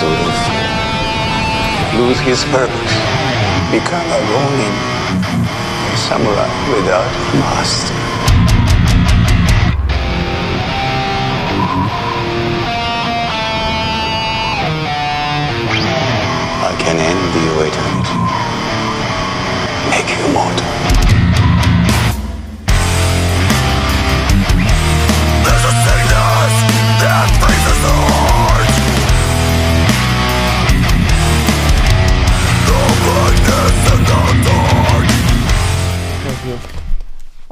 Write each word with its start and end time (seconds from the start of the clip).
to 0.00 0.06
lose. 0.06 0.42
Lose 2.00 2.20
his 2.20 2.42
purpose. 2.44 2.94
Become 3.70 4.08
a 4.08 4.20
ronin. 4.32 4.74
A 5.92 5.96
samurai 6.08 6.48
without 6.72 7.04
a 7.04 7.36
master. 7.36 7.94
I 16.64 16.72
can 16.80 16.96
end 16.96 17.22
the 17.36 17.44
eternity. 17.68 18.18
Make 19.90 20.08
you 20.16 20.24
immortal. 20.30 20.69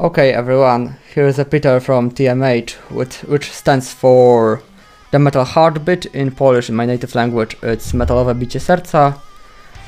Okay, 0.00 0.32
everyone, 0.32 0.96
here's 1.12 1.40
a 1.40 1.44
Peter 1.44 1.80
from 1.80 2.12
TMH, 2.12 2.74
which, 2.92 3.16
which 3.22 3.50
stands 3.50 3.92
for 3.92 4.62
The 5.10 5.18
Metal 5.18 5.44
Heartbeat 5.44 6.06
in 6.14 6.30
Polish, 6.30 6.68
in 6.68 6.76
my 6.76 6.86
native 6.86 7.16
language, 7.16 7.56
it's 7.64 7.90
Metalowe 7.90 8.32
Bicie 8.32 8.60
Serca. 8.60 9.18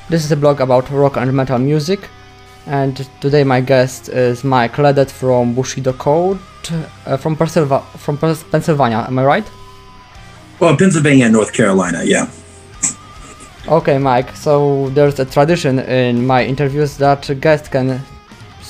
This 0.09 0.25
is 0.25 0.33
a 0.33 0.37
blog 0.37 0.61
about 0.61 0.91
rock 0.91 1.17
and 1.17 1.33
metal 1.33 1.61
music, 1.61 2.01
and 2.67 3.09
today 3.21 3.45
my 3.45 3.61
guest 3.61 4.09
is 4.09 4.43
Mike 4.43 4.73
Ledet 4.73 5.13
from 5.13 5.55
Bushido 5.55 5.93
Code, 5.93 6.41
uh, 7.07 7.17
from, 7.17 7.37
Pennsylva- 7.37 7.85
from 7.97 8.19
Pennsylvania, 8.19 9.05
am 9.07 9.17
I 9.17 9.25
right? 9.25 9.51
Well, 10.59 10.77
Pennsylvania 10.77 11.27
and 11.27 11.35
North 11.35 11.53
Carolina, 11.53 12.03
yeah. 12.03 12.29
Okay, 13.69 13.97
Mike, 13.99 14.35
so 14.35 14.89
there's 14.91 15.21
a 15.21 15.25
tradition 15.25 15.79
in 15.79 16.27
my 16.27 16.45
interviews 16.45 16.97
that 16.97 17.31
guests 17.41 17.69
can 17.69 18.01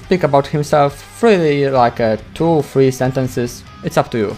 speak 0.05 0.23
about 0.23 0.47
himself 0.47 0.95
freely, 0.95 1.69
like 1.69 2.01
uh, 2.01 2.17
two, 2.35 2.63
three 2.63 2.91
sentences. 2.91 3.63
It's 3.85 3.97
up 3.97 4.11
to 4.11 4.19
you. 4.19 4.37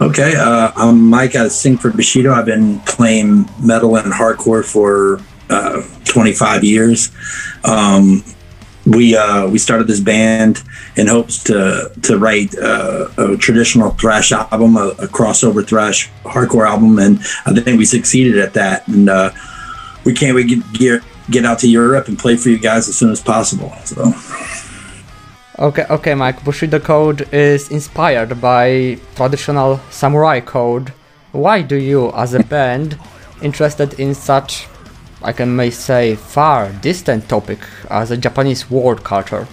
Okay, 0.00 0.34
uh, 0.34 0.72
I'm 0.76 1.08
Mike. 1.08 1.36
I 1.36 1.48
sing 1.48 1.76
for 1.76 1.90
Bushido. 1.90 2.32
I've 2.32 2.46
been 2.46 2.80
playing 2.80 3.48
metal 3.60 3.96
and 3.96 4.12
hardcore 4.12 4.64
for 4.64 5.20
uh, 5.50 5.82
25 6.04 6.64
years. 6.64 7.12
Um, 7.64 8.24
we 8.86 9.14
uh, 9.14 9.46
we 9.46 9.58
started 9.58 9.86
this 9.86 10.00
band 10.00 10.62
in 10.96 11.06
hopes 11.06 11.44
to 11.44 11.92
to 12.02 12.18
write 12.18 12.56
uh, 12.58 13.08
a 13.18 13.36
traditional 13.36 13.90
thrash 13.90 14.32
album, 14.32 14.76
a, 14.76 14.88
a 14.98 15.06
crossover 15.06 15.66
thrash 15.66 16.10
hardcore 16.24 16.66
album, 16.66 16.98
and 16.98 17.20
I 17.44 17.52
think 17.52 17.78
we 17.78 17.84
succeeded 17.84 18.38
at 18.38 18.54
that. 18.54 18.88
And 18.88 19.10
uh, 19.10 19.32
we 20.04 20.14
can't 20.14 20.34
wait 20.34 20.48
to 20.48 20.62
get, 20.72 21.02
get 21.30 21.44
out 21.44 21.58
to 21.60 21.68
Europe 21.68 22.08
and 22.08 22.18
play 22.18 22.36
for 22.36 22.48
you 22.48 22.58
guys 22.58 22.88
as 22.88 22.96
soon 22.96 23.10
as 23.10 23.20
possible. 23.20 23.72
So. 23.84 24.12
Okay, 25.58 25.84
okay, 25.90 26.14
Mike. 26.14 26.42
Bushido 26.44 26.80
Code 26.80 27.28
is 27.32 27.70
inspired 27.70 28.40
by 28.40 28.98
traditional 29.14 29.78
samurai 29.90 30.40
code. 30.40 30.92
Why 31.32 31.62
do 31.62 31.76
you, 31.76 32.10
as 32.12 32.34
a 32.34 32.42
band, 32.42 32.98
interested 33.42 33.94
in 34.00 34.14
such, 34.14 34.66
I 35.22 35.32
can 35.32 35.54
may 35.54 35.70
say, 35.70 36.16
far 36.16 36.72
distant 36.72 37.28
topic 37.28 37.58
as 37.90 38.10
a 38.10 38.16
Japanese 38.16 38.70
world 38.70 39.04
culture? 39.04 39.46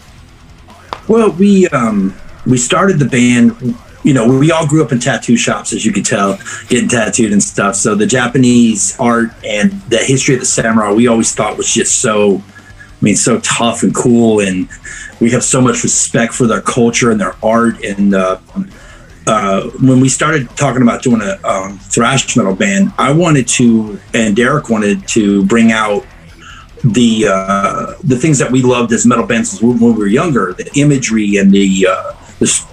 Well, 1.08 1.32
we 1.32 1.68
um, 1.70 2.16
we 2.46 2.58
started 2.58 3.00
the 3.00 3.06
band. 3.06 3.76
You 4.08 4.14
know, 4.14 4.26
we 4.26 4.54
all 4.54 4.66
grew 4.66 4.82
up 4.86 4.94
in 4.94 5.00
tattoo 5.00 5.36
shops, 5.36 5.74
as 5.74 5.86
you 5.86 5.92
can 5.92 6.02
tell, 6.02 6.40
getting 6.70 6.88
tattooed 6.88 7.34
and 7.34 7.44
stuff. 7.44 7.76
So 7.76 7.94
the 7.94 8.06
Japanese 8.06 8.98
art 9.02 9.32
and 9.44 9.74
the 9.90 9.98
history 9.98 10.36
of 10.36 10.40
the 10.40 10.46
samurai, 10.46 10.94
we 10.94 11.08
always 11.08 11.36
thought 11.36 11.58
was 11.58 11.74
just 11.74 12.00
so, 12.00 12.38
I 12.38 13.02
mean, 13.02 13.18
so 13.18 13.42
tough 13.42 13.84
and 13.84 13.94
cool, 13.94 14.40
and 14.40 14.70
we 15.20 15.30
have 15.32 15.44
so 15.44 15.60
much 15.60 15.84
respect 15.84 16.34
for 16.34 16.48
their 16.48 16.62
culture 16.62 17.12
and 17.12 17.20
their 17.20 17.36
art. 17.44 17.84
And 17.84 18.16
uh, 18.16 18.40
uh, 19.28 19.64
when 19.82 20.00
we 20.00 20.08
started 20.08 20.50
talking 20.52 20.84
about 20.84 21.04
doing 21.04 21.22
a 21.22 21.46
um, 21.46 21.78
thrash 21.78 22.38
metal 22.38 22.56
band, 22.56 22.94
I 22.98 23.12
wanted 23.12 23.46
to, 23.60 24.00
and 24.14 24.38
Derek 24.38 24.70
wanted 24.70 25.06
to 25.10 25.46
bring 25.48 25.74
out 25.74 26.06
the 26.82 27.28
uh, 27.30 27.96
the 28.06 28.16
things 28.18 28.40
that 28.40 28.52
we 28.52 28.62
loved 28.62 28.94
as 28.94 29.06
metal 29.06 29.26
bands 29.26 29.62
when 29.62 29.82
we 29.82 29.92
were 29.92 30.08
younger, 30.08 30.54
the 30.54 30.72
imagery 30.80 31.36
and 31.36 31.52
the 31.52 31.88
uh, 31.90 32.14
the 32.40 32.67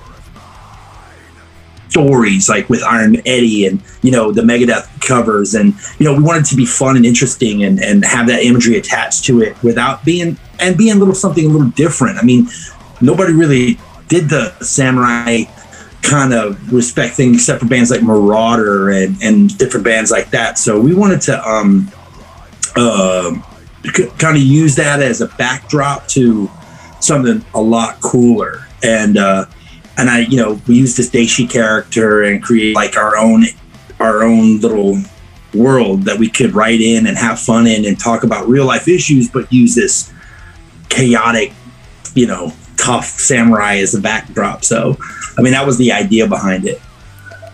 stories, 1.94 2.48
like 2.48 2.68
with 2.68 2.82
Iron 2.82 3.16
Eddie 3.24 3.66
and 3.66 3.80
you 4.02 4.10
know 4.10 4.32
the 4.32 4.42
Megadeth 4.42 4.88
covers, 5.00 5.54
and 5.54 5.74
you 5.98 6.04
know 6.04 6.14
we 6.14 6.22
wanted 6.22 6.44
to 6.46 6.56
be 6.56 6.66
fun 6.66 6.96
and 6.96 7.06
interesting 7.06 7.62
and 7.62 7.80
and 7.80 8.04
have 8.04 8.26
that 8.26 8.42
imagery 8.42 8.76
attached 8.76 9.24
to 9.26 9.42
it 9.42 9.54
without 9.62 10.04
being 10.04 10.36
and 10.58 10.76
being 10.76 10.96
a 10.96 10.98
little 10.98 11.14
something 11.14 11.44
a 11.44 11.48
little 11.48 11.70
different. 11.70 12.18
I 12.18 12.22
mean, 12.22 12.48
nobody 13.00 13.32
really 13.32 13.78
did 14.08 14.28
the 14.28 14.52
samurai 14.60 15.44
kind 16.02 16.34
of 16.34 16.72
respect 16.72 17.14
thing 17.14 17.34
except 17.34 17.60
for 17.60 17.66
bands 17.66 17.90
like 17.92 18.02
Marauder 18.02 18.90
and 18.90 19.16
and 19.22 19.56
different 19.56 19.84
bands 19.84 20.10
like 20.10 20.30
that. 20.30 20.58
So 20.58 20.80
we 20.80 20.94
wanted 20.94 21.20
to 21.22 21.48
um 21.48 21.90
uh, 22.76 23.36
kind 24.18 24.36
of 24.36 24.42
use 24.42 24.74
that 24.74 25.00
as 25.00 25.20
a 25.20 25.28
backdrop 25.38 26.08
to 26.08 26.50
something 26.98 27.44
a 27.54 27.60
lot 27.60 28.00
cooler 28.00 28.66
and 28.82 29.16
uh 29.16 29.44
and 29.98 30.10
i 30.10 30.20
you 30.20 30.36
know 30.36 30.60
we 30.66 30.74
use 30.74 30.96
this 30.96 31.10
daishi 31.10 31.48
character 31.48 32.22
and 32.22 32.42
create 32.42 32.74
like 32.74 32.96
our 32.96 33.16
own 33.16 33.44
our 34.00 34.22
own 34.22 34.58
little 34.60 34.98
world 35.54 36.02
that 36.02 36.18
we 36.18 36.28
could 36.28 36.54
write 36.54 36.80
in 36.80 37.06
and 37.06 37.16
have 37.16 37.38
fun 37.38 37.66
in 37.66 37.84
and 37.84 37.98
talk 37.98 38.24
about 38.24 38.48
real 38.48 38.66
life 38.66 38.88
issues 38.88 39.28
but 39.28 39.50
use 39.52 39.74
this 39.74 40.12
chaotic 40.88 41.52
you 42.14 42.26
know 42.26 42.52
tough 42.76 43.06
samurai 43.06 43.76
as 43.76 43.94
a 43.94 44.00
backdrop 44.00 44.64
so 44.64 44.96
i 45.38 45.42
mean 45.42 45.52
that 45.52 45.64
was 45.64 45.78
the 45.78 45.92
idea 45.92 46.26
behind 46.26 46.66
it 46.66 46.80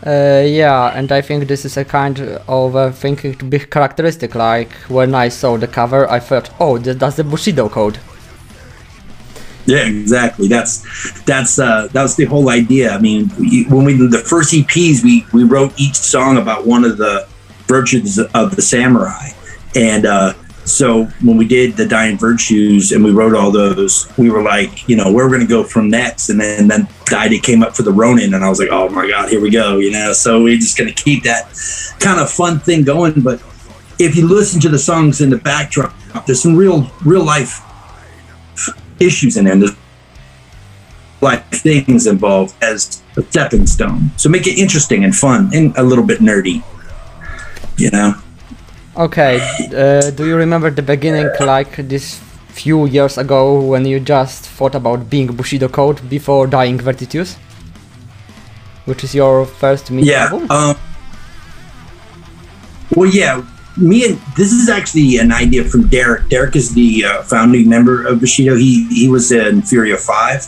Uh, 0.07 0.43
yeah, 0.47 0.97
and 0.97 1.13
I 1.13 1.21
think 1.21 1.47
this 1.47 1.67
is 1.67 1.77
a 1.77 1.85
kind 1.85 2.19
of 2.49 2.75
a 2.75 2.91
thinking 2.91 3.35
to 3.35 3.45
be 3.45 3.59
characteristic. 3.59 4.35
Like 4.35 4.73
when 4.89 5.15
I 5.15 5.29
saw 5.29 5.59
the 5.59 5.67
cover, 5.67 6.11
I 6.11 6.21
thought, 6.21 6.49
oh, 6.59 6.79
that's 6.79 7.17
the 7.17 7.25
Bushido 7.25 7.69
code. 7.69 7.99
Yeah, 9.71 9.87
exactly. 9.87 10.49
That's 10.49 10.83
that's 11.23 11.61
uh, 11.61 11.87
the 11.93 12.27
whole 12.29 12.51
idea. 12.51 12.91
I 12.91 12.99
mean, 12.99 13.29
when 13.69 13.85
we 13.85 13.95
the 13.95 14.19
first 14.19 14.53
EPs, 14.53 15.05
we 15.05 15.25
we 15.33 15.45
wrote 15.45 15.73
each 15.79 15.95
song 15.95 16.39
about 16.39 16.67
one 16.67 16.85
of 16.85 16.99
the 16.99 17.29
virtues 17.69 18.19
of 18.19 18.57
the 18.57 18.63
samurai, 18.63 19.29
and 19.77 20.07
uh, 20.07 20.35
so 20.65 21.05
when 21.23 21.37
we 21.37 21.47
did 21.47 21.77
the 21.77 21.87
Dying 21.87 22.19
Virtues 22.19 22.91
and 22.91 23.05
we 23.05 23.13
wrote 23.13 23.37
all 23.37 23.53
those, 23.53 24.13
we 24.19 24.29
were 24.29 24.43
like, 24.43 24.89
you 24.89 24.97
know, 24.97 25.13
where 25.13 25.27
we're 25.27 25.37
going 25.37 25.47
to 25.47 25.47
go 25.47 25.63
from 25.63 25.89
next, 25.89 26.31
and 26.31 26.41
then 26.41 26.67
then 26.67 26.89
the 27.09 27.17
idea 27.17 27.41
came 27.41 27.63
up 27.63 27.77
for 27.77 27.85
the 27.85 27.93
Ronin, 27.93 28.35
and 28.35 28.45
I 28.45 28.49
was 28.49 28.59
like, 28.59 28.71
oh 28.73 28.89
my 28.89 29.07
god, 29.07 29.29
here 29.29 29.41
we 29.41 29.51
go, 29.51 29.77
you 29.77 29.93
know. 29.93 30.13
So 30.13 30.43
we're 30.43 30.59
just 30.59 30.77
going 30.77 30.93
to 30.93 31.01
keep 31.01 31.23
that 31.23 31.45
kind 32.01 32.19
of 32.19 32.29
fun 32.29 32.59
thing 32.59 32.83
going, 32.83 33.21
but 33.21 33.41
if 34.01 34.17
you 34.17 34.27
listen 34.27 34.61
to 34.63 34.69
the 34.69 34.81
songs 34.81 35.21
in 35.21 35.31
the 35.31 35.39
backdrop, 35.39 35.95
there's 36.27 36.43
some 36.43 36.57
real 36.57 36.91
real 37.05 37.23
life 37.23 37.63
issues 39.01 39.37
in 39.37 39.45
there. 39.45 39.53
And 39.55 39.63
there's 39.63 39.77
like 41.21 41.45
things 41.51 42.07
involved 42.07 42.55
as 42.63 43.03
a 43.17 43.23
stepping 43.23 43.67
stone. 43.67 44.11
So 44.17 44.29
make 44.29 44.47
it 44.47 44.59
interesting 44.59 45.05
and 45.05 45.15
fun 45.15 45.51
and 45.53 45.77
a 45.77 45.83
little 45.83 46.05
bit 46.05 46.21
nerdy. 46.21 46.63
You 47.77 47.91
know? 47.91 48.15
Okay, 48.97 49.41
uh, 49.75 50.11
do 50.11 50.27
you 50.27 50.37
remember 50.37 50.71
the 50.71 50.83
beginning, 50.83 51.31
like 51.41 51.77
this 51.89 52.21
few 52.49 52.87
years 52.87 53.17
ago, 53.17 53.61
when 53.61 53.87
you 53.87 54.01
just 54.01 54.45
thought 54.45 54.75
about 54.75 55.09
being 55.09 55.29
Bushido 55.29 55.69
Code 55.69 56.07
before 56.11 56.47
dying 56.47 56.79
Virtues? 56.79 57.37
Which 58.85 59.05
is 59.05 59.15
your 59.15 59.47
first 59.47 59.91
mini 59.91 60.09
Yeah. 60.09 60.25
album? 60.27 60.51
Um, 60.51 60.77
well, 62.97 63.09
yeah. 63.09 63.43
Me 63.81 64.05
and 64.05 64.21
this 64.37 64.53
is 64.53 64.69
actually 64.69 65.17
an 65.17 65.33
idea 65.33 65.65
from 65.65 65.89
Derek. 65.89 66.29
Derek 66.29 66.55
is 66.55 66.75
the 66.75 67.05
uh, 67.05 67.23
founding 67.23 67.69
member 67.69 68.07
of 68.07 68.21
Bushido. 68.21 68.57
He 68.57 68.87
he 68.89 69.09
was 69.09 69.33
in 69.33 69.63
Fury 69.63 69.93
of 69.93 70.01
Five 70.01 70.47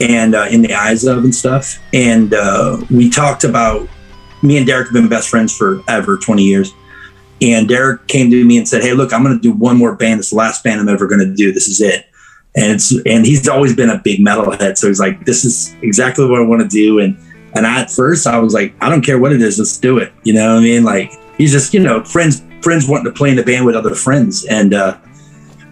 and 0.00 0.34
uh, 0.34 0.46
in 0.50 0.62
the 0.62 0.74
eyes 0.74 1.04
of 1.04 1.24
and 1.24 1.34
stuff. 1.34 1.78
And 1.92 2.34
uh, 2.34 2.82
we 2.90 3.10
talked 3.10 3.44
about 3.44 3.88
me 4.42 4.56
and 4.56 4.66
Derek 4.66 4.88
have 4.88 4.94
been 4.94 5.08
best 5.08 5.28
friends 5.28 5.56
forever, 5.56 6.16
twenty 6.16 6.44
years. 6.44 6.72
And 7.40 7.68
Derek 7.68 8.06
came 8.06 8.30
to 8.30 8.44
me 8.44 8.56
and 8.58 8.66
said, 8.66 8.82
"Hey, 8.82 8.94
look, 8.94 9.12
I'm 9.12 9.22
going 9.22 9.36
to 9.36 9.42
do 9.42 9.52
one 9.52 9.76
more 9.76 9.94
band. 9.94 10.20
It's 10.20 10.30
the 10.30 10.36
last 10.36 10.64
band 10.64 10.80
I'm 10.80 10.88
ever 10.88 11.06
going 11.06 11.20
to 11.20 11.34
do. 11.34 11.52
This 11.52 11.68
is 11.68 11.80
it." 11.80 12.06
And 12.54 12.72
it's 12.72 12.92
and 13.06 13.26
he's 13.26 13.48
always 13.48 13.74
been 13.74 13.90
a 13.90 13.98
big 13.98 14.20
metalhead, 14.20 14.78
so 14.78 14.88
he's 14.88 15.00
like, 15.00 15.24
"This 15.26 15.44
is 15.44 15.74
exactly 15.82 16.28
what 16.28 16.40
I 16.40 16.44
want 16.44 16.62
to 16.62 16.68
do." 16.68 17.00
And 17.00 17.16
and 17.54 17.66
I, 17.66 17.82
at 17.82 17.90
first, 17.90 18.26
I 18.26 18.38
was 18.38 18.54
like, 18.54 18.74
"I 18.80 18.88
don't 18.88 19.02
care 19.02 19.18
what 19.18 19.32
it 19.32 19.42
is, 19.42 19.58
let's 19.58 19.76
do 19.76 19.98
it." 19.98 20.12
You 20.24 20.34
know 20.34 20.54
what 20.54 20.60
I 20.60 20.64
mean? 20.64 20.84
Like 20.84 21.12
he's 21.36 21.52
just 21.52 21.74
you 21.74 21.80
know 21.80 22.04
friends 22.04 22.42
friends 22.62 22.88
wanting 22.88 23.12
to 23.12 23.16
play 23.16 23.30
in 23.30 23.36
the 23.36 23.42
band 23.42 23.66
with 23.66 23.74
other 23.74 23.94
friends, 23.94 24.44
and 24.44 24.74
uh, 24.74 24.98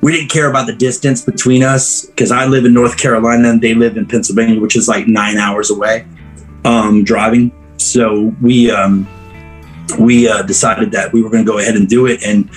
we 0.03 0.13
didn't 0.13 0.31
care 0.31 0.49
about 0.49 0.67
the 0.67 0.75
distance 0.75 1.23
between 1.23 1.63
us 1.63 2.07
because 2.07 2.33
I 2.33 2.47
live 2.47 2.65
in 2.65 2.73
North 2.73 2.97
Carolina 2.97 3.51
and 3.51 3.61
they 3.61 3.75
live 3.75 3.97
in 3.97 4.07
Pennsylvania, 4.07 4.61
which 4.61 4.77
is 4.77 4.89
like 4.89 5.07
nine 5.07 5.37
hours 5.37 5.71
away 5.71 6.07
um, 6.65 7.05
driving. 7.05 7.53
So 7.77 8.35
we 8.41 8.71
um, 8.71 9.07
we 9.99 10.29
uh, 10.29 10.43
decided 10.43 10.93
that 10.93 11.13
we 11.13 11.23
were 11.23 11.31
going 11.31 11.45
to 11.45 11.51
go 11.51 11.59
ahead 11.59 11.77
and 11.77 11.89
do 11.89 12.07
it. 12.07 12.23
And 12.25 12.51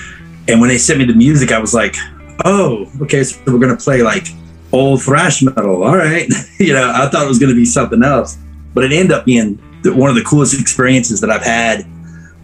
and 0.47 0.59
when 0.59 0.69
they 0.69 0.77
sent 0.77 0.99
me 0.99 1.05
the 1.05 1.13
music, 1.13 1.51
I 1.51 1.59
was 1.59 1.73
like, 1.73 1.95
oh, 2.45 2.89
okay, 3.01 3.23
so 3.23 3.39
we're 3.47 3.59
going 3.59 3.75
to 3.75 3.81
play 3.81 4.01
like 4.01 4.27
old 4.71 5.01
thrash 5.03 5.41
metal. 5.41 5.83
All 5.83 5.97
right, 5.97 6.29
you 6.59 6.73
know, 6.73 6.91
I 6.93 7.07
thought 7.09 7.25
it 7.25 7.29
was 7.29 7.39
going 7.39 7.51
to 7.51 7.55
be 7.55 7.65
something 7.65 8.03
else, 8.03 8.37
but 8.73 8.83
it 8.83 8.91
ended 8.91 9.11
up 9.11 9.25
being 9.25 9.55
one 9.85 10.09
of 10.09 10.15
the 10.15 10.23
coolest 10.23 10.59
experiences 10.59 11.19
that 11.21 11.29
I've 11.29 11.43
had, 11.43 11.85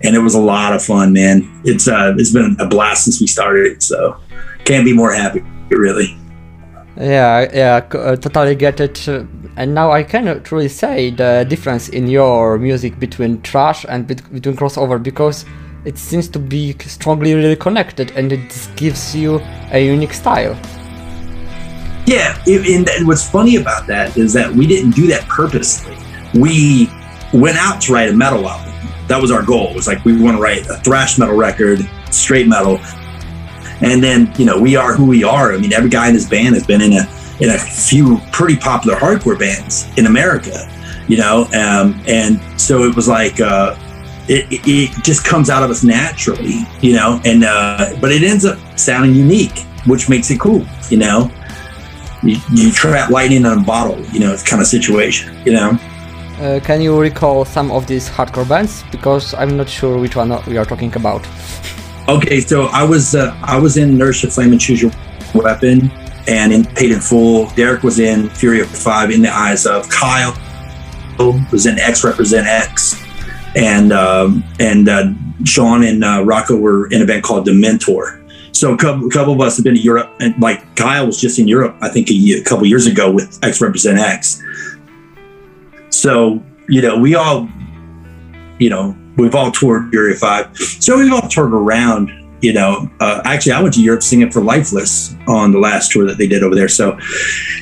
and 0.03 0.15
it 0.15 0.19
was 0.19 0.35
a 0.35 0.39
lot 0.39 0.73
of 0.73 0.83
fun, 0.83 1.13
man. 1.13 1.61
It's 1.63 1.87
uh, 1.87 2.15
it's 2.17 2.31
been 2.31 2.55
a 2.59 2.67
blast 2.67 3.05
since 3.05 3.19
we 3.21 3.27
started, 3.27 3.83
so 3.83 4.17
can't 4.65 4.85
be 4.85 4.93
more 4.93 5.11
happy, 5.11 5.43
really. 5.69 6.17
Yeah, 6.97 7.49
yeah, 7.53 7.75
uh, 7.97 8.15
totally 8.15 8.55
get 8.55 8.79
it. 8.79 9.07
And 9.07 9.73
now 9.73 9.91
I 9.91 10.03
can 10.03 10.43
truly 10.43 10.67
say 10.67 11.11
the 11.11 11.45
difference 11.47 11.89
in 11.89 12.07
your 12.07 12.57
music 12.57 12.99
between 12.99 13.41
trash 13.41 13.85
and 13.87 14.05
bet- 14.05 14.31
between 14.33 14.55
crossover 14.55 15.01
because 15.01 15.45
it 15.85 15.97
seems 15.97 16.27
to 16.29 16.39
be 16.39 16.75
strongly 16.79 17.33
really 17.35 17.55
connected 17.55 18.11
and 18.11 18.33
it 18.33 18.69
gives 18.75 19.15
you 19.15 19.39
a 19.71 19.85
unique 19.85 20.13
style. 20.13 20.57
Yeah, 22.05 22.41
and 22.47 23.07
what's 23.07 23.29
funny 23.29 23.57
about 23.57 23.87
that 23.87 24.17
is 24.17 24.33
that 24.33 24.51
we 24.51 24.67
didn't 24.67 24.91
do 24.91 25.07
that 25.07 25.27
purposely. 25.29 25.95
We 26.33 26.89
went 27.33 27.57
out 27.57 27.81
to 27.83 27.93
write 27.93 28.09
a 28.09 28.13
metal 28.13 28.49
album. 28.49 28.68
That 29.09 29.21
was 29.21 29.31
our 29.31 29.43
goal. 29.43 29.69
It 29.71 29.75
was 29.75 29.87
like 29.87 30.05
we 30.05 30.19
want 30.21 30.37
to 30.37 30.41
write 30.41 30.65
a 30.67 30.77
thrash 30.77 31.17
metal 31.17 31.35
record, 31.35 31.79
straight 32.11 32.47
metal, 32.47 32.79
and 33.81 34.03
then, 34.03 34.31
you 34.37 34.45
know, 34.45 34.59
we 34.59 34.75
are 34.75 34.93
who 34.93 35.05
we 35.05 35.23
are. 35.23 35.53
I 35.53 35.57
mean, 35.57 35.73
every 35.73 35.89
guy 35.89 36.07
in 36.07 36.13
this 36.13 36.27
band 36.27 36.55
has 36.55 36.65
been 36.65 36.81
in 36.81 36.93
a 36.93 37.09
in 37.39 37.49
a 37.49 37.57
few 37.57 38.19
pretty 38.31 38.57
popular 38.57 38.97
hardcore 38.97 39.39
bands 39.39 39.87
in 39.97 40.05
America, 40.05 40.69
you 41.07 41.17
know, 41.17 41.45
um, 41.53 42.01
and 42.05 42.39
so 42.59 42.83
it 42.83 42.95
was 42.95 43.07
like 43.07 43.39
uh, 43.39 43.75
it, 44.27 44.45
it 44.51 45.03
just 45.03 45.25
comes 45.25 45.49
out 45.49 45.63
of 45.63 45.69
us 45.69 45.83
naturally, 45.83 46.65
you 46.81 46.93
know, 46.93 47.21
and 47.25 47.43
uh, 47.43 47.95
but 48.01 48.11
it 48.11 48.23
ends 48.23 48.45
up 48.45 48.59
sounding 48.77 49.15
unique, 49.15 49.59
which 49.87 50.09
makes 50.09 50.29
it 50.29 50.39
cool, 50.39 50.65
you 50.89 50.97
know. 50.97 51.31
You, 52.21 52.35
you 52.51 52.71
trap 52.71 53.11
lightning 53.11 53.39
in 53.39 53.45
a 53.45 53.63
bottle, 53.63 53.99
you 54.07 54.19
know, 54.19 54.35
kind 54.45 54.61
of 54.61 54.67
situation, 54.67 55.35
you 55.45 55.53
know. 55.53 55.79
Uh, 56.39 56.59
can 56.63 56.81
you 56.81 56.99
recall 56.99 57.45
some 57.45 57.71
of 57.71 57.85
these 57.87 58.09
hardcore 58.09 58.47
bands? 58.47 58.83
Because 58.91 59.33
I'm 59.33 59.57
not 59.57 59.69
sure 59.69 59.97
which 59.99 60.15
one 60.15 60.29
we 60.47 60.57
are 60.57 60.65
talking 60.65 60.95
about. 60.95 61.27
Okay, 62.07 62.41
so 62.41 62.67
I 62.67 62.83
was 62.83 63.13
uh, 63.13 63.37
I 63.43 63.57
was 63.57 63.77
in 63.77 63.89
Inertia 63.89 64.29
Flame 64.31 64.51
and 64.51 64.61
Choose 64.61 64.81
Your 64.81 64.91
Weapon 65.35 65.91
and 66.27 66.53
in 66.53 66.65
Paid 66.65 66.91
in 66.91 67.01
Full. 67.01 67.47
Derek 67.51 67.83
was 67.83 67.99
in 67.99 68.29
Fury 68.29 68.61
of 68.61 68.69
Five 68.69 69.11
in 69.11 69.21
the 69.21 69.29
Eyes 69.29 69.65
of 69.65 69.89
Kyle 69.89 70.33
was 71.51 71.65
in 71.65 71.77
X 71.79 72.03
Represent 72.03 72.47
X, 72.47 73.01
and 73.55 73.91
um, 73.91 74.43
and 74.59 74.87
uh, 74.87 75.13
Sean 75.43 75.83
and 75.83 76.03
uh, 76.03 76.23
Rocco 76.25 76.55
were 76.55 76.87
in 76.91 77.01
a 77.01 77.05
band 77.05 77.23
called 77.23 77.47
Dementor. 77.47 78.17
So 78.55 78.73
a 78.73 78.77
couple, 78.77 79.07
a 79.07 79.11
couple, 79.11 79.33
of 79.33 79.41
us 79.41 79.57
have 79.57 79.63
been 79.63 79.75
to 79.75 79.81
Europe, 79.81 80.13
and 80.19 80.39
like 80.41 80.75
Kyle 80.75 81.05
was 81.05 81.19
just 81.19 81.39
in 81.39 81.47
Europe, 81.47 81.77
I 81.81 81.89
think 81.89 82.09
a, 82.09 82.13
year, 82.13 82.41
a 82.41 82.43
couple 82.43 82.65
years 82.65 82.87
ago 82.87 83.11
with 83.11 83.39
X 83.43 83.61
Represent 83.61 83.99
X. 83.99 84.43
So 85.89 86.43
you 86.69 86.83
know, 86.83 86.97
we 86.97 87.15
all, 87.15 87.49
you 88.59 88.69
know, 88.69 88.95
we've 89.17 89.35
all 89.35 89.51
toured 89.51 89.89
Fury 89.89 90.15
Five. 90.15 90.55
So 90.55 90.97
we've 90.97 91.11
all 91.11 91.27
toured 91.27 91.53
around. 91.53 92.15
You 92.41 92.53
know, 92.53 92.89
uh, 93.01 93.21
actually, 93.25 93.51
I 93.51 93.61
went 93.61 93.73
to 93.73 93.81
Europe 93.81 94.01
singing 94.01 94.31
for 94.31 94.41
Lifeless 94.41 95.13
on 95.27 95.51
the 95.51 95.59
last 95.59 95.91
tour 95.91 96.05
that 96.05 96.17
they 96.17 96.27
did 96.27 96.41
over 96.41 96.55
there. 96.55 96.69
So, 96.69 96.97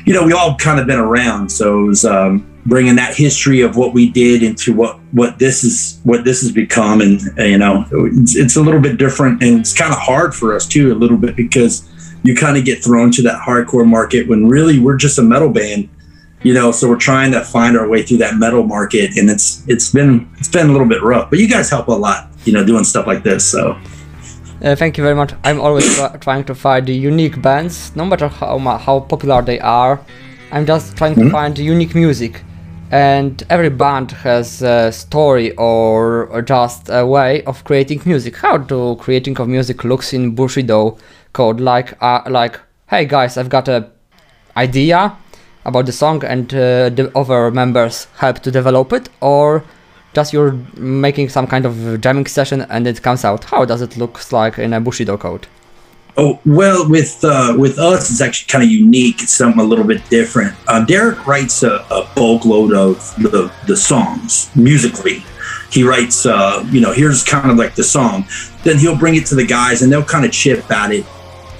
you 0.06 0.14
know, 0.14 0.24
we 0.24 0.34
all 0.34 0.56
kind 0.58 0.80
of 0.80 0.86
been 0.86 1.00
around. 1.00 1.50
So 1.50 1.80
it 1.80 1.88
was 1.88 2.06
um, 2.06 2.46
bringing 2.68 2.96
that 2.98 3.16
history 3.16 3.62
of 3.62 3.76
what 3.76 3.96
we 3.96 4.12
did 4.12 4.44
into 4.44 4.74
what 4.74 5.00
what 5.14 5.40
this 5.40 5.64
is 5.64 6.00
what 6.04 6.26
this 6.26 6.42
has 6.42 6.52
become, 6.52 7.02
and 7.02 7.22
you 7.38 7.58
know, 7.58 7.86
it's, 7.92 8.36
it's 8.36 8.56
a 8.58 8.62
little 8.62 8.82
bit 8.82 8.98
different, 8.98 9.42
and 9.42 9.62
it's 9.62 9.74
kind 9.74 9.92
of 9.94 10.00
hard 10.00 10.36
for 10.36 10.54
us 10.54 10.68
too, 10.68 10.94
a 10.94 10.96
little 10.96 11.18
bit 11.18 11.36
because 11.36 11.90
you 12.24 12.36
kind 12.36 12.58
of 12.58 12.66
get 12.66 12.84
thrown 12.84 13.10
to 13.12 13.22
that 13.22 13.42
hardcore 13.42 13.88
market 13.88 14.28
when 14.28 14.48
really 14.48 14.80
we're 14.80 14.98
just 14.98 15.18
a 15.18 15.24
metal 15.24 15.50
band 15.50 15.90
you 16.44 16.54
know 16.54 16.72
so 16.72 16.88
we're 16.88 16.95
trying 16.95 17.31
to 17.31 17.44
find 17.44 17.78
our 17.78 17.88
way 17.88 18.04
through 18.04 18.18
that 18.18 18.36
metal 18.36 18.63
market 18.63 19.18
and 19.18 19.30
it's 19.30 19.68
it's 19.68 19.92
been 19.92 20.30
it's 20.38 20.48
been 20.48 20.69
a 20.69 20.72
little 20.72 20.88
bit 20.88 21.01
rough 21.01 21.30
but 21.30 21.39
you 21.39 21.48
guys 21.48 21.69
help 21.69 21.88
a 21.88 21.92
lot 21.92 22.30
you 22.45 22.54
know 22.54 22.63
doing 22.63 22.84
stuff 22.84 23.07
like 23.07 23.24
this 23.24 23.45
so. 23.45 23.78
Uh, 24.60 24.75
thank 24.75 24.98
you 24.98 25.04
very 25.04 25.13
much. 25.13 25.34
I'm 25.44 25.62
always 25.62 25.86
trying 26.19 26.44
to 26.45 26.56
find 26.56 26.88
the 26.88 26.92
unique 26.92 27.39
bands 27.44 27.95
no 27.95 28.04
matter 28.04 28.28
how 28.28 28.57
how 28.57 29.01
popular 29.01 29.44
they 29.44 29.60
are. 29.60 30.01
I'm 30.51 30.66
just 30.66 30.98
trying 30.98 31.13
mm-hmm. 31.13 31.25
to 31.25 31.30
find 31.30 31.60
unique 31.60 31.94
music 31.94 32.44
and 32.90 33.44
every 33.51 33.69
band 33.69 34.10
has 34.12 34.63
a 34.63 34.92
story 34.92 35.51
or, 35.57 36.25
or, 36.28 36.42
just 36.42 36.90
a 36.90 37.06
way 37.06 37.44
of 37.44 37.63
creating 37.66 38.01
music. 38.06 38.38
How 38.38 38.57
do 38.57 38.95
creating 38.95 39.38
of 39.40 39.48
music 39.48 39.83
looks 39.83 40.12
in 40.13 40.33
bushido 40.33 40.98
code? 41.33 41.60
Like 41.60 42.01
uh, 42.01 42.24
like 42.28 42.60
hey 42.90 43.04
guys 43.04 43.36
i've 43.36 43.50
got 43.50 43.68
a 43.68 43.92
idea 44.56 45.13
about 45.68 45.86
the 45.86 45.92
song 45.92 46.24
and 46.24 46.54
uh, 46.54 46.90
the 46.90 47.12
other 47.14 47.52
members 47.52 48.08
help 48.18 48.40
to 48.40 48.50
develop 48.50 48.94
it 48.94 49.10
or 49.22 49.64
just 50.14 50.34
you're 50.34 50.54
making 50.78 51.30
some 51.30 51.46
kind 51.46 51.66
of 51.66 52.02
jamming 52.02 52.25
session 52.25 52.62
and 52.69 52.88
it 52.88 53.04
comes 53.04 53.24
out? 53.24 53.44
How 53.44 53.66
does 53.66 53.81
it 53.81 53.98
look 53.98 54.31
like 54.31 54.58
in 54.58 54.74
a 54.74 54.80
bushido 54.80 55.18
code? 55.18 55.46
Oh 56.19 56.40
well 56.46 56.90
with 56.90 57.24
uh, 57.24 57.54
with 57.56 57.78
us 57.78 58.10
it's 58.10 58.22
actually 58.22 58.48
kind 58.52 58.64
of 58.64 58.72
unique. 58.72 59.22
It's 59.22 59.34
something 59.34 59.62
a 59.62 59.64
little 59.64 59.86
bit 59.86 60.02
different. 60.10 60.56
Uh, 60.68 60.84
derek 60.84 61.28
writes 61.28 61.62
a, 61.62 61.86
a, 61.92 62.10
bulk 62.16 62.44
load 62.46 62.74
of 62.74 62.96
the, 63.18 63.54
the 63.68 63.78
songs 63.78 64.50
musically. 64.56 65.24
He 65.69 65.84
writes 65.84 66.25
uh, 66.25 66.66
you 66.72 66.81
know 66.81 66.94
here's 66.94 67.24
kind 67.24 67.52
of 67.52 67.58
like 67.58 67.75
the 67.75 67.84
song. 67.84 68.25
Then 68.64 68.80
he'll 68.80 68.98
bring 68.98 69.16
it 69.16 69.28
to 69.28 69.36
the 69.36 69.46
guys 69.46 69.84
and 69.84 69.92
they'll 69.92 70.12
kind 70.16 70.25
of 70.25 70.31
chip 70.31 70.72
at 70.72 70.92
it. 70.92 71.06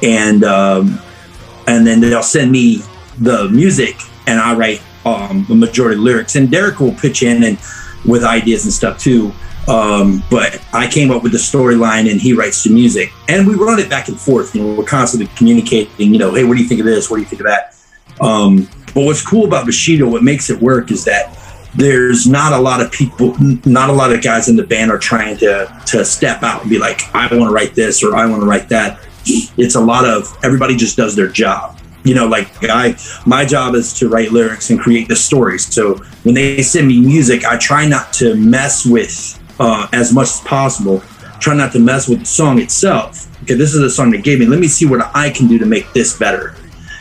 And 0.02 0.44
um, 0.44 1.00
and 1.68 1.86
then 1.86 2.00
they'll 2.00 2.24
send 2.24 2.52
me 2.52 2.82
the 3.20 3.50
music 3.50 3.98
and 4.28 4.40
I 4.40 4.56
write 4.56 4.82
um, 5.06 5.46
the 5.48 5.56
majority 5.56 5.98
lyrics. 5.98 6.36
And 6.36 6.52
Derek 6.52 6.80
will 6.80 6.94
pitch 6.94 7.24
in 7.24 7.44
and 7.44 7.58
with 8.06 8.24
ideas 8.24 8.66
and 8.66 8.74
stuff 8.74 9.00
too. 9.00 9.32
Um, 9.68 10.24
but 10.30 10.62
I 10.74 10.88
came 10.88 11.12
up 11.12 11.24
with 11.24 11.34
the 11.34 11.38
storyline 11.38 12.10
and 12.10 12.22
he 12.22 12.34
writes 12.34 12.64
the 12.64 12.74
music. 12.74 13.12
And 13.28 13.48
we 13.48 13.56
run 13.56 13.80
it 13.80 13.90
back 13.90 14.08
and 14.08 14.20
forth. 14.20 14.56
You 14.56 14.64
know, 14.64 14.74
we're 14.76 14.86
constantly 14.86 15.28
communicating, 15.36 16.14
you 16.14 16.20
know, 16.20 16.34
hey, 16.34 16.44
what 16.44 16.56
do 16.56 16.64
you 16.64 16.70
think 16.70 16.80
of 16.80 16.86
this? 16.86 17.10
What 17.10 17.18
do 17.18 17.24
you 17.24 17.28
think 17.28 17.42
of 17.42 17.48
that? 17.48 17.76
Um, 18.22 18.70
but 18.94 19.04
what's 19.04 19.26
cool 19.26 19.46
about 19.46 19.66
Bushido, 19.66 20.10
what 20.10 20.24
makes 20.24 20.50
it 20.50 20.60
work 20.62 20.92
is 20.92 21.04
that 21.06 21.38
there's 21.76 22.26
not 22.26 22.54
a 22.54 22.58
lot 22.58 22.82
of 22.82 22.92
people, 22.92 23.36
not 23.66 23.90
a 23.90 23.94
lot 23.94 24.12
of 24.12 24.24
guys 24.24 24.48
in 24.48 24.56
the 24.56 24.64
band 24.64 24.90
are 24.90 24.98
trying 24.98 25.38
to 25.38 25.84
to 25.88 26.04
step 26.04 26.42
out 26.42 26.62
and 26.62 26.70
be 26.70 26.80
like, 26.80 27.04
I 27.14 27.28
want 27.36 27.50
to 27.50 27.54
write 27.54 27.76
this 27.76 28.04
or 28.04 28.16
I 28.16 28.26
want 28.26 28.42
to 28.42 28.48
write 28.48 28.70
that. 28.70 29.00
It's 29.26 29.76
a 29.76 29.82
lot 29.82 30.06
of 30.06 30.36
everybody 30.44 30.76
just 30.76 30.98
does 30.98 31.16
their 31.16 31.28
job 31.28 31.77
you 32.08 32.16
know, 32.16 32.28
like 32.28 32.48
I, 32.64 32.96
my 33.26 33.44
job 33.44 33.76
is 33.76 33.94
to 34.00 34.08
write 34.08 34.32
lyrics 34.32 34.70
and 34.70 34.80
create 34.80 35.08
the 35.08 35.16
stories. 35.16 35.66
So 35.66 35.96
when 36.24 36.34
they 36.36 36.62
send 36.62 36.88
me 36.88 37.02
music, 37.02 37.46
I 37.46 37.58
try 37.58 37.86
not 37.86 38.14
to 38.14 38.36
mess 38.36 38.86
with 38.86 39.38
uh, 39.60 39.88
as 39.92 40.14
much 40.14 40.28
as 40.28 40.42
possible. 40.42 41.04
Try 41.40 41.56
not 41.56 41.72
to 41.74 41.80
mess 41.80 42.08
with 42.08 42.22
the 42.22 42.26
song 42.26 42.60
itself. 42.60 43.28
Okay, 43.44 43.56
this 43.56 43.74
is 43.74 43.82
the 43.82 43.90
song 43.90 44.12
they 44.12 44.22
gave 44.22 44.40
me. 44.40 44.46
Let 44.46 44.60
me 44.60 44.68
see 44.68 44.86
what 44.86 45.12
I 45.14 45.30
can 45.30 45.48
do 45.48 45.58
to 45.60 45.66
make 45.66 45.92
this 45.94 46.18
better. 46.18 46.56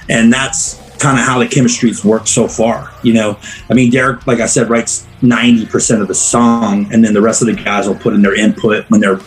And 0.08 0.32
that's 0.32 0.82
kind 0.98 1.18
of 1.18 1.24
how 1.24 1.38
the 1.38 1.46
chemistry's 1.46 2.04
worked 2.04 2.28
so 2.28 2.48
far. 2.48 2.92
You 3.02 3.14
know, 3.14 3.38
I 3.70 3.74
mean, 3.74 3.90
Derek, 3.90 4.26
like 4.26 4.40
I 4.40 4.46
said, 4.46 4.68
writes 4.68 5.06
90% 5.22 6.00
of 6.00 6.08
the 6.08 6.14
song, 6.14 6.92
and 6.92 7.04
then 7.04 7.14
the 7.14 7.22
rest 7.22 7.42
of 7.42 7.46
the 7.46 7.54
guys 7.54 7.86
will 7.86 7.96
put 7.96 8.14
in 8.14 8.22
their 8.22 8.34
input 8.34 8.88
when 8.90 9.00
they're 9.00 9.20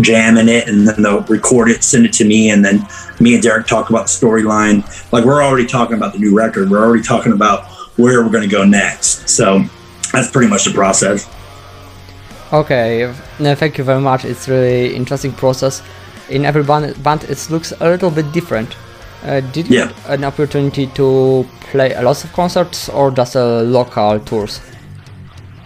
jamming 0.00 0.48
it, 0.48 0.68
and 0.68 0.86
then 0.88 1.02
they'll 1.02 1.22
record 1.22 1.68
it, 1.68 1.84
send 1.84 2.06
it 2.06 2.12
to 2.14 2.24
me, 2.24 2.50
and 2.50 2.64
then 2.64 2.86
me 3.20 3.34
and 3.34 3.42
Derek 3.42 3.66
talk 3.66 3.90
about 3.90 4.06
the 4.06 4.12
storyline. 4.12 4.82
Like 5.12 5.24
we're 5.24 5.42
already 5.42 5.66
talking 5.66 5.96
about 5.96 6.12
the 6.12 6.18
new 6.18 6.34
record. 6.34 6.70
We're 6.70 6.84
already 6.84 7.02
talking 7.02 7.32
about 7.32 7.66
where 7.96 8.22
we're 8.22 8.30
going 8.30 8.48
to 8.48 8.54
go 8.54 8.64
next. 8.64 9.28
So 9.28 9.64
that's 10.12 10.30
pretty 10.30 10.48
much 10.48 10.64
the 10.64 10.72
process. 10.72 11.28
Okay, 12.52 13.12
no, 13.38 13.54
thank 13.54 13.78
you 13.78 13.84
very 13.84 14.00
much. 14.00 14.24
It's 14.24 14.48
really 14.48 14.94
interesting 14.94 15.32
process. 15.32 15.82
In 16.28 16.44
every 16.44 16.62
band, 16.62 17.02
band 17.02 17.24
it 17.24 17.50
looks 17.50 17.72
a 17.80 17.88
little 17.88 18.10
bit 18.10 18.30
different. 18.32 18.76
Uh, 19.22 19.40
did 19.40 19.68
you 19.68 19.78
yeah. 19.78 19.86
have 19.86 20.10
an 20.10 20.24
opportunity 20.24 20.86
to 20.88 21.46
play 21.70 21.94
a 21.94 22.02
lot 22.02 22.22
of 22.24 22.32
concerts 22.32 22.88
or 22.88 23.10
just 23.10 23.36
a 23.36 23.62
local 23.62 24.18
tours? 24.20 24.60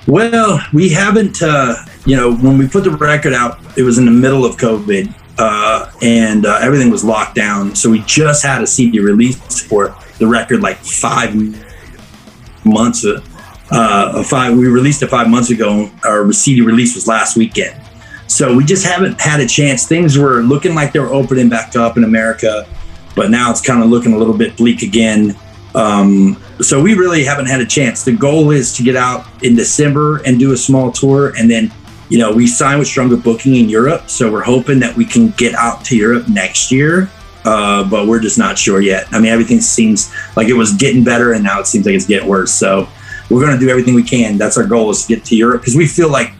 Well, 0.06 0.60
we 0.72 0.90
haven't. 0.90 1.42
Uh, 1.42 1.74
you 2.04 2.16
know, 2.16 2.36
when 2.36 2.58
we 2.58 2.68
put 2.68 2.84
the 2.84 2.90
record 2.90 3.32
out, 3.32 3.58
it 3.76 3.82
was 3.82 3.98
in 3.98 4.04
the 4.04 4.12
middle 4.12 4.44
of 4.44 4.56
COVID, 4.56 5.12
uh, 5.38 5.90
and 6.00 6.46
uh, 6.46 6.58
everything 6.62 6.90
was 6.90 7.04
locked 7.04 7.34
down. 7.34 7.74
So 7.74 7.90
we 7.90 8.00
just 8.00 8.44
had 8.44 8.62
a 8.62 8.66
CD 8.66 9.00
release 9.00 9.60
for 9.62 9.96
the 10.18 10.26
record 10.26 10.62
like 10.62 10.76
five 10.76 11.34
months. 12.64 13.04
Uh, 13.04 13.20
uh, 13.70 14.22
five 14.22 14.56
we 14.56 14.68
released 14.68 15.02
it 15.02 15.08
five 15.08 15.28
months 15.28 15.50
ago. 15.50 15.90
Our 16.04 16.32
CD 16.32 16.60
release 16.60 16.94
was 16.94 17.08
last 17.08 17.36
weekend. 17.36 17.80
So 18.28 18.54
we 18.54 18.64
just 18.64 18.86
haven't 18.86 19.20
had 19.20 19.40
a 19.40 19.46
chance. 19.46 19.86
Things 19.86 20.16
were 20.18 20.40
looking 20.42 20.74
like 20.74 20.92
they 20.92 21.00
were 21.00 21.12
opening 21.12 21.48
back 21.48 21.74
up 21.74 21.96
in 21.96 22.04
America, 22.04 22.68
but 23.16 23.30
now 23.30 23.50
it's 23.50 23.60
kind 23.60 23.82
of 23.82 23.88
looking 23.88 24.12
a 24.12 24.18
little 24.18 24.36
bit 24.36 24.56
bleak 24.56 24.82
again. 24.82 25.36
Um, 25.76 26.42
so 26.60 26.82
we 26.82 26.94
really 26.94 27.22
haven't 27.22 27.46
had 27.46 27.60
a 27.60 27.66
chance. 27.66 28.02
The 28.02 28.16
goal 28.16 28.50
is 28.50 28.74
to 28.76 28.82
get 28.82 28.96
out 28.96 29.26
in 29.44 29.54
December 29.54 30.22
and 30.24 30.38
do 30.38 30.52
a 30.52 30.56
small 30.56 30.90
tour, 30.90 31.34
and 31.38 31.48
then 31.48 31.70
you 32.08 32.18
know, 32.18 32.32
we 32.32 32.46
signed 32.46 32.78
with 32.78 32.88
Stronger 32.88 33.16
Booking 33.16 33.56
in 33.56 33.68
Europe, 33.68 34.08
so 34.08 34.30
we're 34.30 34.42
hoping 34.42 34.78
that 34.80 34.96
we 34.96 35.04
can 35.04 35.30
get 35.30 35.54
out 35.54 35.84
to 35.86 35.96
Europe 35.96 36.28
next 36.28 36.70
year. 36.70 37.10
Uh, 37.44 37.88
but 37.88 38.08
we're 38.08 38.20
just 38.20 38.38
not 38.38 38.58
sure 38.58 38.80
yet. 38.80 39.06
I 39.12 39.20
mean, 39.20 39.30
everything 39.30 39.60
seems 39.60 40.12
like 40.36 40.48
it 40.48 40.54
was 40.54 40.72
getting 40.72 41.04
better, 41.04 41.32
and 41.32 41.44
now 41.44 41.60
it 41.60 41.66
seems 41.66 41.86
like 41.86 41.94
it's 41.94 42.06
getting 42.06 42.28
worse. 42.28 42.52
So 42.52 42.88
we're 43.30 43.40
going 43.40 43.52
to 43.52 43.64
do 43.64 43.70
everything 43.70 43.94
we 43.94 44.02
can. 44.02 44.36
That's 44.36 44.56
our 44.56 44.66
goal 44.66 44.90
is 44.90 45.06
to 45.06 45.14
get 45.14 45.24
to 45.26 45.36
Europe 45.36 45.60
because 45.60 45.76
we 45.76 45.86
feel 45.86 46.10
like 46.10 46.32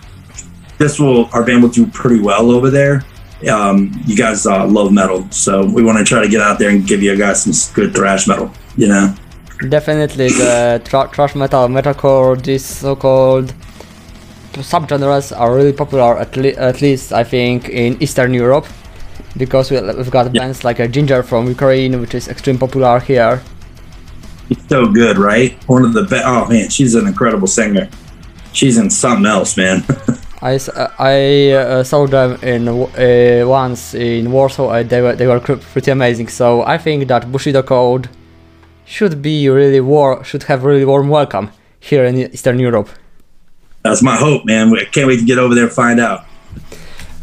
this 0.78 0.99
will 0.99 1.28
our 1.33 1.45
band 1.45 1.62
will 1.62 1.71
do 1.71 1.87
pretty 1.87 2.21
well 2.21 2.50
over 2.50 2.71
there. 2.71 3.05
Um, 3.49 3.93
you 4.05 4.16
guys 4.16 4.47
uh, 4.47 4.66
love 4.66 4.93
metal, 4.93 5.31
so 5.31 5.64
we 5.64 5.85
want 5.85 5.99
to 5.99 6.05
try 6.05 6.23
to 6.23 6.28
get 6.28 6.40
out 6.40 6.59
there 6.59 6.71
and 6.71 6.87
give 6.87 7.02
you 7.02 7.16
guys 7.16 7.43
some 7.43 7.75
good 7.75 7.95
thrash 7.95 8.26
metal. 8.26 8.50
You 8.76 8.88
know. 8.88 9.14
Definitely 9.60 10.28
the 10.28 10.82
tra- 10.84 11.08
thrash 11.08 11.34
metal, 11.34 11.68
metalcore, 11.68 12.42
these 12.42 12.64
so-called 12.64 13.54
subgenres 14.52 15.38
are 15.38 15.54
really 15.54 15.72
popular 15.72 16.18
at, 16.18 16.36
le- 16.36 16.48
at 16.50 16.80
least 16.80 17.12
I 17.12 17.25
think 17.25 17.68
in 17.68 18.02
Eastern 18.02 18.32
Europe 18.34 18.66
because 19.36 19.70
we, 19.70 19.80
we've 19.80 20.10
got 20.10 20.34
Yeah. 20.34 20.42
bands 20.42 20.64
like 20.64 20.78
a 20.78 20.88
Jinjer 20.88 21.25
from 21.25 21.46
Ukraine 21.48 22.00
which 22.00 22.14
is 22.14 22.28
extremely 22.28 22.60
popular 22.60 23.00
here. 23.00 23.42
It's 24.50 24.68
so 24.68 24.86
good, 24.86 25.18
right? 25.18 25.52
One 25.68 25.84
of 25.84 25.92
the 25.92 26.04
best. 26.04 26.25
Oh 26.26 26.46
man, 26.48 26.68
she's 26.68 26.94
an 26.94 27.06
incredible 27.06 27.48
singer. 27.48 27.88
She's 28.52 28.78
in 28.78 28.90
something 28.90 29.26
else, 29.26 29.56
man. 29.56 29.84
I, 30.42 30.56
uh, 30.56 30.90
I 30.98 31.50
uh, 31.52 31.82
saw 31.82 32.06
them 32.06 32.38
in 32.42 32.68
uh, 32.68 33.48
once 33.48 33.94
in 33.94 34.30
Warsaw 34.30 34.70
and 34.70 34.88
they 34.88 35.00
were, 35.00 35.16
they 35.16 35.26
were 35.26 35.40
pretty 35.40 35.90
amazing 35.90 36.28
so 36.28 36.62
I 36.62 36.76
think 36.78 37.08
that 37.08 37.32
Bushido 37.32 37.62
Code 37.62 38.08
should 38.87 39.21
be 39.21 39.49
really 39.49 39.81
war 39.81 40.25
should 40.25 40.45
have 40.45 40.64
really 40.64 40.85
warm 40.85 41.09
welcome 41.09 41.50
here 41.81 42.05
in 42.05 42.16
Eastern 42.16 42.59
Europe. 42.59 42.88
That's 43.83 44.02
my 44.02 44.16
hope, 44.16 44.45
man. 44.45 44.73
I 44.75 44.85
can't 44.85 45.07
wait 45.07 45.19
to 45.19 45.25
get 45.26 45.38
over 45.38 45.55
there 45.55 45.64
and 45.64 45.73
find 45.73 46.00
out. 46.00 46.25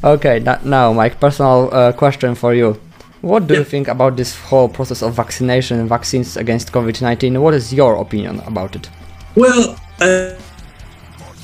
Okay, 0.04 0.40
now 0.40 0.94
my 0.94 1.10
personal 1.10 1.70
uh, 1.74 1.92
question 1.94 2.36
for 2.36 2.54
you. 2.54 2.80
What 3.22 3.48
do 3.48 3.54
you 3.54 3.64
think 3.64 3.88
about 3.88 4.18
this 4.18 4.38
whole 4.38 4.68
process 4.68 5.02
of 5.02 5.14
vaccination 5.14 5.80
and 5.80 5.88
vaccines 5.88 6.36
against 6.36 6.74
COVID 6.74 7.02
19? 7.02 7.42
What 7.42 7.54
is 7.54 7.74
your 7.74 7.96
opinion 7.96 8.42
about 8.42 8.76
it? 8.76 8.90
Well, 9.36 9.80
uh, 10.02 10.32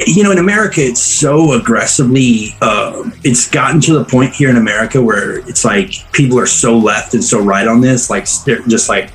you 0.06 0.24
know, 0.24 0.32
in 0.32 0.38
America, 0.38 0.82
it's 0.82 1.02
so 1.02 1.54
aggressively. 1.54 2.56
Uh, 2.62 3.10
it's 3.24 3.50
gotten 3.50 3.80
to 3.82 3.94
the 3.94 4.06
point 4.06 4.34
here 4.34 4.50
in 4.50 4.58
America 4.58 5.02
where 5.02 5.40
it's 5.48 5.64
like 5.64 5.92
people 6.12 6.38
are 6.38 6.46
so 6.46 6.78
left 6.78 7.14
and 7.14 7.24
so 7.24 7.42
right 7.42 7.68
on 7.68 7.80
this. 7.82 8.10
Like 8.10 8.28
they're 8.46 8.62
just 8.68 8.90
like, 8.90 9.12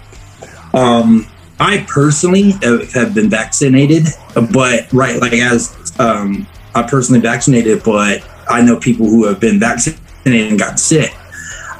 um, 0.75 1.27
I 1.61 1.87
personally 1.89 2.53
have, 2.63 3.15
been 3.15 3.31
vaccinated, 3.31 4.07
but 4.53 4.93
right, 4.93 5.21
like 5.21 5.33
as 5.33 5.95
um, 5.99 6.47
I 6.75 6.83
personally 6.83 7.21
vaccinated, 7.21 7.83
but 7.85 8.29
I 8.51 8.61
know 8.61 8.77
people 8.77 9.07
who 9.07 9.25
have 9.27 9.41
been 9.41 9.61
vaccinated 9.61 10.03
and 10.27 10.59
got 10.59 10.81
sick. 10.81 11.15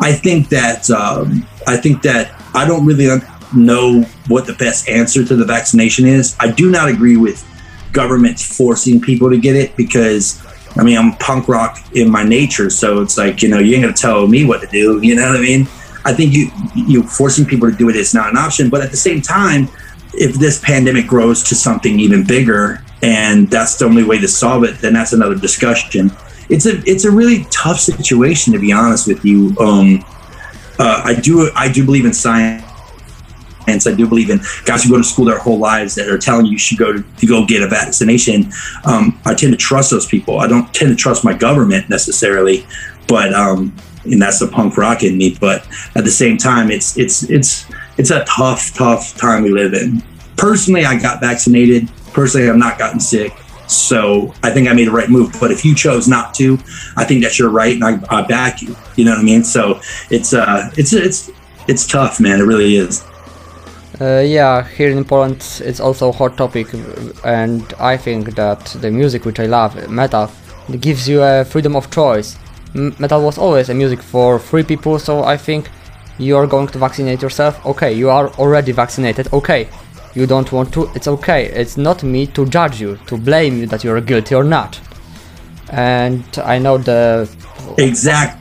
I 0.01 0.13
think 0.13 0.49
that 0.51 0.89
um, 0.91 1.47
I 1.67 1.77
think 1.77 2.03
that 2.03 2.41
I 2.55 2.67
don't 2.67 2.87
really 2.87 3.21
know 3.55 4.03
what 4.29 4.47
the 4.47 4.55
best 4.55 4.89
answer 4.89 5.25
to 5.25 5.37
the 5.37 5.45
vaccination 5.45 6.07
is. 6.07 6.37
I 6.39 6.51
do 6.51 6.71
not 6.71 6.89
agree 6.89 7.17
with 7.17 7.45
governments 7.93 8.57
forcing 8.57 9.01
people 9.01 9.31
to 9.31 9.39
get 9.39 9.57
it 9.57 9.77
because 9.77 10.45
I 10.77 10.83
mean 10.83 10.99
I'm 10.99 11.17
punk 11.17 11.49
rock 11.49 11.79
in 11.95 12.11
my 12.11 12.23
nature, 12.23 12.71
so 12.71 13.03
it's 13.03 13.19
like 13.19 13.43
you 13.43 13.49
know 13.49 13.59
you 13.59 13.75
ain't 13.75 13.85
gonna 13.85 13.95
tell 13.95 14.29
me 14.29 14.45
what 14.45 14.61
to 14.61 14.69
do. 14.69 15.01
You 15.03 15.17
know 15.17 15.29
what 15.29 15.37
I 15.37 15.41
mean? 15.41 15.67
I 16.05 16.13
think 16.13 16.35
you 16.35 16.51
you 16.75 17.03
forcing 17.03 17.47
people 17.47 17.71
to 17.71 17.77
do 17.77 17.89
it 17.89 17.97
is 17.97 18.15
not 18.15 18.31
an 18.31 18.37
option. 18.37 18.71
But 18.71 18.83
at 18.83 18.91
the 18.91 18.97
same 18.97 19.23
time, 19.23 19.69
if 20.13 20.35
this 20.35 20.61
pandemic 20.61 21.07
grows 21.07 21.43
to 21.45 21.55
something 21.55 21.99
even 21.99 22.25
bigger 22.25 22.85
and 23.03 23.51
that's 23.51 23.77
the 23.77 23.85
only 23.85 24.05
way 24.05 24.19
to 24.19 24.29
solve 24.29 24.65
it, 24.65 24.79
then 24.79 24.95
that's 24.95 25.13
another 25.13 25.35
discussion. 25.35 26.11
It's 26.49 26.67
a 26.67 26.83
it's 26.85 27.05
a 27.05 27.11
really 27.11 27.47
tough 27.51 27.81
situation 27.81 28.53
to 28.53 28.59
be 28.59 28.73
honest 28.73 29.07
with 29.07 29.25
you. 29.25 29.55
Um, 29.59 30.05
uh, 30.79 31.03
I 31.05 31.15
do 31.15 31.51
I 31.55 31.71
do 31.71 31.85
believe 31.85 32.05
in 32.05 32.13
science. 32.13 32.63
I 33.67 33.95
do 33.95 34.07
believe 34.07 34.29
in 34.29 34.41
guys 34.67 34.85
who 34.85 34.91
go 34.91 34.99
to 34.99 35.05
school 35.05 35.25
their 35.25 35.39
whole 35.39 35.59
lives 35.59 35.95
that 35.95 36.09
are 36.09 36.19
telling 36.19 36.45
you 36.45 36.53
you 36.53 36.59
should 36.59 36.77
go 36.77 36.93
to, 36.93 37.03
to 37.03 37.27
go 37.27 37.47
get 37.47 37.63
a 37.63 37.67
vaccination. 37.67 38.53
Um, 38.85 39.19
I 39.25 39.33
tend 39.33 39.53
to 39.53 39.57
trust 39.57 39.91
those 39.91 40.07
people. 40.07 40.39
I 40.39 40.47
don't 40.47 40.73
tend 40.75 40.91
to 40.91 40.97
trust 40.97 41.25
my 41.25 41.33
government 41.33 41.89
necessarily, 41.89 42.67
but 43.09 43.33
um, 43.33 43.75
and 44.05 44.21
that's 44.21 44.39
the 44.39 44.49
punk 44.49 44.77
rock 44.77 45.03
in 45.03 45.17
me. 45.17 45.37
But 45.41 45.67
at 45.95 46.05
the 46.05 46.11
same 46.11 46.37
time, 46.37 46.71
it's 46.71 46.97
it's 46.97 47.29
it's 47.31 47.67
it's 47.97 48.11
a 48.11 48.25
tough, 48.25 48.75
tough 48.75 49.17
time 49.17 49.43
we 49.43 49.51
live 49.51 49.75
in. 49.75 50.03
Personally, 50.37 50.85
I 50.85 50.99
got 50.99 51.21
vaccinated. 51.21 51.89
Personally, 52.13 52.49
I've 52.49 52.57
not 52.57 52.79
gotten 52.79 53.01
sick. 53.01 53.33
So 53.67 54.35
I 54.43 54.51
think 54.51 54.69
I 54.69 54.73
made 54.75 54.89
the 54.89 54.93
right 54.93 55.09
move. 55.09 55.35
But 55.41 55.51
if 55.51 55.65
you 55.65 55.75
chose 55.75 56.07
not 56.07 56.35
to, 56.35 56.59
I 56.97 57.05
think 57.05 57.23
that's 57.23 57.39
your 57.39 57.51
right, 57.51 57.75
and 57.75 57.85
I, 57.85 57.99
I 58.11 58.23
back 58.23 58.63
you. 58.63 58.77
You 58.97 59.05
know 59.05 59.13
what 59.13 59.21
I 59.21 59.25
mean? 59.25 59.45
So 59.45 59.81
it's 60.11 60.35
uh, 60.35 60.71
it's 60.77 60.93
it's 60.93 61.31
it's 61.69 61.87
tough, 61.87 62.21
man. 62.21 62.41
It 62.41 62.45
really 62.45 62.77
is. 62.77 63.05
Uh, 64.01 64.25
yeah, 64.27 64.67
here 64.67 64.91
in 64.91 65.05
Poland 65.05 65.41
it's 65.65 65.79
also 65.79 66.09
a 66.09 66.13
hot 66.13 66.37
topic, 66.37 66.67
and 67.25 67.63
I 67.79 67.97
think 67.97 68.35
that 68.35 68.67
the 68.81 68.91
music 68.91 69.25
which 69.25 69.39
I 69.39 69.47
love, 69.47 69.89
metal, 69.89 70.31
gives 70.81 71.09
you 71.09 71.23
a 71.23 71.45
freedom 71.45 71.77
of 71.77 71.91
choice. 71.93 72.37
Metal 72.75 73.23
was 73.23 73.39
always 73.39 73.69
a 73.69 73.75
music 73.75 74.03
for 74.03 74.39
free 74.39 74.65
people, 74.65 74.99
so 74.99 75.23
I 75.23 75.37
think 75.37 75.71
you 76.19 76.37
are 76.37 76.47
going 76.47 76.67
to 76.69 76.79
vaccinate 76.79 77.23
yourself. 77.23 77.65
Okay, 77.65 77.93
you 77.93 78.11
are 78.11 78.29
already 78.35 78.73
vaccinated. 78.73 79.33
Okay, 79.33 79.69
you 80.15 80.27
don't 80.27 80.51
want 80.53 80.73
to. 80.75 80.91
It's 80.95 81.07
okay. 81.09 81.47
It's 81.47 81.77
not 81.77 82.03
me 82.03 82.27
to 82.29 82.47
judge 82.47 82.81
you, 82.81 82.97
to 83.07 83.17
blame 83.17 83.59
you 83.59 83.67
that 83.67 83.85
you're 83.85 84.01
guilty 84.01 84.35
or 84.35 84.45
not. 84.45 84.81
And 85.71 86.25
I 86.45 86.59
know 86.59 86.79
the 86.79 87.29
Exact. 87.79 88.39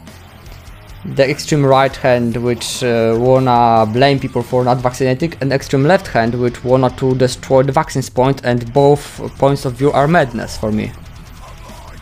the 1.16 1.30
extreme 1.30 1.66
right 1.66 1.96
hand 1.96 2.38
which 2.38 2.84
uh, 2.84 3.16
wanna 3.20 3.86
blame 3.92 4.20
people 4.20 4.42
for 4.42 4.64
not 4.64 4.78
vaccinating 4.78 5.34
and 5.42 5.52
extreme 5.52 5.84
left 5.84 6.08
hand 6.08 6.34
which 6.34 6.64
wanna 6.64 6.90
to 6.92 7.14
destroy 7.16 7.62
the 7.62 7.72
vaccines 7.72 8.10
point 8.10 8.42
and 8.46 8.72
both 8.74 9.20
points 9.38 9.66
of 9.66 9.74
view 9.74 9.92
are 9.92 10.08
madness 10.08 10.58
for 10.58 10.72
me 10.72 10.92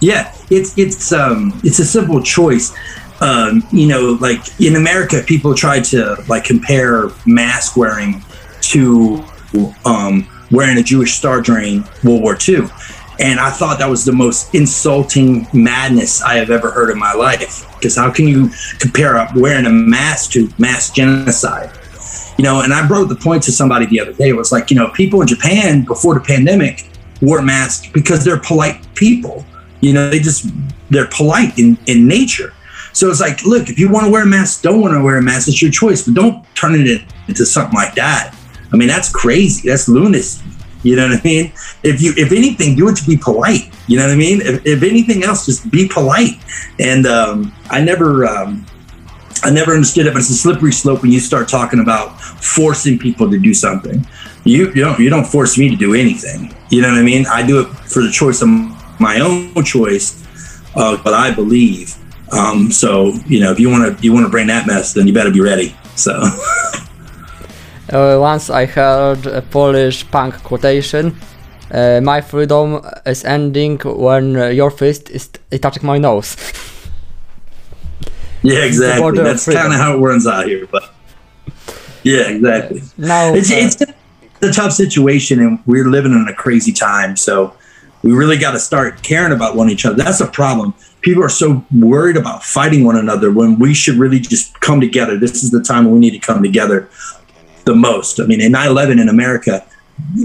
Yeah, 0.01 0.33
it's 0.49 0.77
it's 0.77 1.11
um 1.11 1.59
it's 1.63 1.79
a 1.79 1.85
simple 1.85 2.21
choice. 2.21 2.73
Um, 3.21 3.63
you 3.71 3.87
know, 3.87 4.17
like 4.19 4.59
in 4.59 4.75
America, 4.75 5.21
people 5.25 5.53
try 5.53 5.79
to 5.79 6.21
like 6.27 6.43
compare 6.43 7.11
mask 7.27 7.77
wearing 7.77 8.23
to 8.61 9.23
um, 9.85 10.27
wearing 10.49 10.79
a 10.79 10.83
Jewish 10.83 11.13
star 11.13 11.39
during 11.39 11.83
World 12.03 12.23
War 12.23 12.35
II, 12.35 12.67
and 13.19 13.39
I 13.39 13.51
thought 13.51 13.77
that 13.77 13.89
was 13.89 14.03
the 14.03 14.11
most 14.11 14.55
insulting 14.55 15.47
madness 15.53 16.23
I 16.23 16.35
have 16.35 16.49
ever 16.49 16.71
heard 16.71 16.89
in 16.89 16.97
my 16.97 17.13
life. 17.13 17.67
Because 17.75 17.95
how 17.95 18.11
can 18.11 18.27
you 18.27 18.49
compare 18.79 19.17
up 19.17 19.35
wearing 19.35 19.67
a 19.67 19.69
mask 19.69 20.31
to 20.31 20.49
mass 20.57 20.89
genocide? 20.89 21.71
You 22.39 22.43
know, 22.43 22.61
and 22.61 22.73
I 22.73 22.87
brought 22.87 23.09
the 23.09 23.15
point 23.15 23.43
to 23.43 23.51
somebody 23.51 23.85
the 23.85 23.99
other 23.99 24.13
day. 24.13 24.29
It 24.29 24.35
was 24.35 24.51
like, 24.51 24.71
you 24.71 24.77
know, 24.77 24.89
people 24.89 25.21
in 25.21 25.27
Japan 25.27 25.83
before 25.83 26.15
the 26.15 26.21
pandemic 26.21 26.89
wore 27.21 27.43
masks 27.43 27.87
because 27.87 28.25
they're 28.25 28.39
polite 28.39 28.83
people. 28.95 29.45
You 29.81 29.93
know, 29.93 30.09
they 30.09 30.19
just 30.19 30.49
they're 30.89 31.07
polite 31.07 31.57
in, 31.57 31.77
in 31.87 32.07
nature. 32.07 32.53
So 32.93 33.09
it's 33.09 33.21
like, 33.21 33.43
look, 33.43 33.69
if 33.69 33.79
you 33.79 33.89
want 33.89 34.05
to 34.05 34.11
wear 34.11 34.23
a 34.23 34.27
mask, 34.27 34.61
don't 34.61 34.81
want 34.81 34.93
to 34.93 35.01
wear 35.01 35.17
a 35.17 35.21
mask, 35.21 35.47
it's 35.47 35.61
your 35.61 35.71
choice. 35.71 36.05
But 36.05 36.13
don't 36.13 36.45
turn 36.55 36.75
it 36.75 37.01
into 37.27 37.45
something 37.45 37.75
like 37.75 37.95
that. 37.95 38.35
I 38.73 38.77
mean, 38.77 38.87
that's 38.87 39.11
crazy. 39.11 39.69
That's 39.69 39.87
lunacy. 39.87 40.43
You 40.83 40.95
know 40.95 41.07
what 41.07 41.19
I 41.19 41.23
mean? 41.23 41.53
If 41.83 42.01
you, 42.01 42.13
if 42.17 42.31
anything, 42.31 42.75
do 42.75 42.89
it 42.89 42.95
to 42.97 43.05
be 43.05 43.15
polite. 43.15 43.71
You 43.87 43.97
know 43.97 44.05
what 44.05 44.13
I 44.13 44.15
mean? 44.15 44.41
If, 44.41 44.65
if 44.65 44.83
anything 44.83 45.23
else, 45.23 45.45
just 45.45 45.69
be 45.69 45.87
polite. 45.87 46.39
And 46.79 47.05
um, 47.05 47.53
I 47.69 47.81
never, 47.81 48.25
um, 48.25 48.65
I 49.43 49.51
never 49.51 49.73
understood 49.73 50.07
it, 50.07 50.13
but 50.13 50.19
it's 50.19 50.29
a 50.29 50.35
slippery 50.35 50.71
slope 50.71 51.01
when 51.03 51.11
you 51.11 51.19
start 51.19 51.47
talking 51.47 51.81
about 51.81 52.19
forcing 52.19 52.97
people 52.97 53.29
to 53.29 53.39
do 53.39 53.53
something. 53.53 54.05
You, 54.43 54.67
you 54.73 54.83
don't, 54.83 54.99
you 54.99 55.09
don't 55.09 55.25
force 55.25 55.57
me 55.57 55.69
to 55.69 55.75
do 55.75 55.93
anything. 55.93 56.53
You 56.69 56.81
know 56.81 56.89
what 56.89 56.97
I 56.97 57.03
mean? 57.03 57.25
I 57.27 57.45
do 57.45 57.61
it 57.61 57.65
for 57.65 58.01
the 58.01 58.11
choice 58.11 58.41
of 58.41 58.49
my 59.01 59.19
own 59.19 59.63
choice, 59.63 60.23
uh, 60.75 60.97
but 61.03 61.13
I 61.13 61.31
believe. 61.31 61.95
Um, 62.31 62.71
so 62.71 63.13
you 63.27 63.39
know, 63.41 63.51
if 63.51 63.59
you 63.59 63.69
want 63.69 63.97
to, 63.97 64.03
you 64.03 64.13
want 64.13 64.25
to 64.25 64.29
bring 64.29 64.47
that 64.47 64.67
mess, 64.67 64.93
then 64.93 65.07
you 65.07 65.13
better 65.13 65.31
be 65.31 65.41
ready. 65.41 65.75
So. 65.95 66.13
uh, 67.91 68.17
once 68.19 68.49
i 68.49 68.65
heard 68.65 69.25
a 69.25 69.41
polish 69.41 70.09
punk 70.11 70.33
quotation 70.43 71.13
uh, 71.71 71.99
my 72.01 72.21
freedom 72.21 72.79
is 73.05 73.25
ending 73.25 73.77
when 73.79 74.37
uh, 74.37 74.47
your 74.47 74.71
fist 74.71 75.09
is 75.09 75.29
touching 75.59 75.85
my 75.85 75.97
nose 75.97 76.37
Yeah, 78.43 78.65
exactly. 78.65 79.17
That's 79.17 79.45
kind 79.45 79.73
of 79.73 79.79
how 79.79 79.95
it 79.95 79.99
runs 79.99 80.25
out 80.25 80.47
here. 80.47 80.67
But 80.67 80.91
yeah, 82.03 82.29
exactly. 82.29 82.81
now 82.97 83.33
It's 83.33 83.51
uh, 83.51 83.55
it's 83.55 84.41
a 84.41 84.51
tough 84.51 84.73
situation, 84.73 85.39
and 85.39 85.59
we're 85.65 85.87
living 85.87 86.13
in 86.13 86.27
a 86.27 86.33
crazy 86.33 86.71
time. 86.71 87.15
So 87.15 87.55
we 88.03 88.11
really 88.11 88.37
got 88.37 88.51
to 88.51 88.59
start 88.59 89.03
caring 89.03 89.31
about 89.31 89.55
one 89.55 89.69
each 89.69 89.85
other. 89.85 89.95
That's 89.95 90.21
a 90.21 90.27
problem. 90.27 90.73
People 91.01 91.23
are 91.23 91.29
so 91.29 91.65
worried 91.75 92.17
about 92.17 92.43
fighting 92.43 92.83
one 92.83 92.97
another 92.97 93.31
when 93.31 93.59
we 93.59 93.73
should 93.73 93.95
really 93.95 94.19
just 94.19 94.59
come 94.59 94.79
together. 94.79 95.17
This 95.17 95.43
is 95.43 95.51
the 95.51 95.61
time 95.61 95.85
when 95.85 95.95
we 95.95 95.99
need 95.99 96.11
to 96.11 96.19
come 96.19 96.41
together 96.43 96.89
the 97.65 97.75
most. 97.75 98.19
I 98.19 98.25
mean, 98.25 98.41
in 98.41 98.51
9/11 98.51 98.99
in 98.99 99.09
America, 99.09 99.65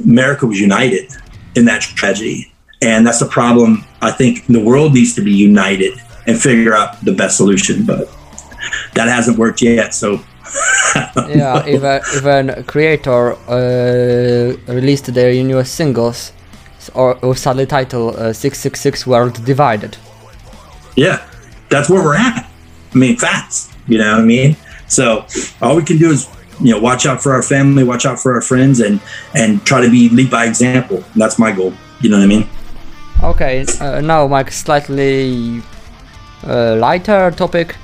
America 0.04 0.46
was 0.46 0.60
united 0.60 1.12
in 1.54 1.64
that 1.66 1.82
tragedy. 1.82 2.52
and 2.82 3.06
that's 3.06 3.22
a 3.22 3.26
problem. 3.26 3.84
I 4.02 4.10
think 4.10 4.46
the 4.46 4.60
world 4.60 4.92
needs 4.92 5.14
to 5.14 5.22
be 5.22 5.32
united 5.32 5.94
and 6.26 6.38
figure 6.38 6.74
out 6.74 7.02
the 7.02 7.12
best 7.12 7.38
solution, 7.38 7.86
but 7.86 8.08
that 8.94 9.08
hasn't 9.08 9.38
worked 9.38 9.62
yet. 9.62 9.94
So 9.94 10.20
yeah, 11.42 11.66
even 11.66 12.00
even 12.16 12.42
Kreator 12.70 13.36
uh, 13.48 14.72
released 14.72 15.12
their 15.14 15.32
newest 15.42 15.74
singles, 15.74 16.32
or 16.94 17.34
sadly 17.36 17.66
title 17.66 18.10
uh, 18.10 18.32
"666 18.32 19.06
World 19.06 19.44
Divided." 19.44 19.96
yeah, 20.96 21.28
that's 21.68 21.88
where 21.88 22.02
we're 22.02 22.16
at. 22.16 22.50
I 22.94 22.98
mean, 22.98 23.16
facts. 23.16 23.70
You 23.86 23.98
know 23.98 24.12
what 24.12 24.20
I 24.22 24.24
mean? 24.24 24.56
So 24.88 25.26
all 25.60 25.76
we 25.76 25.84
can 25.84 25.98
do 25.98 26.10
is 26.10 26.28
you 26.60 26.72
know 26.72 26.80
watch 26.80 27.06
out 27.06 27.22
for 27.22 27.32
our 27.32 27.42
family, 27.42 27.84
watch 27.84 28.06
out 28.06 28.18
for 28.18 28.34
our 28.34 28.40
friends, 28.40 28.80
and 28.80 29.00
and 29.34 29.64
try 29.64 29.80
to 29.80 29.90
be 29.90 30.08
lead 30.08 30.30
by 30.30 30.46
example. 30.46 31.04
That's 31.14 31.38
my 31.38 31.52
goal. 31.52 31.72
You 32.00 32.10
know 32.10 32.18
what 32.18 32.24
I 32.24 32.26
mean? 32.26 32.48
Okay, 33.22 33.64
uh, 33.80 34.00
now 34.00 34.26
Mike, 34.26 34.50
slightly 34.50 35.62
uh, 36.44 36.76
lighter 36.76 37.30
topic. 37.30 37.76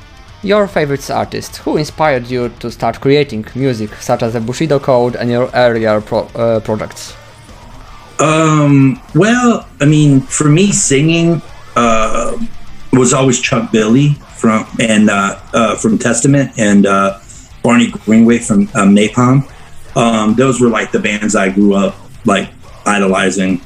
Your 0.44 0.66
favorite 0.66 1.08
artist, 1.08 1.58
who 1.58 1.76
inspired 1.76 2.26
you 2.26 2.48
to 2.58 2.68
start 2.68 3.00
creating 3.00 3.46
music, 3.54 3.94
such 3.94 4.24
as 4.24 4.32
the 4.32 4.40
Bushido 4.40 4.80
Code 4.80 5.14
and 5.14 5.30
your 5.30 5.48
earlier 5.54 6.00
pro- 6.00 6.26
uh, 6.34 6.58
projects? 6.58 7.14
Um, 8.18 9.00
well, 9.14 9.68
I 9.80 9.84
mean, 9.84 10.20
for 10.20 10.48
me, 10.48 10.72
singing 10.72 11.42
uh, 11.76 12.38
was 12.92 13.12
always 13.12 13.40
Chuck 13.40 13.72
Billy 13.72 14.14
from 14.36 14.66
and 14.80 15.10
uh, 15.10 15.40
uh, 15.52 15.76
from 15.76 15.98
Testament 15.98 16.52
and 16.58 16.86
uh, 16.86 17.18
Barney 17.62 17.90
Greenway 17.90 18.38
from 18.38 18.62
um, 18.74 18.94
Napalm. 18.94 19.48
Um, 19.96 20.34
those 20.34 20.60
were 20.60 20.68
like 20.68 20.90
the 20.90 20.98
bands 20.98 21.36
I 21.36 21.50
grew 21.50 21.74
up 21.74 21.94
like 22.24 22.50
idolizing. 22.86 23.60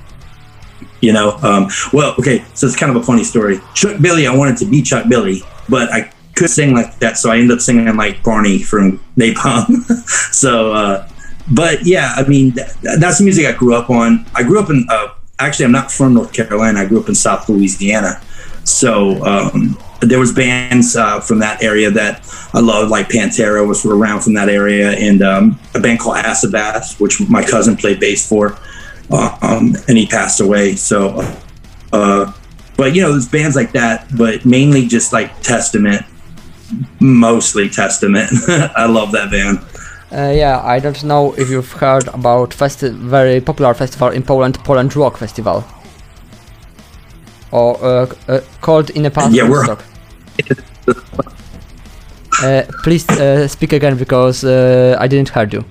You 1.00 1.12
know, 1.12 1.37
um, 1.43 1.69
well, 1.93 2.15
okay, 2.19 2.45
so 2.55 2.67
it's 2.67 2.76
kind 2.76 2.95
of 2.95 3.00
a 3.00 3.05
funny 3.05 3.25
story. 3.25 3.61
Chuck 3.75 4.00
Billy, 4.00 4.26
I 4.26 4.35
wanted 4.35 4.57
to 4.59 4.65
be 4.65 4.83
Chuck 4.83 5.09
Billy, 5.09 5.43
but 5.69 5.93
I 5.93 6.11
could 6.35 6.50
sing 6.50 6.75
like 6.75 6.99
that, 6.99 7.17
so 7.17 7.31
I 7.31 7.38
ended 7.38 7.53
up 7.53 7.61
singing 7.61 7.95
like 7.97 8.23
Barney 8.23 8.59
from 8.59 8.99
Napalm. 9.17 9.85
so, 10.33 10.73
uh, 10.73 11.09
but 11.53 11.85
yeah, 11.85 12.12
I 12.17 12.26
mean, 12.26 12.53
th- 12.53 12.69
that's 12.99 13.19
the 13.19 13.25
music 13.25 13.47
I 13.47 13.53
grew 13.53 13.75
up 13.75 13.91
on. 13.91 14.26
I 14.35 14.43
grew 14.43 14.61
up 14.61 14.71
in, 14.71 14.87
uh, 14.88 15.09
actually, 15.38 15.67
I'm 15.67 15.73
not 15.73 15.91
from 15.93 16.15
North 16.15 16.33
Carolina. 16.33 16.81
I 16.81 16.87
grew 16.87 17.00
up 17.00 17.09
in 17.09 17.15
South 17.15 17.49
Louisiana. 17.49 18.21
So 18.65 19.25
um, 19.25 19.79
there 20.00 20.19
was 20.19 20.33
bands 20.33 20.97
uh, 20.97 21.21
from 21.21 21.38
that 21.38 21.62
area 21.62 21.91
that 21.91 22.26
I 22.53 22.61
loved, 22.61 22.91
like 22.91 23.09
Pantera 23.09 23.67
was 23.67 23.85
around 23.85 24.23
from 24.23 24.35
that 24.35 24.49
area, 24.49 24.91
and 24.91 25.23
um, 25.23 25.59
a 25.75 25.81
band 25.81 26.00
called 26.00 26.19
Acid 26.19 26.55
which 26.99 27.21
my 27.29 27.45
cousin 27.45 27.76
played 27.76 28.00
bass 28.00 28.29
for, 28.29 28.59
um, 29.11 29.75
and 29.88 29.97
he 29.97 30.07
passed 30.07 30.41
away. 30.41 30.75
So, 30.75 31.21
uh, 31.93 32.33
but 32.76 32.95
you 32.95 33.03
know, 33.03 33.12
there's 33.12 33.29
bands 33.29 33.57
like 33.57 33.73
that, 33.73 34.07
but 34.17 34.45
mainly 34.45 34.87
just 34.87 35.12
like 35.12 35.41
Testament, 35.43 36.05
mostly 37.00 37.69
Testament. 37.69 38.31
I 38.49 38.87
love 38.87 39.12
that 39.12 39.31
band. 39.31 39.59
Uh, 40.13 40.33
yeah, 40.35 40.61
I 40.65 40.79
don't 40.79 41.03
know 41.05 41.35
if 41.37 41.51
you've 41.51 41.73
heard 41.73 42.07
about 42.09 42.51
festi- 42.51 42.93
very 42.95 43.41
popular 43.41 43.75
festival 43.75 44.09
in 44.11 44.23
Poland, 44.23 44.59
Poland 44.65 44.95
Rock 44.95 45.17
Festival, 45.17 45.65
or 47.51 47.77
uh, 47.85 48.07
uh, 48.29 48.41
called 48.61 48.91
in 48.91 49.03
the 49.03 49.11
past 49.11 49.33
Yeah, 49.35 49.49
we're-. 49.49 49.77
Uh, 52.45 52.63
please 52.85 53.09
uh, 53.09 53.49
speak 53.49 53.73
again 53.73 53.97
because 53.97 54.45
uh, 54.45 54.97
I 55.01 55.09
didn't 55.09 55.31
hear 55.31 55.49
you. 55.51 55.65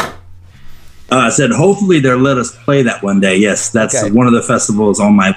Uh, 0.00 1.26
I 1.26 1.28
said, 1.30 1.50
hopefully 1.50 2.00
they'll 2.00 2.16
let 2.22 2.38
us 2.38 2.56
play 2.64 2.82
that 2.84 3.02
one 3.02 3.20
day. 3.20 3.36
Yes, 3.36 3.70
that's 3.70 3.94
Okay. 3.96 4.10
one 4.12 4.26
of 4.26 4.32
the 4.32 4.42
festivals 4.42 5.00
on 5.00 5.14
my. 5.16 5.30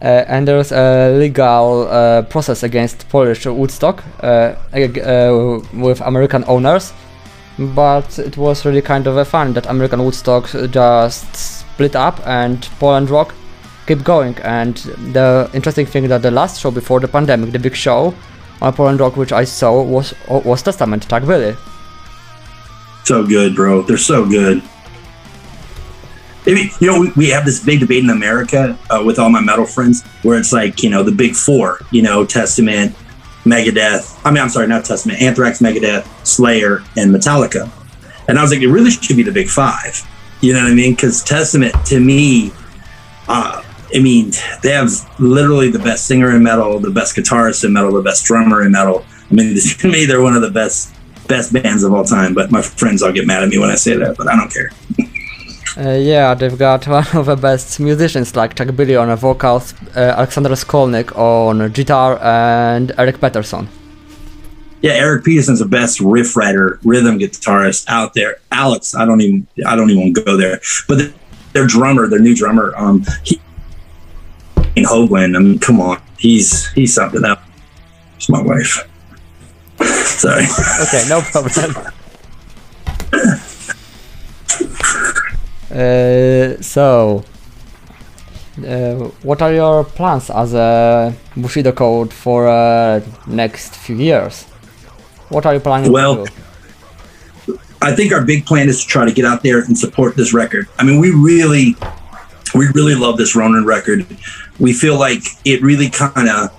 Uh, 0.00 0.24
and 0.28 0.46
there's 0.46 0.72
a 0.72 1.10
legal 1.18 1.88
uh, 1.88 2.22
process 2.22 2.62
against 2.62 3.08
Polish 3.08 3.46
Woodstock 3.46 4.02
uh, 4.22 4.54
uh, 4.72 5.60
with 5.74 6.00
American 6.00 6.44
owners, 6.46 6.92
but 7.58 8.18
it 8.18 8.36
was 8.36 8.64
really 8.64 8.82
kind 8.82 9.06
of 9.06 9.16
a 9.16 9.24
fun 9.24 9.52
that 9.54 9.66
American 9.66 10.04
Woodstock 10.04 10.50
just 10.70 11.34
split 11.36 11.96
up 11.96 12.24
and 12.26 12.68
Poland 12.78 13.10
Rock 13.10 13.34
keep 13.86 14.04
going. 14.04 14.36
And 14.42 14.76
the 15.12 15.50
interesting 15.54 15.86
thing 15.86 16.08
that 16.08 16.22
the 16.22 16.30
last 16.30 16.60
show 16.60 16.70
before 16.70 17.00
the 17.00 17.08
pandemic, 17.08 17.52
the 17.52 17.58
big 17.58 17.74
show 17.74 18.14
on 18.60 18.72
Poland 18.72 19.00
Rock, 19.00 19.16
which 19.16 19.32
I 19.32 19.44
saw, 19.44 19.82
was 19.82 20.14
was 20.28 20.62
Testament, 20.62 21.08
Chuck 21.08 21.24
Billy. 21.26 21.56
So 23.04 23.24
good, 23.24 23.54
bro. 23.54 23.82
They're 23.82 23.98
so 23.98 24.26
good. 24.26 24.62
Mean, 26.44 26.70
you 26.80 26.86
know, 26.86 27.00
we, 27.00 27.10
we 27.16 27.28
have 27.30 27.44
this 27.44 27.64
big 27.64 27.80
debate 27.80 28.04
in 28.04 28.10
America 28.10 28.78
uh, 28.88 29.02
with 29.04 29.18
all 29.18 29.30
my 29.30 29.40
metal 29.40 29.66
friends 29.66 30.04
where 30.22 30.38
it's 30.38 30.52
like, 30.52 30.80
you 30.82 30.90
know, 30.90 31.02
the 31.02 31.10
big 31.10 31.34
four, 31.34 31.80
you 31.90 32.02
know, 32.02 32.24
Testament, 32.24 32.94
Megadeth. 33.46 34.20
I 34.24 34.30
mean, 34.30 34.42
I'm 34.42 34.48
sorry, 34.48 34.66
not 34.66 34.84
Testament, 34.84 35.22
Anthrax, 35.22 35.60
Megadeth, 35.60 36.06
Slayer, 36.26 36.78
and 36.96 37.14
Metallica. 37.14 37.70
And 38.28 38.38
I 38.38 38.42
was 38.42 38.50
like, 38.50 38.60
it 38.60 38.68
really 38.68 38.90
should 38.90 39.16
be 39.16 39.22
the 39.22 39.32
big 39.32 39.48
five. 39.48 40.02
You 40.40 40.52
know 40.52 40.62
what 40.62 40.72
I 40.72 40.74
mean? 40.74 40.94
Because 40.94 41.22
Testament, 41.22 41.74
to 41.86 42.00
me, 42.00 42.52
uh, 43.28 43.62
I 43.94 44.00
mean, 44.00 44.32
they 44.62 44.72
have 44.72 44.90
literally 45.20 45.70
the 45.70 45.78
best 45.78 46.06
singer 46.06 46.34
in 46.34 46.42
metal, 46.42 46.78
the 46.78 46.90
best 46.90 47.16
guitarist 47.16 47.64
in 47.64 47.72
metal, 47.72 47.92
the 47.92 48.02
best 48.02 48.24
drummer 48.24 48.62
in 48.62 48.72
metal. 48.72 49.04
I 49.30 49.34
mean, 49.34 49.56
to 49.78 49.90
me, 49.90 50.04
they're 50.04 50.22
one 50.22 50.34
of 50.34 50.42
the 50.42 50.50
best 50.50 50.92
best 51.28 51.52
bands 51.52 51.82
of 51.82 51.92
all 51.92 52.04
time. 52.04 52.34
But 52.34 52.50
my 52.50 52.62
friends 52.62 53.02
all 53.02 53.12
get 53.12 53.26
mad 53.26 53.42
at 53.42 53.48
me 53.48 53.58
when 53.58 53.70
I 53.70 53.74
say 53.74 53.96
that, 53.96 54.16
but 54.16 54.28
I 54.28 54.36
don't 54.36 54.52
care. 54.52 54.70
Uh, 55.78 55.90
yeah, 55.90 56.32
they've 56.34 56.58
got 56.58 56.86
one 56.88 57.06
of 57.14 57.26
the 57.26 57.36
best 57.36 57.78
musicians 57.80 58.34
like 58.34 58.54
Chuck 58.54 58.74
Billy 58.74 58.96
on 58.96 59.14
vocals, 59.16 59.74
uh, 59.94 60.14
Alexander 60.16 60.50
Skolnick 60.50 61.14
on 61.16 61.70
guitar, 61.72 62.18
and 62.22 62.92
Eric 62.96 63.20
Peterson. 63.20 63.68
Yeah, 64.80 64.92
Eric 64.92 65.24
Peterson's 65.24 65.58
the 65.58 65.66
best 65.66 66.00
riff 66.00 66.36
writer, 66.36 66.78
rhythm 66.84 67.18
guitarist 67.18 67.84
out 67.88 68.14
there. 68.14 68.36
Alex, 68.52 68.94
I 68.94 69.04
don't 69.04 69.20
even 69.20 69.46
I 69.66 69.76
don't 69.76 69.90
even 69.90 70.12
go 70.12 70.36
there. 70.36 70.60
But 70.88 70.98
the, 70.98 71.14
their 71.52 71.66
drummer, 71.66 72.06
their 72.08 72.20
new 72.20 72.34
drummer, 72.34 72.74
um, 72.76 73.04
he 73.24 73.40
in 74.76 74.84
Hoglan. 74.84 75.36
I 75.36 75.40
mean, 75.40 75.58
come 75.58 75.80
on, 75.80 76.00
he's 76.18 76.70
he's 76.72 76.94
something 76.94 77.24
else. 77.24 77.40
It's 78.16 78.28
my 78.28 78.40
wife. 78.40 78.88
Sorry. 79.82 80.46
Okay, 80.82 81.06
no 81.08 81.20
problem. 81.20 81.92
uh, 85.76 86.62
so, 86.62 87.24
uh, 88.58 88.94
what 89.22 89.42
are 89.42 89.52
your 89.52 89.84
plans 89.84 90.30
as 90.30 90.54
a 90.54 91.14
Bushido 91.36 91.72
code 91.72 92.12
for 92.12 92.48
uh, 92.48 93.00
next 93.26 93.76
few 93.76 93.96
years? 93.96 94.44
What 95.28 95.44
are 95.44 95.54
you 95.54 95.60
planning 95.60 95.92
Well, 95.92 96.24
to 96.24 96.32
do? 97.46 97.58
I 97.82 97.94
think 97.94 98.12
our 98.12 98.24
big 98.24 98.46
plan 98.46 98.68
is 98.68 98.80
to 98.82 98.86
try 98.86 99.04
to 99.04 99.12
get 99.12 99.24
out 99.24 99.42
there 99.42 99.60
and 99.60 99.76
support 99.76 100.16
this 100.16 100.32
record. 100.32 100.66
I 100.78 100.84
mean, 100.84 100.98
we 100.98 101.10
really, 101.10 101.76
we 102.54 102.68
really 102.74 102.94
love 102.94 103.18
this 103.18 103.36
Ronin 103.36 103.64
record. 103.66 104.06
We 104.58 104.72
feel 104.72 104.98
like 104.98 105.22
it 105.44 105.62
really 105.62 105.90
kind 105.90 106.28
of, 106.28 106.50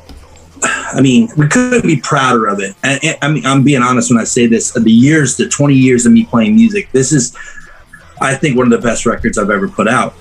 I 0.64 1.02
mean, 1.02 1.30
we 1.38 1.48
couldn't 1.48 1.84
be 1.84 2.00
prouder 2.00 2.46
of 2.46 2.60
it. 2.60 2.76
And, 2.84 3.04
and 3.04 3.18
I 3.22 3.32
mean, 3.32 3.46
I'm 3.46 3.64
being 3.64 3.82
honest 3.82 4.12
when 4.12 4.20
I 4.20 4.26
say 4.26 4.46
this. 4.46 4.72
The 4.72 4.92
years, 4.92 5.38
the 5.38 5.50
20 5.50 5.74
years 5.74 6.06
of 6.06 6.12
me 6.12 6.26
playing 6.26 6.56
music, 6.56 6.92
this 6.92 7.12
is, 7.12 7.36
I 8.22 8.36
think, 8.36 8.58
one 8.58 8.72
of 8.72 8.82
the 8.82 8.86
best 8.88 9.06
records 9.06 9.38
I've 9.38 9.50
ever 9.50 9.68
put 9.68 9.88
out. 9.88 10.16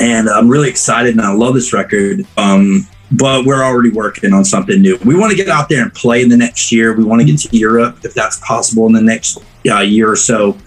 And 0.00 0.28
I'm 0.28 0.48
really 0.48 0.68
excited, 0.68 1.12
and 1.12 1.20
I 1.20 1.32
love 1.32 1.54
this 1.54 1.72
record. 1.72 2.26
Um, 2.36 2.86
but 3.10 3.46
we're 3.46 3.62
already 3.62 3.90
working 3.90 4.32
on 4.32 4.44
something 4.44 4.80
new. 4.80 4.98
We 5.04 5.16
want 5.16 5.30
to 5.30 5.36
get 5.36 5.48
out 5.48 5.68
there 5.68 5.82
and 5.82 5.92
play 5.94 6.22
in 6.22 6.28
the 6.28 6.36
next 6.36 6.70
year. 6.70 6.94
We 6.94 7.04
want 7.04 7.20
to 7.20 7.26
get 7.26 7.38
to 7.40 7.56
Europe 7.56 8.04
if 8.04 8.14
that's 8.14 8.38
possible 8.40 8.86
in 8.86 8.92
the 8.92 9.00
next 9.02 9.38
uh, 9.68 9.80
year 9.80 10.10
or 10.10 10.16
so. 10.16 10.58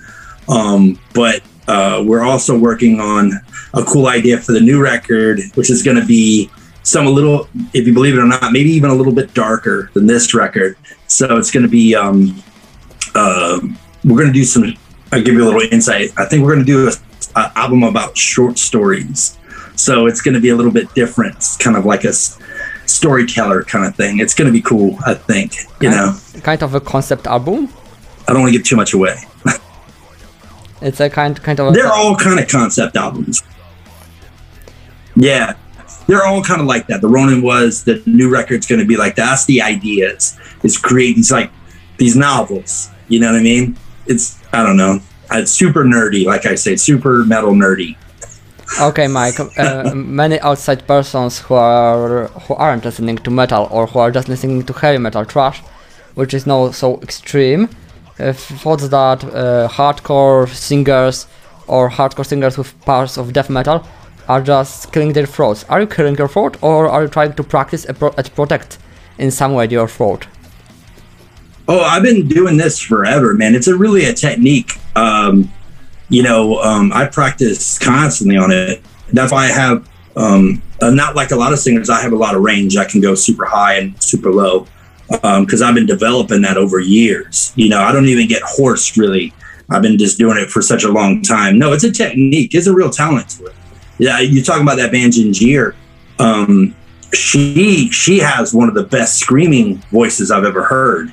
Um, 0.50 1.00
but 1.14 1.44
uh, 1.68 2.04
we're 2.06 2.24
also 2.24 2.58
working 2.58 3.00
on 3.00 3.32
a 3.74 3.84
cool 3.84 4.08
idea 4.08 4.40
for 4.40 4.54
the 4.54 4.60
new 4.60 4.82
record, 4.82 5.40
which 5.54 5.70
is 5.70 5.84
going 5.84 5.98
to 5.98 6.06
be 6.06 6.50
some 6.84 7.06
a 7.06 7.10
little, 7.10 7.48
if 7.74 7.86
you 7.86 7.94
believe 7.94 8.16
it 8.16 8.20
or 8.20 8.26
not, 8.26 8.52
maybe 8.52 8.72
even 8.72 8.90
a 8.90 8.96
little 8.96 9.14
bit 9.14 9.34
darker 9.34 9.92
than 9.94 10.08
this 10.08 10.34
record. 10.34 10.76
So 11.08 11.38
it's 11.38 11.52
going 11.52 11.64
to 11.64 11.70
be, 11.70 11.96
um, 11.96 12.42
uh, 13.14 13.60
we're 14.04 14.18
going 14.18 14.28
to 14.28 14.34
do 14.34 14.44
some. 14.44 14.74
I'll 15.12 15.22
give 15.22 15.34
you 15.36 15.44
a 15.44 15.48
little 15.50 15.62
insight. 15.72 16.12
I 16.18 16.26
think 16.26 16.44
we're 16.44 16.54
going 16.56 16.66
to 16.66 16.72
do 16.72 16.88
an 17.36 17.52
album 17.56 17.84
about 17.84 18.18
short 18.18 18.58
stories. 18.58 19.38
So 19.76 20.06
it's 20.06 20.22
going 20.22 20.36
to 20.36 20.40
be 20.42 20.50
a 20.50 20.56
little 20.56 20.72
bit 20.72 20.94
different. 20.94 21.36
It's 21.36 21.58
kind 21.58 21.76
of 21.76 21.86
like 21.86 22.04
a 22.06 22.10
s- 22.10 22.40
storyteller 22.86 23.64
kind 23.64 23.86
of 23.86 23.96
thing. 23.96 24.20
It's 24.20 24.34
going 24.34 24.48
to 24.48 24.52
be 24.54 24.62
cool, 24.62 24.98
I 25.06 25.14
think. 25.16 25.56
You 25.82 25.90
know, 25.90 26.18
Kind 26.44 26.62
of 26.64 26.76
a 26.76 26.80
concept 26.82 27.28
album. 27.28 27.70
I 28.28 28.34
don't 28.34 28.42
want 28.42 28.54
to 28.54 28.58
give 28.58 28.66
too 28.68 28.76
much 28.76 28.94
away. 28.94 29.18
It's 30.84 31.00
a 31.00 31.12
kind 31.12 31.40
kind 31.44 31.60
of. 31.60 31.68
A, 31.68 31.72
They're 31.74 31.92
all 31.94 32.16
kind 32.16 32.40
of 32.40 32.48
concept 32.48 32.96
albums. 32.96 33.44
Yeah, 35.16 35.54
they're 36.08 36.26
all 36.26 36.44
kind 36.44 36.60
of 36.60 36.66
like 36.66 36.88
that. 36.88 37.02
The 37.02 37.08
Ronin 37.08 37.44
was 37.44 37.84
the 37.84 38.02
new 38.08 38.32
record's 38.32 38.66
going 38.66 38.82
to 38.82 38.88
be 38.88 38.98
like 38.98 39.16
that. 39.18 39.26
That's 39.28 39.46
the 39.46 39.62
idea. 39.62 40.16
Is 40.16 40.40
is 40.64 40.78
create 40.80 41.16
these 41.18 41.32
like 41.32 41.52
these 41.98 42.16
novels. 42.16 42.90
You 43.10 43.20
know 43.20 43.32
what 43.32 43.40
I 43.40 43.44
mean? 43.44 43.78
It's 44.08 44.41
I 44.54 44.64
don't 44.64 44.78
know. 44.78 45.00
It's 45.32 45.52
super 45.52 45.86
nerdy, 45.86 46.26
like 46.26 46.46
I 46.46 46.56
say, 46.56 46.76
super 46.76 47.24
metal 47.24 47.54
nerdy. 47.54 47.96
Okay, 48.82 49.08
Mike. 49.08 49.40
Uh, 49.58 49.94
many 49.96 50.40
outside 50.40 50.86
persons 50.88 51.40
who 51.40 51.56
are 51.56 52.28
who 52.28 52.54
aren't 52.56 52.86
listening 52.86 53.18
to 53.18 53.32
metal 53.32 53.68
or 53.72 53.88
who 53.88 54.00
are 54.00 54.12
just 54.12 54.30
listening 54.30 54.64
to 54.64 54.74
heavy 54.74 54.98
metal 54.98 55.26
trash, 55.26 55.62
which 56.16 56.34
is 56.34 56.46
not 56.46 56.74
so 56.74 57.00
extreme, 57.02 57.70
uh, 58.20 58.34
thought 58.34 58.80
that 58.80 59.24
uh, 59.24 59.68
hardcore 59.68 60.48
singers 60.48 61.28
or 61.68 61.90
hardcore 61.90 62.26
singers 62.26 62.58
with 62.58 62.74
parts 62.86 63.18
of 63.18 63.34
death 63.34 63.50
metal 63.50 63.86
are 64.28 64.42
just 64.42 64.92
killing 64.94 65.14
their 65.14 65.26
throats. 65.26 65.66
Are 65.70 65.82
you 65.82 65.88
killing 65.88 66.16
your 66.16 66.28
throat, 66.30 66.58
or 66.62 66.90
are 66.90 67.04
you 67.04 67.10
trying 67.10 67.34
to 67.34 67.44
practice 67.44 67.86
and, 67.86 67.98
pro- 67.98 68.12
protect 68.12 68.78
in 69.18 69.32
some 69.32 69.54
way 69.54 69.68
your 69.68 69.88
throat? 69.88 70.28
Oh, 71.68 71.82
I've 71.82 72.04
been 72.04 72.28
doing 72.28 72.58
this 72.58 72.80
forever, 72.80 73.34
man. 73.34 73.56
It's 73.56 73.68
a 73.68 73.76
really 73.76 74.06
a 74.06 74.14
technique. 74.14 74.74
Um, 74.96 75.52
you 76.10 76.24
know, 76.24 76.60
um, 76.60 76.92
I 76.94 77.06
practice 77.06 77.80
constantly 77.80 78.38
on 78.38 78.52
it. 78.52 78.82
That's 79.14 79.32
why 79.32 79.46
I 79.46 79.48
have, 79.48 79.90
um, 80.16 80.62
uh, 80.82 80.90
not 80.90 81.16
like 81.16 81.32
a 81.32 81.36
lot 81.36 81.54
of 81.54 81.60
singers, 81.60 81.90
I 81.90 82.02
have 82.02 82.12
a 82.12 82.18
lot 82.18 82.36
of 82.36 82.42
range. 82.42 82.76
I 82.76 82.86
can 82.86 83.00
go 83.00 83.16
super 83.16 83.46
high 83.46 83.76
and 83.76 84.02
super 84.02 84.32
low 84.32 84.68
because 85.10 85.62
I've 85.62 85.76
been 85.76 85.86
developing 85.86 86.42
that 86.42 86.58
over 86.58 86.80
years. 86.80 87.54
You 87.56 87.70
know, 87.70 87.82
I 87.82 87.92
don't 87.92 88.06
even 88.06 88.28
get 88.28 88.42
hoarse 88.44 88.98
really. 88.98 89.34
I've 89.70 89.82
been 89.82 89.98
just 89.98 90.18
doing 90.18 90.38
it 90.38 90.50
for 90.50 90.62
such 90.62 90.84
a 90.84 90.90
long 90.90 91.22
time. 91.22 91.58
No, 91.58 91.72
it's 91.72 91.86
a 91.86 91.92
technique. 91.92 92.54
It's 92.56 92.68
a 92.68 92.74
real 92.74 92.90
talent 92.90 93.30
to 93.32 93.46
it. 93.46 93.56
Yeah, 93.98 94.20
you're 94.20 94.44
talking 94.44 94.64
about 94.64 94.78
that 94.78 94.92
band 94.92 95.14
Jinjer. 95.14 95.76
Um, 96.20 96.76
she 97.14 97.90
she 97.92 98.20
has 98.20 98.54
one 98.54 98.68
of 98.68 98.76
the 98.76 98.84
best 98.84 99.18
screaming 99.20 99.78
voices 99.92 100.32
I've 100.32 100.44
ever 100.44 100.64
heard. 100.64 101.12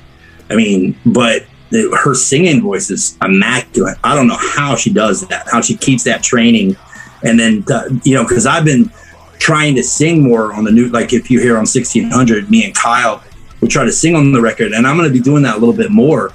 I 0.49 0.55
mean, 0.55 0.97
but 1.05 1.45
her 1.71 2.15
singing 2.15 2.61
voice 2.61 2.89
is 2.89 3.17
immaculate. 3.21 3.97
I 4.03 4.15
don't 4.15 4.27
know 4.27 4.37
how 4.39 4.75
she 4.75 4.91
does 4.91 5.27
that, 5.27 5.47
how 5.49 5.61
she 5.61 5.77
keeps 5.77 6.03
that 6.03 6.23
training. 6.23 6.75
And 7.23 7.39
then, 7.39 7.63
uh, 7.71 7.89
you 8.03 8.15
know, 8.15 8.23
because 8.23 8.45
I've 8.45 8.65
been 8.65 8.91
trying 9.37 9.75
to 9.75 9.83
sing 9.83 10.23
more 10.23 10.53
on 10.53 10.63
the 10.63 10.71
new, 10.71 10.87
like 10.89 11.13
if 11.13 11.29
you 11.29 11.39
hear 11.39 11.53
on 11.53 11.65
1600, 11.65 12.49
me 12.49 12.65
and 12.65 12.75
Kyle, 12.75 13.23
we 13.61 13.67
try 13.67 13.83
to 13.83 13.91
sing 13.91 14.15
on 14.15 14.31
the 14.31 14.41
record. 14.41 14.71
And 14.71 14.87
I'm 14.87 14.97
going 14.97 15.07
to 15.07 15.13
be 15.13 15.21
doing 15.21 15.43
that 15.43 15.57
a 15.57 15.59
little 15.59 15.75
bit 15.75 15.91
more. 15.91 16.33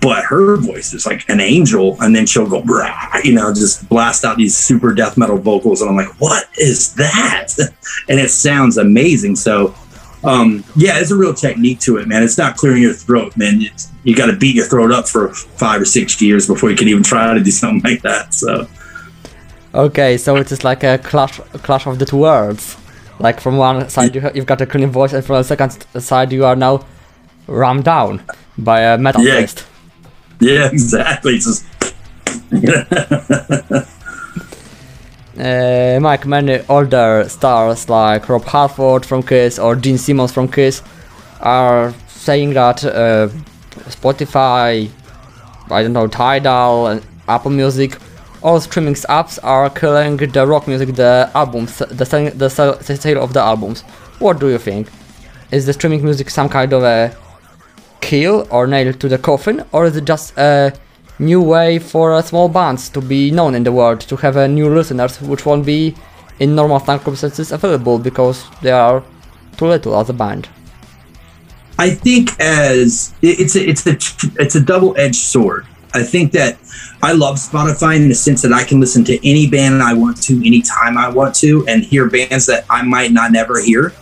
But 0.00 0.24
her 0.24 0.56
voice 0.56 0.92
is 0.92 1.06
like 1.06 1.28
an 1.28 1.40
angel. 1.40 1.96
And 2.00 2.14
then 2.14 2.26
she'll 2.26 2.48
go, 2.48 2.62
you 3.24 3.34
know, 3.34 3.52
just 3.52 3.88
blast 3.88 4.24
out 4.24 4.36
these 4.36 4.56
super 4.56 4.94
death 4.94 5.16
metal 5.16 5.38
vocals. 5.38 5.80
And 5.80 5.90
I'm 5.90 5.96
like, 5.96 6.20
what 6.20 6.48
is 6.58 6.94
that? 6.94 7.54
and 8.08 8.20
it 8.20 8.30
sounds 8.30 8.76
amazing. 8.76 9.36
So, 9.36 9.74
um, 10.22 10.64
yeah, 10.76 10.98
it's 10.98 11.10
a 11.10 11.16
real 11.16 11.34
technique 11.34 11.80
to 11.80 11.96
it, 11.96 12.06
man. 12.06 12.22
It's 12.22 12.36
not 12.36 12.56
clearing 12.56 12.82
your 12.82 12.92
throat, 12.92 13.36
man. 13.36 13.62
It's, 13.62 13.90
you 14.04 14.14
got 14.14 14.26
to 14.26 14.36
beat 14.36 14.54
your 14.54 14.66
throat 14.66 14.92
up 14.92 15.08
for 15.08 15.32
five 15.32 15.80
or 15.80 15.84
six 15.84 16.20
years 16.20 16.46
before 16.46 16.70
you 16.70 16.76
can 16.76 16.88
even 16.88 17.02
try 17.02 17.32
to 17.32 17.40
do 17.40 17.50
something 17.62 17.82
like 17.90 18.02
that. 18.02 18.34
So, 18.34 18.68
okay, 19.74 20.16
so 20.16 20.36
it 20.36 20.42
is 20.42 20.48
just 20.50 20.64
like 20.64 20.84
a 20.84 20.98
clash, 20.98 21.38
a 21.38 21.58
clash 21.58 21.86
of 21.86 21.98
the 21.98 22.04
two 22.04 22.18
worlds. 22.18 22.76
Like 23.18 23.40
from 23.40 23.58
one 23.58 23.88
side 23.90 24.14
you 24.14 24.30
you've 24.34 24.46
got 24.46 24.60
a 24.62 24.66
clean 24.66 24.90
voice, 24.90 25.12
and 25.12 25.24
from 25.24 25.36
the 25.36 25.44
second 25.44 25.70
side 26.00 26.32
you 26.32 26.44
are 26.46 26.56
now 26.56 26.86
rammed 27.46 27.84
down 27.84 28.22
by 28.56 28.80
a 28.80 28.96
metal 28.96 29.22
yeah, 29.22 29.40
fist. 29.40 29.66
Yeah, 30.40 30.68
exactly. 30.72 31.38
Uh, 35.40 35.98
Mike, 36.02 36.26
many 36.26 36.60
older 36.68 37.24
stars 37.26 37.88
like 37.88 38.28
Rob 38.28 38.44
Halford 38.44 39.06
from 39.06 39.22
Kiss 39.22 39.58
or 39.58 39.74
Gene 39.74 39.96
Simmons 39.96 40.32
from 40.32 40.48
Kiss 40.48 40.82
are 41.40 41.94
saying 42.08 42.52
that 42.52 42.84
uh, 42.84 43.28
Spotify, 43.88 44.90
I 45.70 45.82
don't 45.82 45.94
know, 45.94 46.08
Tidal 46.08 46.88
and 46.88 47.02
Apple 47.26 47.52
Music, 47.52 47.96
all 48.42 48.60
streaming 48.60 48.92
apps 48.94 49.38
are 49.42 49.70
killing 49.70 50.18
the 50.18 50.46
rock 50.46 50.68
music, 50.68 50.94
the 50.94 51.30
albums, 51.34 51.78
the, 51.78 51.86
the, 52.34 52.50
sell- 52.50 52.76
the 52.76 52.96
sale 52.96 53.22
of 53.24 53.32
the 53.32 53.40
albums. 53.40 53.80
What 54.18 54.40
do 54.40 54.48
you 54.50 54.58
think? 54.58 54.88
Is 55.50 55.64
the 55.64 55.72
streaming 55.72 56.04
music 56.04 56.28
some 56.28 56.50
kind 56.50 56.74
of 56.74 56.82
a 56.82 57.16
kill 58.02 58.46
or 58.50 58.66
nail 58.66 58.92
to 58.92 59.08
the 59.08 59.16
coffin, 59.16 59.64
or 59.72 59.86
is 59.86 59.96
it 59.96 60.04
just 60.04 60.36
a 60.36 60.74
new 61.20 61.42
way 61.42 61.78
for 61.78 62.14
uh, 62.14 62.22
small 62.22 62.48
bands 62.48 62.88
to 62.88 63.00
be 63.00 63.30
known 63.30 63.54
in 63.54 63.62
the 63.62 63.72
world, 63.72 64.00
to 64.00 64.16
have 64.16 64.36
uh, 64.36 64.46
new 64.46 64.68
listeners, 64.74 65.20
which 65.20 65.46
won't 65.46 65.66
be 65.66 65.94
in 66.40 66.54
normal 66.54 66.80
circumstances 66.80 67.52
available 67.52 67.98
because 67.98 68.44
they 68.62 68.72
are 68.72 69.04
too 69.56 69.66
little 69.66 69.96
as 70.00 70.08
a 70.08 70.12
band? 70.12 70.48
I 71.78 71.90
think 71.90 72.38
as 72.40 73.14
it's 73.22 73.56
a, 73.56 73.68
it's 73.68 73.86
a 73.86 73.96
it's 74.42 74.54
a 74.54 74.60
double 74.60 74.94
edged 74.98 75.16
sword. 75.16 75.66
I 75.92 76.02
think 76.02 76.32
that 76.32 76.58
I 77.02 77.12
love 77.12 77.36
Spotify 77.36 77.96
in 77.96 78.08
the 78.08 78.14
sense 78.14 78.42
that 78.42 78.52
I 78.52 78.64
can 78.64 78.80
listen 78.80 79.04
to 79.04 79.28
any 79.28 79.48
band 79.48 79.82
I 79.82 79.94
want 79.94 80.22
to 80.24 80.36
anytime 80.46 80.96
I 80.96 81.08
want 81.08 81.34
to 81.36 81.66
and 81.68 81.82
hear 81.82 82.08
bands 82.08 82.46
that 82.46 82.64
I 82.70 82.82
might 82.82 83.12
not 83.12 83.32
never 83.32 83.60
hear. 83.60 83.92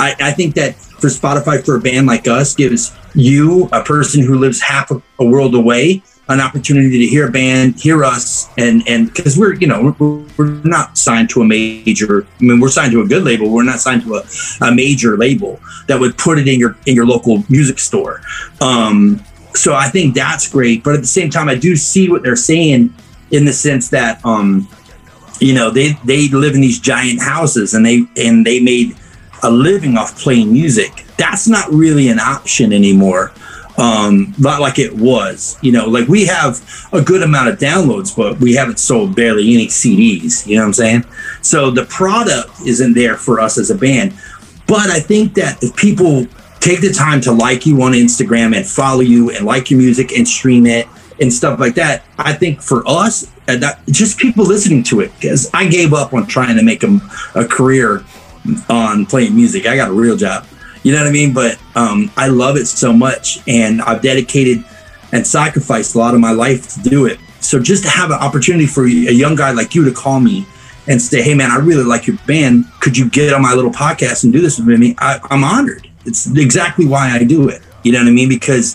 I, 0.00 0.14
I 0.20 0.32
think 0.32 0.54
that 0.54 0.76
for 0.76 1.08
Spotify 1.08 1.64
for 1.64 1.76
a 1.76 1.80
band 1.80 2.06
like 2.06 2.26
us 2.26 2.54
gives 2.54 2.96
you 3.14 3.68
a 3.72 3.82
person 3.82 4.22
who 4.22 4.38
lives 4.38 4.60
half 4.60 4.90
a, 4.90 5.00
a 5.18 5.24
world 5.24 5.54
away 5.54 6.02
an 6.28 6.40
opportunity 6.40 6.98
to 6.98 7.06
hear 7.06 7.28
a 7.28 7.30
band, 7.30 7.80
hear 7.80 8.04
us, 8.04 8.48
and 8.58 8.86
and 8.86 9.12
because 9.12 9.38
we're 9.38 9.54
you 9.54 9.66
know 9.66 9.94
we're, 9.98 10.24
we're, 10.36 10.62
not 10.64 10.98
signed 10.98 11.30
to 11.30 11.40
a 11.40 11.44
major. 11.44 12.24
I 12.24 12.44
mean, 12.44 12.60
we're 12.60 12.68
signed 12.68 12.92
to 12.92 13.00
a 13.00 13.06
good 13.06 13.22
label. 13.22 13.50
We're 13.50 13.62
not 13.62 13.80
signed 13.80 14.02
to 14.02 14.16
a, 14.16 14.24
a 14.60 14.74
major 14.74 15.16
label 15.16 15.58
that 15.86 15.98
would 15.98 16.18
put 16.18 16.38
it 16.38 16.46
in 16.46 16.60
your 16.60 16.76
in 16.86 16.94
your 16.94 17.06
local 17.06 17.44
music 17.48 17.78
store. 17.78 18.20
Um, 18.60 19.24
so 19.54 19.74
I 19.74 19.88
think 19.88 20.14
that's 20.14 20.50
great. 20.50 20.84
But 20.84 20.94
at 20.94 21.00
the 21.00 21.06
same 21.06 21.30
time, 21.30 21.48
I 21.48 21.54
do 21.54 21.76
see 21.76 22.10
what 22.10 22.22
they're 22.22 22.36
saying 22.36 22.94
in 23.30 23.44
the 23.44 23.52
sense 23.52 23.88
that 23.90 24.24
um, 24.24 24.68
you 25.40 25.54
know 25.54 25.70
they 25.70 25.92
they 26.04 26.28
live 26.28 26.54
in 26.54 26.60
these 26.60 26.78
giant 26.78 27.22
houses 27.22 27.72
and 27.72 27.86
they 27.86 28.04
and 28.16 28.44
they 28.44 28.60
made 28.60 28.96
a 29.42 29.50
living 29.50 29.96
off 29.96 30.18
playing 30.18 30.52
music. 30.52 31.06
That's 31.16 31.48
not 31.48 31.70
really 31.72 32.08
an 32.10 32.18
option 32.18 32.72
anymore 32.72 33.32
um, 33.78 34.34
not 34.38 34.60
like 34.60 34.78
it 34.78 34.94
was. 34.94 35.56
You 35.62 35.72
know, 35.72 35.86
like 35.86 36.08
we 36.08 36.26
have 36.26 36.60
a 36.92 37.00
good 37.00 37.22
amount 37.22 37.48
of 37.48 37.58
downloads, 37.58 38.14
but 38.14 38.38
we 38.40 38.54
haven't 38.54 38.78
sold 38.78 39.14
barely 39.14 39.54
any 39.54 39.68
CDs. 39.68 40.46
You 40.46 40.56
know 40.56 40.62
what 40.62 40.66
I'm 40.66 40.72
saying? 40.74 41.04
So 41.42 41.70
the 41.70 41.84
product 41.86 42.50
isn't 42.66 42.94
there 42.94 43.16
for 43.16 43.40
us 43.40 43.56
as 43.56 43.70
a 43.70 43.74
band. 43.76 44.14
But 44.66 44.90
I 44.90 45.00
think 45.00 45.34
that 45.34 45.62
if 45.62 45.74
people 45.76 46.26
take 46.60 46.80
the 46.80 46.92
time 46.92 47.20
to 47.22 47.32
like 47.32 47.64
you 47.64 47.80
on 47.82 47.92
Instagram 47.92 48.54
and 48.54 48.66
follow 48.66 49.00
you 49.00 49.30
and 49.30 49.46
like 49.46 49.70
your 49.70 49.78
music 49.78 50.12
and 50.12 50.28
stream 50.28 50.66
it 50.66 50.86
and 51.20 51.32
stuff 51.32 51.58
like 51.58 51.74
that, 51.76 52.04
I 52.18 52.32
think 52.34 52.60
for 52.60 52.82
us, 52.86 53.30
uh, 53.46 53.56
that, 53.56 53.80
just 53.86 54.18
people 54.18 54.44
listening 54.44 54.82
to 54.84 55.00
it, 55.00 55.12
because 55.14 55.48
I 55.54 55.68
gave 55.68 55.94
up 55.94 56.12
on 56.12 56.26
trying 56.26 56.56
to 56.56 56.62
make 56.62 56.82
a, 56.82 57.00
a 57.34 57.46
career 57.46 58.04
on 58.68 59.06
playing 59.06 59.34
music. 59.34 59.66
I 59.66 59.76
got 59.76 59.88
a 59.88 59.92
real 59.92 60.16
job. 60.16 60.44
You 60.88 60.94
know 60.94 61.00
what 61.00 61.08
I 61.08 61.12
mean? 61.12 61.34
But 61.34 61.58
um, 61.74 62.10
I 62.16 62.28
love 62.28 62.56
it 62.56 62.64
so 62.64 62.94
much, 62.94 63.40
and 63.46 63.82
I've 63.82 64.00
dedicated 64.00 64.64
and 65.12 65.26
sacrificed 65.26 65.94
a 65.94 65.98
lot 65.98 66.14
of 66.14 66.20
my 66.20 66.30
life 66.30 66.66
to 66.68 66.80
do 66.88 67.04
it. 67.04 67.18
So 67.40 67.60
just 67.60 67.82
to 67.84 67.90
have 67.90 68.10
an 68.10 68.16
opportunity 68.16 68.64
for 68.64 68.86
a 68.86 68.88
young 68.88 69.34
guy 69.34 69.50
like 69.50 69.74
you 69.74 69.84
to 69.84 69.92
call 69.92 70.18
me 70.18 70.46
and 70.86 71.02
say, 71.02 71.20
"Hey, 71.20 71.34
man, 71.34 71.50
I 71.50 71.56
really 71.56 71.84
like 71.84 72.06
your 72.06 72.16
band. 72.26 72.64
Could 72.80 72.96
you 72.96 73.10
get 73.10 73.34
on 73.34 73.42
my 73.42 73.52
little 73.52 73.70
podcast 73.70 74.24
and 74.24 74.32
do 74.32 74.40
this 74.40 74.58
with 74.58 74.80
me?" 74.80 74.94
I, 74.96 75.20
I'm 75.24 75.44
honored. 75.44 75.86
It's 76.06 76.26
exactly 76.34 76.86
why 76.86 77.10
I 77.10 77.22
do 77.22 77.50
it. 77.50 77.60
You 77.82 77.92
know 77.92 77.98
what 77.98 78.08
I 78.08 78.12
mean? 78.12 78.30
Because 78.30 78.74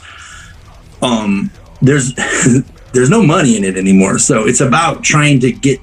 um, 1.02 1.49
there's 1.82 2.13
there's 2.93 3.10
no 3.10 3.23
money 3.23 3.58
in 3.58 3.63
it 3.63 3.76
anymore. 3.76 4.19
So 4.19 4.45
it's 4.45 4.62
about 4.62 5.04
trying 5.04 5.39
to 5.39 5.52
get 5.52 5.80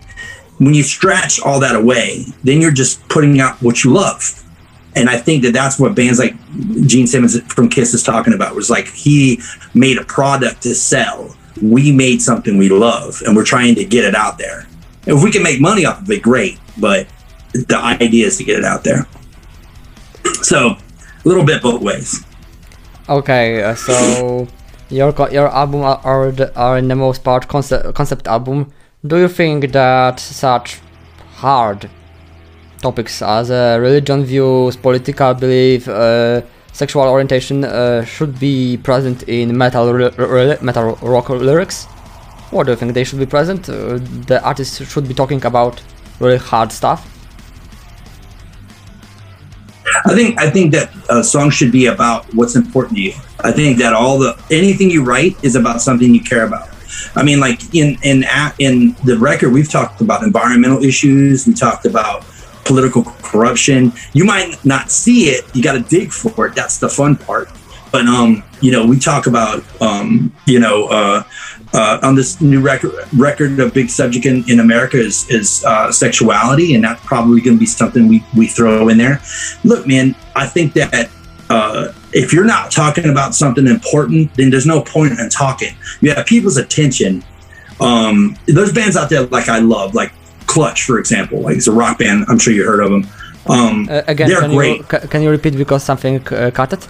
when 0.59 0.75
you 0.75 0.85
stretch 0.85 1.41
all 1.41 1.59
that 1.59 1.75
away, 1.75 2.27
then 2.45 2.61
you're 2.61 2.71
just 2.71 3.09
putting 3.09 3.41
out 3.41 3.61
what 3.61 3.83
you 3.83 3.93
love 3.93 4.40
and 4.97 5.09
I 5.09 5.17
think 5.17 5.43
that 5.45 5.53
that's 5.53 5.79
what 5.79 5.95
bands 5.95 6.19
like 6.19 6.35
Gene 6.87 7.07
Simmons 7.07 7.41
from 7.53 7.69
Kiss 7.69 7.95
is 7.95 8.03
talking 8.03 8.35
about 8.35 8.55
was 8.55 8.71
like 8.71 8.89
he 8.89 9.41
made 9.75 9.99
a 9.99 10.05
product 10.05 10.63
to 10.63 10.75
sell. 10.75 11.37
We 11.63 11.93
made 11.93 12.23
something 12.23 12.59
we 12.59 12.69
love, 12.69 13.23
and 13.27 13.37
we're 13.37 13.45
trying 13.45 13.75
to 13.77 13.85
get 13.85 14.05
it 14.05 14.15
out 14.15 14.39
there. 14.39 14.67
If 15.07 15.23
we 15.23 15.31
can 15.31 15.43
make 15.43 15.61
money 15.61 15.85
off 15.85 16.03
of 16.03 16.11
it, 16.11 16.23
great. 16.23 16.59
But 16.79 17.07
the 17.53 17.77
idea 17.77 18.27
is 18.27 18.39
to 18.39 18.45
get 18.45 18.59
it 18.59 18.65
out 18.65 18.85
there. 18.85 19.07
So, 20.43 20.71
a 20.71 21.29
little 21.29 21.45
bit 21.45 21.63
both 21.63 21.83
ways. 21.83 22.25
Okay, 23.09 23.63
uh, 23.63 23.75
so 23.75 24.49
your 24.89 25.15
your 25.31 25.49
album 25.49 25.83
are 25.83 26.01
are, 26.57 26.79
in 26.79 26.89
the 26.89 26.97
most 26.97 27.25
part 27.25 27.49
concept 27.49 27.95
concept 27.95 28.27
album. 28.27 28.73
Do 29.07 29.19
you 29.19 29.29
think 29.29 29.73
that 29.73 30.21
such 30.21 30.81
hard 31.37 31.91
topics 32.81 33.23
as 33.23 33.51
uh, 33.51 33.79
religion 33.81 34.25
views, 34.25 34.77
political 34.77 35.35
belief, 35.35 35.89
uh, 35.89 36.43
sexual 36.73 37.03
orientation 37.03 37.65
uh, 37.65 38.05
should 38.05 38.39
be 38.39 38.79
present 38.79 39.23
in 39.29 39.57
metal 39.57 39.93
metal 40.63 40.97
rock 41.03 41.29
lyrics. 41.29 41.87
What 42.51 42.65
do 42.67 42.73
you 42.73 42.77
think? 42.77 42.95
They 42.95 43.05
should 43.05 43.19
be 43.19 43.27
present. 43.27 43.69
Uh, 43.69 43.99
the 44.27 44.41
artist 44.43 44.85
should 44.91 45.07
be 45.07 45.15
talking 45.15 45.45
about 45.45 45.83
really 46.19 46.39
hard 46.39 46.73
stuff. 46.73 47.07
I 50.07 50.15
think 50.15 50.41
I 50.41 50.51
think 50.51 50.73
that 50.73 50.91
a 51.09 51.23
song 51.23 51.51
should 51.51 51.73
be 51.73 51.87
about 51.87 52.33
what's 52.35 52.57
important 52.57 52.97
to 52.97 53.03
you. 53.03 53.15
I 53.41 53.53
think 53.53 53.79
that 53.79 53.93
all 53.93 54.19
the 54.19 54.39
anything 54.51 54.91
you 54.91 55.05
write 55.05 55.37
is 55.43 55.55
about 55.57 55.83
something 55.83 56.15
you 56.15 56.23
care 56.23 56.45
about. 56.45 56.69
I 57.15 57.23
mean, 57.23 57.41
like 57.41 57.75
in 57.75 57.99
in 58.03 58.25
in 58.59 58.97
the 59.05 59.17
record, 59.19 59.53
we've 59.53 59.71
talked 59.71 60.01
about 60.01 60.23
environmental 60.23 60.83
issues. 60.83 61.47
We 61.47 61.55
talked 61.55 61.87
about 61.87 62.25
political 62.71 63.03
corruption. 63.03 63.93
You 64.13 64.25
might 64.25 64.65
not 64.65 64.93
see 64.93 65.31
it. 65.31 65.45
You 65.57 65.61
got 65.61 65.73
to 65.73 65.81
dig 65.81 66.13
for 66.13 66.47
it. 66.47 66.55
That's 66.55 66.79
the 66.79 66.89
fun 66.89 67.17
part. 67.17 67.49
But 67.91 68.07
um, 68.07 68.45
you 68.61 68.71
know, 68.71 68.87
we 68.87 69.01
talk 69.01 69.27
about 69.27 69.65
um, 69.83 70.33
you 70.47 70.61
know, 70.61 70.87
uh, 70.87 71.25
uh, 71.73 71.99
on 72.03 72.15
this 72.15 72.41
new 72.41 72.61
record, 72.61 72.93
record 73.17 73.59
a 73.59 73.69
big 73.69 73.91
subject 73.91 74.25
in, 74.25 74.49
in 74.49 74.61
America 74.61 74.97
is 74.97 75.29
is 75.29 75.65
uh, 75.65 75.91
sexuality, 75.91 76.75
and 76.77 76.85
that's 76.85 77.05
probably 77.05 77.41
going 77.41 77.57
to 77.57 77.61
be 77.61 77.67
something 77.67 78.07
we 78.07 78.25
we 78.37 78.47
throw 78.47 78.89
in 78.89 78.99
there. 78.99 79.21
Look, 79.65 79.89
man, 79.89 80.15
I 80.37 80.47
think 80.47 80.73
that 80.75 81.11
uh, 81.49 81.93
if 82.13 82.33
you're 82.33 82.45
not 82.45 82.71
talking 82.71 83.11
about 83.11 83.35
something 83.35 83.67
important, 83.67 84.33
then 84.35 84.51
there's 84.51 84.67
no 84.67 84.81
point 84.81 85.19
in 85.19 85.29
talking. 85.29 85.75
You 86.01 86.15
have 86.15 86.27
people's 86.27 86.57
attention. 86.57 87.25
Um, 87.81 88.37
there's 88.47 88.73
bands 88.73 88.97
out 88.97 89.11
there 89.11 89.23
like 89.27 89.49
I 89.49 89.59
love, 89.59 89.95
like 89.95 90.13
Clutch, 90.53 90.81
for 90.89 90.97
example. 91.03 91.39
Like 91.47 91.57
it's 91.59 91.69
a 91.75 91.77
rock 91.83 91.95
band. 92.03 92.19
I'm 92.29 92.39
sure 92.43 92.53
you 92.59 92.65
heard 92.71 92.83
of 92.87 92.91
them. 92.95 93.05
Um, 93.55 93.89
Uh, 93.91 94.03
again, 94.13 94.29
they're 94.29 94.41
can 94.47 94.53
great. 94.61 94.79
you 94.79 95.09
can 95.13 95.21
you 95.25 95.31
repeat 95.31 95.55
because 95.63 95.83
something 95.91 96.15
uh, 96.29 96.51
cut 96.59 96.71
it? 96.77 96.83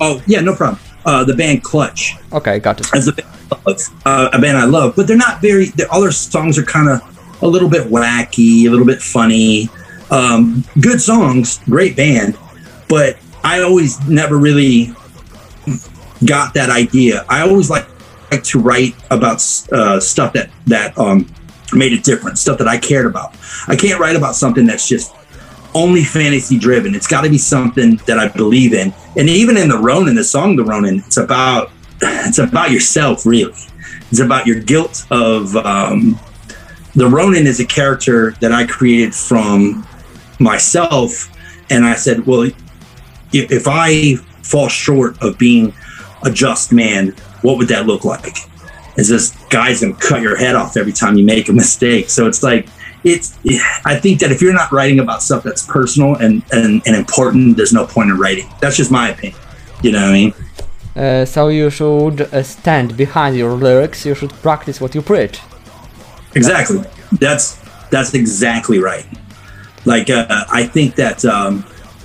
Oh 0.00 0.14
yeah, 0.32 0.40
no 0.48 0.54
problem. 0.60 0.78
Uh, 1.08 1.22
the 1.30 1.34
band 1.40 1.58
Clutch. 1.68 2.00
Okay, 2.38 2.58
got 2.66 2.76
it. 2.80 2.86
as 2.98 3.06
a 3.08 3.12
band 3.12 3.28
I 3.52 3.56
love, 3.66 3.78
uh, 4.06 4.36
a 4.36 4.38
band 4.44 4.56
I 4.64 4.66
love, 4.78 4.88
but 4.96 5.06
they're 5.06 5.24
not 5.28 5.40
very. 5.48 5.66
they 5.76 5.84
all 5.90 6.00
their 6.06 6.12
songs 6.32 6.54
are 6.60 6.68
kind 6.76 6.88
of 6.88 6.98
a 7.42 7.48
little 7.54 7.68
bit 7.76 7.84
wacky, 7.96 8.64
a 8.66 8.70
little 8.72 8.86
bit 8.92 9.00
funny. 9.02 9.68
Um, 10.10 10.64
good 10.86 11.00
songs, 11.00 11.60
great 11.74 11.94
band, 11.96 12.36
but 12.88 13.16
I 13.44 13.62
always 13.62 13.92
never 14.08 14.36
really 14.48 14.92
got 16.24 16.54
that 16.54 16.70
idea. 16.70 17.24
I 17.28 17.38
always 17.48 17.68
like 17.70 17.86
like 18.30 18.44
to 18.52 18.58
write 18.60 18.94
about 19.10 19.38
uh, 19.72 19.98
stuff 20.00 20.32
that 20.34 20.50
that 20.66 20.96
um, 20.98 21.26
made 21.74 21.92
a 21.92 22.00
difference, 22.00 22.40
stuff 22.40 22.58
that 22.58 22.68
I 22.68 22.78
cared 22.78 23.06
about. 23.06 23.36
I 23.68 23.76
can't 23.76 24.00
write 24.00 24.16
about 24.16 24.34
something 24.34 24.66
that's 24.66 24.88
just 24.88 25.14
only 25.74 26.02
fantasy 26.02 26.58
driven. 26.58 26.94
It's 26.94 27.06
got 27.06 27.22
to 27.22 27.30
be 27.30 27.38
something 27.38 27.96
that 28.06 28.18
I 28.18 28.28
believe 28.28 28.72
in. 28.72 28.92
And 29.16 29.28
even 29.28 29.56
in 29.56 29.68
the 29.68 29.78
Ronin, 29.78 30.14
the 30.14 30.24
song 30.24 30.56
"The 30.56 30.64
Ronin," 30.64 30.98
it's 31.06 31.16
about 31.16 31.70
it's 32.02 32.38
about 32.38 32.70
yourself, 32.70 33.26
really. 33.26 33.54
It's 34.10 34.20
about 34.20 34.46
your 34.46 34.60
guilt 34.60 35.06
of 35.10 35.54
um, 35.56 36.18
the 36.94 37.06
Ronin 37.06 37.46
is 37.46 37.60
a 37.60 37.64
character 37.64 38.32
that 38.40 38.52
I 38.52 38.66
created 38.66 39.14
from 39.14 39.86
myself, 40.38 41.30
and 41.70 41.84
I 41.84 41.94
said, 41.94 42.26
well, 42.26 42.42
if, 42.42 43.52
if 43.52 43.68
I 43.68 44.16
fall 44.42 44.68
short 44.68 45.22
of 45.22 45.38
being 45.38 45.72
a 46.24 46.30
just 46.30 46.72
man, 46.72 47.10
what 47.42 47.58
would 47.58 47.68
that 47.68 47.86
look 47.86 48.04
like? 48.04 48.38
Is 49.00 49.08
this 49.08 49.30
guy's 49.48 49.80
gonna 49.80 49.94
cut 49.94 50.20
your 50.20 50.36
head 50.36 50.54
off 50.54 50.76
every 50.76 50.92
time 50.92 51.16
you 51.16 51.24
make 51.24 51.48
a 51.48 51.54
mistake? 51.54 52.10
So 52.10 52.26
it's 52.28 52.42
like 52.42 52.68
it's. 53.02 53.38
I 53.86 53.98
think 53.98 54.20
that 54.20 54.30
if 54.30 54.42
you're 54.42 54.52
not 54.52 54.70
writing 54.72 55.00
about 55.00 55.22
stuff 55.22 55.42
that's 55.42 55.64
personal 55.66 56.16
and 56.16 56.42
and, 56.52 56.82
and 56.86 56.94
important, 56.94 57.56
there's 57.56 57.72
no 57.72 57.86
point 57.86 58.10
in 58.10 58.18
writing. 58.18 58.46
That's 58.60 58.76
just 58.76 58.90
my 58.90 59.08
opinion. 59.08 59.40
You 59.82 59.92
know 59.92 60.02
what 60.02 60.10
I 60.10 60.12
mean? 60.12 60.34
Uh, 60.94 61.24
so 61.24 61.48
you 61.48 61.70
should 61.70 62.20
uh, 62.20 62.42
stand 62.42 62.94
behind 62.96 63.36
your 63.36 63.52
lyrics. 63.52 64.04
You 64.04 64.14
should 64.14 64.32
practice 64.42 64.82
what 64.82 64.94
you 64.94 65.00
preach. 65.00 65.40
Exactly. 66.34 66.84
That's 67.12 67.58
that's 67.90 68.12
exactly 68.12 68.80
right. 68.80 69.06
Like 69.86 70.10
uh, 70.10 70.26
I 70.52 70.64
think 70.64 70.94
that 70.96 71.24
um, 71.24 71.64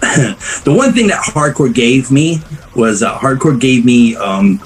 the 0.63 0.73
one 0.73 0.93
thing 0.93 1.07
that 1.07 1.21
hardcore 1.23 1.73
gave 1.73 2.09
me 2.09 2.39
was 2.73 3.03
uh, 3.03 3.17
hardcore 3.17 3.59
gave 3.59 3.83
me 3.83 4.15
um, 4.15 4.61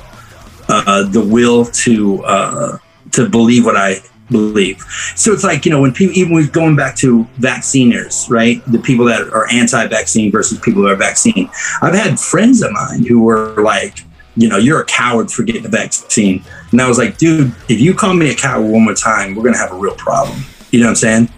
uh, 0.69 1.03
the 1.03 1.21
will 1.21 1.65
to 1.65 2.23
uh, 2.23 2.77
to 3.11 3.27
believe 3.27 3.65
what 3.65 3.75
I 3.75 4.01
believe. 4.29 4.79
So 5.15 5.33
it's 5.33 5.43
like 5.43 5.65
you 5.65 5.71
know 5.71 5.81
when 5.81 5.93
people 5.93 6.15
even 6.15 6.47
going 6.47 6.75
back 6.75 6.95
to 6.97 7.23
vacciners, 7.37 8.27
right? 8.29 8.63
The 8.71 8.79
people 8.79 9.05
that 9.05 9.21
are 9.33 9.49
anti-vaccine 9.51 10.31
versus 10.31 10.59
people 10.59 10.83
who 10.83 10.87
are 10.87 10.95
vaccine. 10.95 11.49
I've 11.81 11.95
had 11.95 12.19
friends 12.19 12.61
of 12.61 12.71
mine 12.71 13.05
who 13.05 13.23
were 13.23 13.61
like, 13.61 14.05
you 14.35 14.47
know, 14.47 14.57
you're 14.57 14.81
a 14.81 14.85
coward 14.85 15.31
for 15.31 15.43
getting 15.43 15.63
the 15.63 15.69
vaccine, 15.69 16.43
and 16.71 16.81
I 16.81 16.87
was 16.87 16.97
like, 16.97 17.17
dude, 17.17 17.53
if 17.67 17.79
you 17.79 17.93
call 17.93 18.13
me 18.13 18.29
a 18.29 18.35
coward 18.35 18.71
one 18.71 18.85
more 18.85 18.93
time, 18.93 19.35
we're 19.35 19.43
gonna 19.43 19.57
have 19.57 19.71
a 19.71 19.77
real 19.77 19.95
problem. 19.95 20.39
You 20.71 20.81
know 20.81 20.85
what 20.85 21.03
I'm 21.03 21.27
saying? 21.27 21.29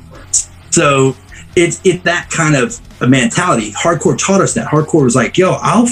So 0.71 1.15
it's 1.55 1.81
it's 1.85 2.03
that 2.03 2.29
kind 2.29 2.55
of 2.55 2.79
a 3.01 3.07
mentality. 3.07 3.71
Hardcore 3.71 4.17
taught 4.17 4.41
us 4.41 4.53
that. 4.55 4.67
Hardcore 4.67 5.03
was 5.03 5.15
like, 5.15 5.37
yo, 5.37 5.53
I'll 5.61 5.87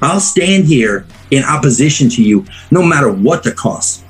I'll 0.00 0.20
stand 0.20 0.64
here 0.64 1.06
in 1.30 1.44
opposition 1.44 2.08
to 2.10 2.22
you, 2.22 2.44
no 2.70 2.82
matter 2.82 3.10
what 3.10 3.42
the 3.42 3.52
cost. 3.52 4.04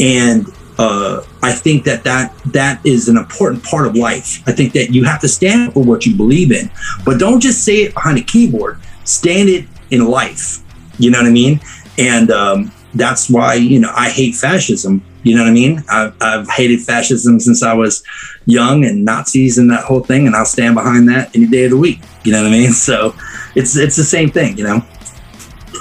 And 0.00 0.46
uh, 0.78 1.24
I 1.42 1.52
think 1.52 1.84
that, 1.84 2.02
that 2.04 2.34
that 2.46 2.84
is 2.84 3.08
an 3.08 3.16
important 3.16 3.62
part 3.62 3.86
of 3.86 3.94
life. 3.94 4.42
I 4.46 4.52
think 4.52 4.72
that 4.72 4.90
you 4.90 5.04
have 5.04 5.20
to 5.20 5.28
stand 5.28 5.72
for 5.72 5.82
what 5.82 6.04
you 6.04 6.16
believe 6.16 6.50
in, 6.50 6.70
but 7.04 7.18
don't 7.18 7.40
just 7.40 7.64
say 7.64 7.82
it 7.82 7.94
behind 7.94 8.18
a 8.18 8.22
keyboard. 8.22 8.80
Stand 9.04 9.48
it 9.48 9.66
in 9.90 10.06
life. 10.06 10.60
You 10.98 11.10
know 11.10 11.18
what 11.18 11.26
I 11.26 11.30
mean? 11.30 11.60
And 11.98 12.30
um, 12.30 12.72
that's 12.94 13.30
why 13.30 13.54
you 13.54 13.78
know 13.78 13.92
I 13.94 14.10
hate 14.10 14.34
fascism. 14.34 15.04
You 15.22 15.36
know 15.36 15.42
what 15.42 15.50
I 15.50 15.54
mean? 15.54 15.82
I've, 15.90 16.14
I've 16.20 16.48
hated 16.50 16.82
fascism 16.82 17.40
since 17.40 17.62
I 17.62 17.72
was 17.72 18.02
young, 18.46 18.84
and 18.84 19.04
Nazis 19.04 19.58
and 19.58 19.70
that 19.70 19.84
whole 19.84 20.00
thing, 20.00 20.26
and 20.26 20.34
I'll 20.34 20.44
stand 20.44 20.74
behind 20.74 21.08
that 21.08 21.34
any 21.34 21.46
day 21.46 21.64
of 21.64 21.70
the 21.70 21.76
week. 21.76 22.00
You 22.24 22.32
know 22.32 22.42
what 22.42 22.48
I 22.48 22.50
mean? 22.50 22.72
So 22.72 23.14
it's 23.54 23.76
it's 23.76 23.96
the 23.96 24.04
same 24.04 24.30
thing. 24.30 24.58
You 24.58 24.64
know? 24.64 24.84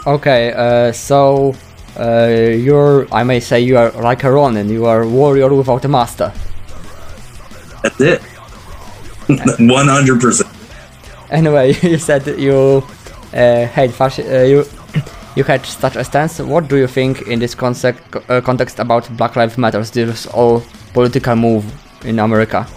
Okay, 0.06 0.52
uh, 0.52 0.92
so 0.92 1.56
uh, 1.98 2.28
you're, 2.28 3.08
I 3.14 3.24
may 3.24 3.40
say, 3.40 3.62
you 3.62 3.78
are 3.78 3.92
like 3.92 4.24
a 4.26 4.32
Ronin. 4.32 4.68
You 4.70 4.86
are 4.86 5.04
a 5.04 5.08
warrior 5.08 5.54
without 5.54 5.86
a 5.86 5.88
master. 5.88 6.34
That's 7.82 8.02
it. 8.02 8.22
One 9.60 9.88
hundred 9.88 10.20
percent. 10.20 10.50
Anyway, 11.30 11.74
you 11.82 11.98
said 11.98 12.28
you 12.38 12.84
uh, 13.34 13.66
hate 13.68 13.92
fasci- 13.92 14.30
uh, 14.30 14.44
you 14.44 14.66
you 15.38 15.44
had 15.46 15.66
such 15.66 15.96
a 15.96 16.04
stance. 16.04 16.40
What 16.40 16.68
do 16.68 16.76
you 16.76 16.88
think 16.88 17.22
in 17.22 17.40
this 17.40 17.56
concept, 17.56 18.02
uh, 18.30 18.42
context 18.42 18.80
about 18.80 19.10
Black 19.16 19.38
Lives 19.38 19.58
Matter? 19.58 19.82
This 19.84 20.28
all 20.28 20.64
political 20.94 21.38
move 21.38 21.64
in 22.04 22.20
America. 22.20 22.68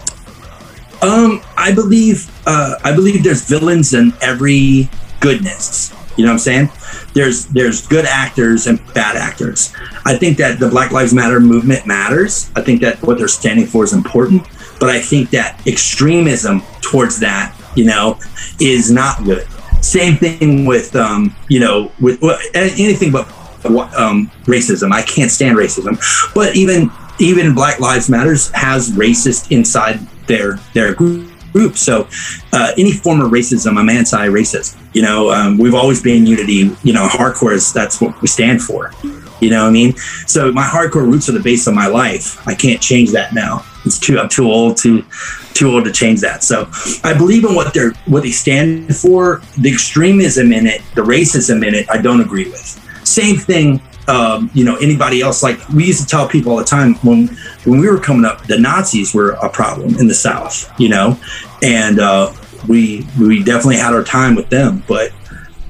Um, 1.02 1.42
I 1.56 1.72
believe 1.74 2.30
uh, 2.46 2.76
I 2.84 2.94
believe 2.94 3.24
there's 3.24 3.42
villains 3.48 3.94
in 3.94 4.12
every 4.22 4.88
goodness. 5.20 5.92
You 6.16 6.24
know 6.24 6.30
what 6.30 6.34
I'm 6.34 6.38
saying? 6.38 6.70
There's 7.14 7.46
there's 7.46 7.86
good 7.86 8.04
actors 8.06 8.66
and 8.66 8.80
bad 8.94 9.16
actors. 9.16 9.72
I 10.04 10.16
think 10.16 10.38
that 10.38 10.58
the 10.58 10.68
Black 10.68 10.92
Lives 10.92 11.12
Matter 11.12 11.40
movement 11.40 11.86
matters. 11.86 12.50
I 12.56 12.62
think 12.62 12.80
that 12.82 13.02
what 13.02 13.18
they're 13.18 13.28
standing 13.28 13.66
for 13.66 13.84
is 13.84 13.92
important. 13.92 14.46
But 14.78 14.90
I 14.90 15.00
think 15.00 15.30
that 15.30 15.66
extremism 15.66 16.62
towards 16.82 17.18
that, 17.20 17.54
you 17.74 17.84
know, 17.84 18.18
is 18.60 18.90
not 18.90 19.24
good. 19.24 19.46
Same 19.80 20.16
thing 20.16 20.64
with 20.64 20.94
um, 20.96 21.34
you 21.48 21.60
know, 21.60 21.92
with 22.00 22.20
well, 22.22 22.38
anything 22.54 23.12
but 23.12 23.28
um, 23.64 24.30
racism. 24.44 24.92
I 24.92 25.02
can't 25.02 25.30
stand 25.30 25.56
racism. 25.56 25.98
But 26.34 26.56
even 26.56 26.90
even 27.18 27.54
Black 27.54 27.80
Lives 27.80 28.08
Matters 28.08 28.50
has 28.52 28.90
racist 28.90 29.50
inside 29.50 30.00
their 30.26 30.58
their 30.74 30.94
group. 30.94 31.30
So 31.74 32.08
uh, 32.52 32.72
any 32.78 32.92
form 32.92 33.20
of 33.20 33.30
racism, 33.30 33.76
I'm 33.76 33.88
anti-racist. 33.88 34.76
You 34.94 35.02
know, 35.02 35.30
um, 35.30 35.58
we've 35.58 35.74
always 35.74 36.02
been 36.02 36.26
unity. 36.26 36.70
You 36.82 36.92
know, 36.92 37.06
hardcore 37.08 37.52
is 37.52 37.72
that's 37.72 38.00
what 38.00 38.20
we 38.20 38.28
stand 38.28 38.62
for. 38.62 38.92
You 39.40 39.50
know 39.50 39.62
what 39.64 39.68
I 39.68 39.72
mean? 39.72 39.94
So 40.26 40.50
my 40.52 40.64
hardcore 40.64 41.06
roots 41.06 41.28
are 41.28 41.32
the 41.32 41.40
base 41.40 41.66
of 41.66 41.74
my 41.74 41.86
life. 41.86 42.46
I 42.48 42.54
can't 42.54 42.80
change 42.80 43.10
that 43.12 43.34
now. 43.34 43.64
It's 43.84 43.98
too 43.98 44.18
I'm 44.18 44.28
too 44.28 44.50
old 44.50 44.76
to 44.78 45.04
too 45.52 45.70
old 45.72 45.84
to 45.84 45.92
change 45.92 46.20
that. 46.20 46.42
So 46.42 46.68
I 47.04 47.16
believe 47.16 47.44
in 47.44 47.54
what 47.54 47.74
they're 47.74 47.92
what 48.06 48.22
they 48.22 48.30
stand 48.30 48.96
for. 48.96 49.42
The 49.58 49.70
extremism 49.70 50.52
in 50.52 50.66
it, 50.66 50.82
the 50.94 51.02
racism 51.02 51.66
in 51.66 51.74
it, 51.74 51.88
I 51.90 52.00
don't 52.00 52.20
agree 52.20 52.48
with. 52.50 52.82
Same 53.04 53.36
thing. 53.36 53.80
Um, 54.08 54.50
you 54.54 54.64
know, 54.64 54.76
anybody 54.76 55.20
else 55.20 55.42
like 55.42 55.68
we 55.70 55.84
used 55.84 56.00
to 56.00 56.06
tell 56.06 56.28
people 56.28 56.52
all 56.52 56.58
the 56.58 56.64
time 56.64 56.94
when 56.96 57.28
when 57.64 57.80
we 57.80 57.88
were 57.88 57.98
coming 57.98 58.24
up, 58.24 58.46
the 58.46 58.58
Nazis 58.58 59.12
were 59.14 59.30
a 59.32 59.48
problem 59.48 59.96
in 59.98 60.06
the 60.06 60.14
South. 60.14 60.72
You 60.78 60.90
know, 60.90 61.18
and 61.62 61.98
uh, 61.98 62.32
we 62.68 63.06
we 63.18 63.42
definitely 63.42 63.76
had 63.76 63.92
our 63.92 64.04
time 64.04 64.34
with 64.34 64.48
them, 64.48 64.84
but 64.86 65.12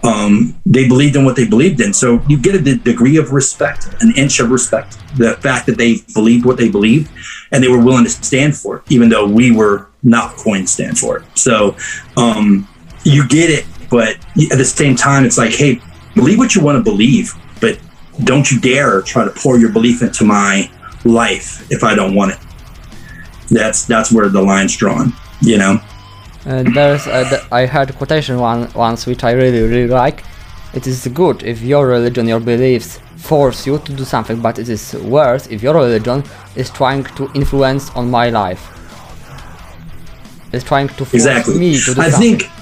um, 0.06 0.54
they 0.64 0.86
believed 0.86 1.16
in 1.16 1.24
what 1.24 1.36
they 1.36 1.46
believed 1.46 1.80
in. 1.80 1.92
So 1.92 2.22
you 2.28 2.38
get 2.38 2.54
a 2.54 2.60
d- 2.60 2.78
degree 2.78 3.16
of 3.16 3.32
respect, 3.32 3.88
an 4.00 4.12
inch 4.16 4.38
of 4.40 4.50
respect. 4.50 4.98
The 5.16 5.34
fact 5.34 5.66
that 5.66 5.78
they 5.78 5.98
believed 6.14 6.46
what 6.46 6.56
they 6.56 6.68
believed 6.68 7.10
and 7.50 7.62
they 7.62 7.68
were 7.68 7.82
willing 7.82 8.04
to 8.04 8.10
stand 8.10 8.56
for 8.56 8.76
it, 8.76 8.82
even 8.88 9.08
though 9.08 9.26
we 9.26 9.50
were 9.50 9.88
not 10.02 10.36
going 10.44 10.62
to 10.62 10.68
stand 10.68 10.98
for 10.98 11.18
it. 11.18 11.24
So 11.34 11.76
um, 12.16 12.68
you 13.04 13.26
get 13.26 13.50
it, 13.50 13.66
but 13.90 14.16
at 14.50 14.58
the 14.58 14.64
same 14.64 14.94
time, 14.94 15.24
it's 15.24 15.38
like, 15.38 15.52
hey, 15.52 15.80
believe 16.14 16.38
what 16.38 16.54
you 16.54 16.62
want 16.62 16.76
to 16.76 16.88
believe, 16.88 17.34
don't 18.24 18.50
you 18.50 18.60
dare 18.60 19.02
try 19.02 19.24
to 19.24 19.30
pour 19.30 19.58
your 19.58 19.72
belief 19.72 20.02
into 20.02 20.24
my 20.24 20.70
life 21.04 21.70
if 21.70 21.84
I 21.84 21.94
don't 21.94 22.14
want 22.14 22.32
it. 22.32 22.38
That's 23.50 23.84
that's 23.84 24.10
where 24.12 24.28
the 24.28 24.42
line's 24.42 24.76
drawn, 24.76 25.12
you 25.40 25.58
know. 25.58 25.80
Uh, 26.44 26.62
there's 26.74 27.06
uh, 27.06 27.28
th- 27.28 27.42
I 27.52 27.66
heard 27.66 27.90
a 27.90 27.92
quotation 27.92 28.38
one 28.38 28.70
once 28.74 29.06
which 29.06 29.22
I 29.24 29.32
really 29.32 29.62
really 29.62 29.88
like. 29.88 30.24
It 30.74 30.86
is 30.86 31.06
good 31.08 31.42
if 31.42 31.62
your 31.62 31.86
religion, 31.86 32.26
your 32.26 32.40
beliefs 32.40 33.00
force 33.16 33.66
you 33.66 33.78
to 33.78 33.92
do 33.92 34.04
something, 34.04 34.40
but 34.40 34.58
it 34.58 34.68
is 34.68 34.94
worse 34.94 35.46
if 35.46 35.62
your 35.62 35.74
religion 35.74 36.22
is 36.54 36.70
trying 36.70 37.04
to 37.04 37.30
influence 37.34 37.90
on 37.90 38.10
my 38.10 38.30
life. 38.30 38.72
It's 40.52 40.64
trying 40.64 40.88
to 40.88 41.04
force 41.04 41.14
exactly. 41.14 41.58
me 41.58 41.78
to 41.78 41.94
do 41.94 42.00
I 42.00 42.10
something. 42.10 42.38
think 42.38 42.55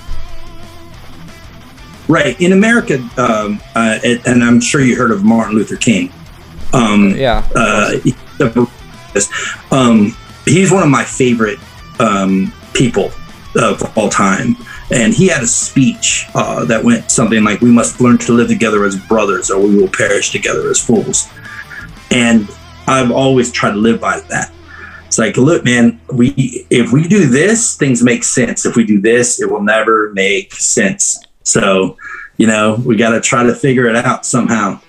right 2.14 2.40
in 2.40 2.52
America, 2.52 2.94
um, 3.18 3.60
uh, 3.74 3.98
and, 4.04 4.44
I'm 4.44 4.60
sure 4.60 4.80
you 4.80 4.96
heard 4.96 5.10
of 5.10 5.24
Martin 5.24 5.56
Luther 5.56 5.76
King. 5.76 6.12
Um, 6.72 7.14
yeah. 7.16 7.46
uh, 7.54 7.98
um, 9.70 10.16
he's 10.44 10.70
one 10.70 10.82
of 10.84 10.88
my 10.88 11.04
favorite 11.04 11.58
um, 11.98 12.52
people 12.72 13.10
of 13.56 13.98
all 13.98 14.08
time. 14.08 14.56
And 14.90 15.12
he 15.12 15.26
had 15.28 15.42
a 15.42 15.46
speech 15.46 16.26
uh, 16.34 16.64
that 16.66 16.84
went 16.84 17.10
something 17.10 17.42
like, 17.42 17.60
"We 17.62 17.70
must 17.70 18.00
learn 18.00 18.18
to 18.18 18.32
live 18.32 18.48
together 18.48 18.84
as 18.84 18.96
brothers, 18.96 19.50
or 19.50 19.58
we 19.60 19.74
will 19.76 19.88
perish 19.88 20.30
together 20.30 20.68
as 20.68 20.78
fools." 20.78 21.28
And 22.10 22.48
I've 22.86 23.10
always 23.10 23.50
tried 23.50 23.72
to 23.72 23.78
live 23.78 23.98
by 24.00 24.20
that. 24.20 24.52
It's 25.06 25.18
like, 25.18 25.36
look, 25.38 25.64
man, 25.64 26.00
we 26.12 26.66
if 26.68 26.92
we 26.92 27.08
do 27.08 27.26
this, 27.26 27.76
things 27.76 28.02
make 28.02 28.24
sense. 28.24 28.66
If 28.66 28.76
we 28.76 28.84
do 28.84 29.00
this, 29.00 29.40
it 29.40 29.50
will 29.50 29.62
never 29.62 30.12
make 30.12 30.54
sense. 30.54 31.18
So, 31.44 31.96
you 32.36 32.46
know, 32.46 32.82
we 32.84 32.96
got 32.96 33.10
to 33.10 33.20
try 33.20 33.42
to 33.44 33.54
figure 33.54 33.86
it 33.86 33.96
out 33.96 34.26
somehow. 34.26 34.80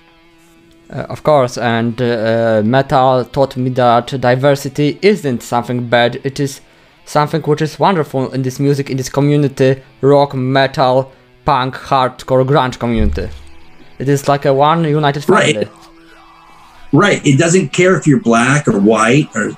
Uh, 0.90 1.06
of 1.08 1.22
course, 1.22 1.58
and 1.58 2.00
uh, 2.00 2.62
metal 2.64 3.24
taught 3.24 3.56
me 3.56 3.70
that 3.70 4.06
diversity 4.20 4.98
isn't 5.02 5.42
something 5.42 5.88
bad, 5.88 6.20
it 6.22 6.38
is 6.38 6.60
something 7.04 7.42
which 7.42 7.60
is 7.60 7.78
wonderful 7.78 8.32
in 8.32 8.42
this 8.42 8.60
music, 8.60 8.90
in 8.90 8.96
this 8.96 9.08
community 9.08 9.82
rock, 10.00 10.34
metal, 10.34 11.12
punk, 11.44 11.74
hardcore, 11.74 12.46
grunge 12.46 12.78
community. 12.78 13.28
It 13.98 14.08
is 14.08 14.28
like 14.28 14.44
a 14.44 14.54
one 14.54 14.84
united 14.84 15.24
family. 15.24 15.56
Right. 15.56 15.68
Right. 16.92 17.26
It 17.26 17.36
doesn't 17.38 17.70
care 17.70 17.96
if 17.96 18.06
you're 18.06 18.20
black 18.20 18.68
or 18.68 18.78
white 18.78 19.28
or 19.34 19.50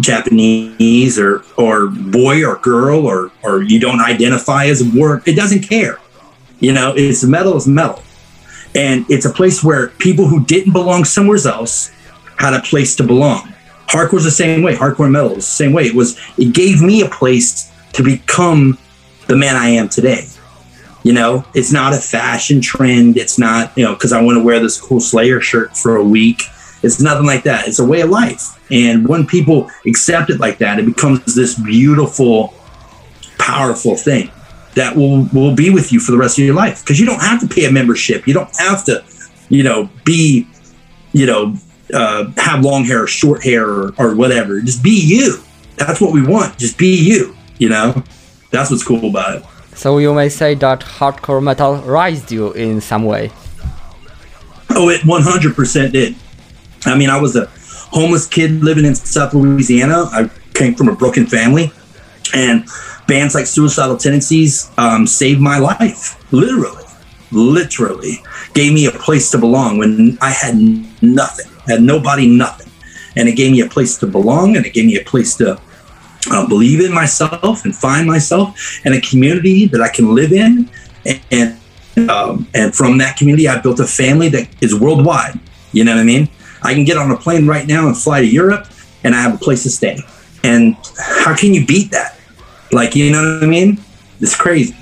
Japanese 0.00 1.18
or 1.18 1.42
or 1.58 1.88
boy 1.88 2.44
or 2.44 2.56
girl 2.56 3.06
or 3.06 3.30
or 3.42 3.62
you 3.62 3.78
don't 3.78 4.00
identify 4.00 4.64
as 4.66 4.80
a 4.80 4.98
word. 4.98 5.22
It 5.26 5.36
doesn't 5.36 5.62
care. 5.62 5.98
You 6.60 6.72
know, 6.72 6.92
it's 6.94 7.24
metal 7.24 7.56
is 7.56 7.66
metal. 7.66 8.02
And 8.74 9.04
it's 9.08 9.24
a 9.24 9.30
place 9.30 9.64
where 9.64 9.88
people 9.88 10.26
who 10.26 10.44
didn't 10.44 10.72
belong 10.72 11.04
somewhere 11.04 11.38
else 11.44 11.90
had 12.38 12.54
a 12.54 12.60
place 12.60 12.94
to 12.96 13.02
belong. 13.02 13.52
Hardcore's 13.88 14.24
the 14.24 14.30
same 14.30 14.62
way. 14.62 14.76
Hardcore 14.76 15.10
metal 15.10 15.32
is 15.32 15.36
the 15.36 15.42
same 15.42 15.72
way. 15.72 15.86
It 15.86 15.94
was 15.94 16.20
it 16.38 16.54
gave 16.54 16.80
me 16.80 17.02
a 17.02 17.08
place 17.08 17.72
to 17.94 18.04
become 18.04 18.78
the 19.26 19.36
man 19.36 19.56
I 19.56 19.70
am 19.70 19.88
today. 19.88 20.26
You 21.02 21.14
know, 21.14 21.44
it's 21.54 21.72
not 21.72 21.94
a 21.94 21.96
fashion 21.96 22.60
trend. 22.60 23.16
It's 23.16 23.38
not, 23.38 23.76
you 23.76 23.84
know, 23.84 23.94
because 23.94 24.12
I 24.12 24.22
want 24.22 24.36
to 24.36 24.44
wear 24.44 24.60
this 24.60 24.80
cool 24.80 25.00
Slayer 25.00 25.40
shirt 25.40 25.76
for 25.76 25.96
a 25.96 26.04
week. 26.04 26.42
It's 26.82 27.00
nothing 27.00 27.26
like 27.26 27.42
that. 27.44 27.66
It's 27.66 27.78
a 27.78 27.84
way 27.84 28.02
of 28.02 28.10
life. 28.10 28.58
And 28.70 29.08
when 29.08 29.26
people 29.26 29.70
accept 29.86 30.30
it 30.30 30.38
like 30.38 30.58
that, 30.58 30.78
it 30.78 30.86
becomes 30.86 31.34
this 31.34 31.58
beautiful, 31.58 32.54
powerful 33.38 33.96
thing 33.96 34.30
that 34.74 34.96
will 34.96 35.24
will 35.32 35.54
be 35.54 35.70
with 35.70 35.92
you 35.92 36.00
for 36.00 36.12
the 36.12 36.18
rest 36.18 36.38
of 36.38 36.44
your 36.44 36.54
life. 36.54 36.82
Because 36.82 37.00
you 37.00 37.06
don't 37.06 37.20
have 37.20 37.40
to 37.40 37.46
pay 37.46 37.64
a 37.64 37.72
membership. 37.72 38.26
You 38.26 38.34
don't 38.34 38.54
have 38.58 38.84
to, 38.84 39.04
you 39.48 39.62
know, 39.62 39.90
be, 40.04 40.46
you 41.12 41.26
know, 41.26 41.56
uh, 41.92 42.30
have 42.36 42.64
long 42.64 42.84
hair 42.84 43.04
or 43.04 43.06
short 43.06 43.42
hair 43.42 43.68
or, 43.68 43.92
or 43.98 44.14
whatever. 44.14 44.60
Just 44.60 44.82
be 44.82 45.00
you. 45.00 45.38
That's 45.76 46.00
what 46.00 46.12
we 46.12 46.22
want. 46.22 46.58
Just 46.58 46.78
be 46.78 46.96
you. 46.96 47.36
You 47.58 47.68
know, 47.68 48.02
that's 48.50 48.70
what's 48.70 48.84
cool 48.84 49.10
about 49.10 49.36
it. 49.36 49.44
So 49.74 49.98
you 49.98 50.12
may 50.14 50.28
say 50.28 50.54
that 50.56 50.80
hardcore 50.80 51.42
metal 51.42 51.76
raised 51.76 52.30
you 52.30 52.52
in 52.52 52.80
some 52.80 53.04
way. 53.04 53.30
Oh, 54.70 54.88
it 54.88 55.00
100% 55.02 55.92
did. 55.92 56.14
I 56.86 56.96
mean, 56.96 57.10
I 57.10 57.20
was 57.20 57.36
a 57.36 57.46
homeless 57.90 58.26
kid 58.26 58.62
living 58.62 58.84
in 58.84 58.94
South 58.94 59.34
Louisiana. 59.34 60.04
I 60.12 60.30
came 60.54 60.74
from 60.74 60.88
a 60.88 60.94
broken 60.94 61.26
family, 61.26 61.72
and 62.34 62.66
bands 63.10 63.34
like 63.34 63.46
Suicidal 63.46 63.96
Tendencies 63.96 64.70
um, 64.78 65.06
saved 65.06 65.40
my 65.40 65.58
life. 65.58 66.16
Literally, 66.32 66.84
literally 67.32 68.22
gave 68.54 68.72
me 68.72 68.86
a 68.86 68.92
place 68.92 69.30
to 69.32 69.38
belong 69.38 69.78
when 69.78 70.16
I 70.20 70.30
had 70.30 70.54
nothing, 71.02 71.50
had 71.66 71.82
nobody, 71.82 72.28
nothing, 72.28 72.70
and 73.16 73.28
it 73.28 73.32
gave 73.32 73.50
me 73.52 73.60
a 73.60 73.68
place 73.68 73.98
to 73.98 74.06
belong, 74.06 74.56
and 74.56 74.64
it 74.64 74.72
gave 74.72 74.86
me 74.86 74.96
a 74.96 75.04
place 75.04 75.36
to 75.36 75.60
uh, 76.30 76.48
believe 76.48 76.80
in 76.80 76.92
myself 76.94 77.64
and 77.64 77.74
find 77.74 78.06
myself, 78.06 78.80
and 78.84 78.94
a 78.94 79.00
community 79.00 79.66
that 79.66 79.80
I 79.80 79.88
can 79.88 80.14
live 80.14 80.32
in, 80.32 80.70
and. 81.04 81.20
and 81.30 81.56
um, 82.08 82.46
and 82.54 82.72
from 82.72 82.98
that 82.98 83.16
community, 83.16 83.48
I 83.48 83.60
built 83.60 83.80
a 83.80 83.86
family 83.86 84.28
that 84.28 84.48
is 84.62 84.78
worldwide. 84.78 85.38
You 85.72 85.84
know 85.84 85.92
what 85.92 86.00
I 86.00 86.04
mean? 86.04 86.28
I 86.62 86.72
can 86.72 86.84
get 86.84 86.96
on 86.96 87.10
a 87.10 87.16
plane 87.16 87.48
right 87.48 87.66
now 87.66 87.88
and 87.88 87.96
fly 87.98 88.20
to 88.20 88.26
Europe, 88.26 88.68
and 89.02 89.14
I 89.14 89.20
have 89.20 89.34
a 89.34 89.38
place 89.38 89.64
to 89.64 89.70
stay. 89.70 89.98
And 90.44 90.76
how 90.96 91.36
can 91.36 91.52
you 91.52 91.66
beat 91.66 91.90
that? 91.90 92.19
Like, 92.72 92.94
you 92.94 93.10
know 93.10 93.22
what 93.22 93.42
I 93.42 93.46
mean? 93.46 93.78
It's 94.20 94.36
crazy. 94.36 94.74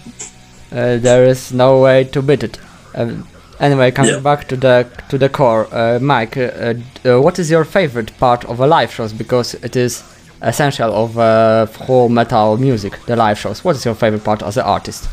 Uh, 0.70 0.96
there 0.98 1.24
is 1.24 1.52
no 1.52 1.80
way 1.80 2.04
to 2.04 2.20
beat 2.22 2.42
it. 2.42 2.58
Um, 2.94 3.26
anyway, 3.60 3.90
coming 3.90 4.14
Yeah. 4.14 4.20
back 4.20 4.48
to 4.48 4.56
the 4.56 4.86
to 5.08 5.18
the 5.18 5.28
core, 5.28 5.66
uh, 5.72 5.98
Mike, 6.00 6.36
uh, 6.36 6.74
uh, 7.04 7.20
what 7.22 7.38
is 7.38 7.50
your 7.50 7.64
favorite 7.64 8.10
part 8.18 8.44
of 8.44 8.60
a 8.60 8.66
live 8.66 8.92
shows? 8.92 9.12
Because 9.12 9.54
it 9.62 9.76
is 9.76 10.02
essential 10.42 10.92
of 10.94 11.16
uh, 11.18 11.66
whole 11.86 12.08
metal 12.08 12.56
music, 12.58 12.92
the 13.06 13.16
live 13.16 13.38
shows. 13.38 13.64
What 13.64 13.76
is 13.76 13.84
your 13.84 13.94
favorite 13.94 14.24
part 14.24 14.42
as 14.42 14.56
an 14.56 14.64
artist? 14.64 15.08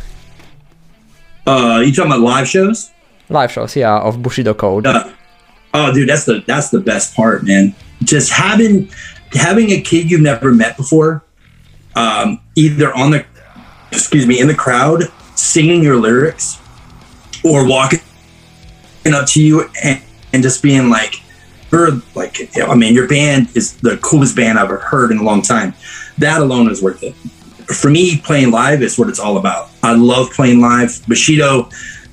Uh, 1.48 1.82
you 1.86 1.94
talking 1.94 2.12
about 2.12 2.22
live 2.22 2.48
shows? 2.48 2.92
Live 3.30 3.52
shows, 3.52 3.76
yeah, 3.76 3.98
of 4.00 4.22
Bushido 4.22 4.54
Code. 4.54 4.86
Uh, 4.88 5.10
oh, 5.74 5.94
dude, 5.94 6.10
that's 6.10 6.26
the 6.26 6.44
that's 6.48 6.70
the 6.70 6.80
best 6.82 7.16
part, 7.16 7.44
man. 7.44 7.74
Just 8.04 8.32
having 8.32 8.90
having 9.32 9.72
a 9.72 9.80
kid 9.82 10.12
you've 10.12 10.22
never 10.22 10.52
met 10.54 10.76
before, 10.78 11.24
um, 11.96 12.40
either 12.56 12.94
on 12.94 13.12
the 13.12 13.26
excuse 13.92 14.26
me 14.26 14.40
in 14.40 14.48
the 14.48 14.56
crowd 14.56 15.04
singing 15.36 15.84
your 15.84 15.98
lyrics, 15.98 16.60
or 17.44 17.68
walking 17.68 18.00
up 19.14 19.28
to 19.28 19.44
you 19.44 19.70
and, 19.84 20.02
and 20.34 20.44
just 20.44 20.64
being 20.64 20.90
like, 20.90 21.22
"You're 21.72 22.02
like, 22.16 22.50
I 22.58 22.76
mean, 22.76 22.94
your 22.94 23.08
band 23.08 23.50
is 23.56 23.78
the 23.78 23.98
coolest 23.98 24.36
band 24.36 24.58
I've 24.58 24.66
ever 24.66 24.78
heard 24.78 25.12
in 25.12 25.18
a 25.20 25.24
long 25.24 25.42
time." 25.42 25.74
That 26.18 26.42
alone 26.42 26.70
is 26.70 26.82
worth 26.82 27.04
it. 27.04 27.14
For 27.74 27.90
me, 27.90 28.20
playing 28.20 28.52
live 28.52 28.82
is 28.82 28.98
what 28.98 29.10
it's 29.10 29.20
all 29.20 29.38
about. 29.38 29.70
I 29.84 29.96
love 29.96 30.32
playing 30.32 30.62
live. 30.62 31.02
Bushido, 31.08 31.70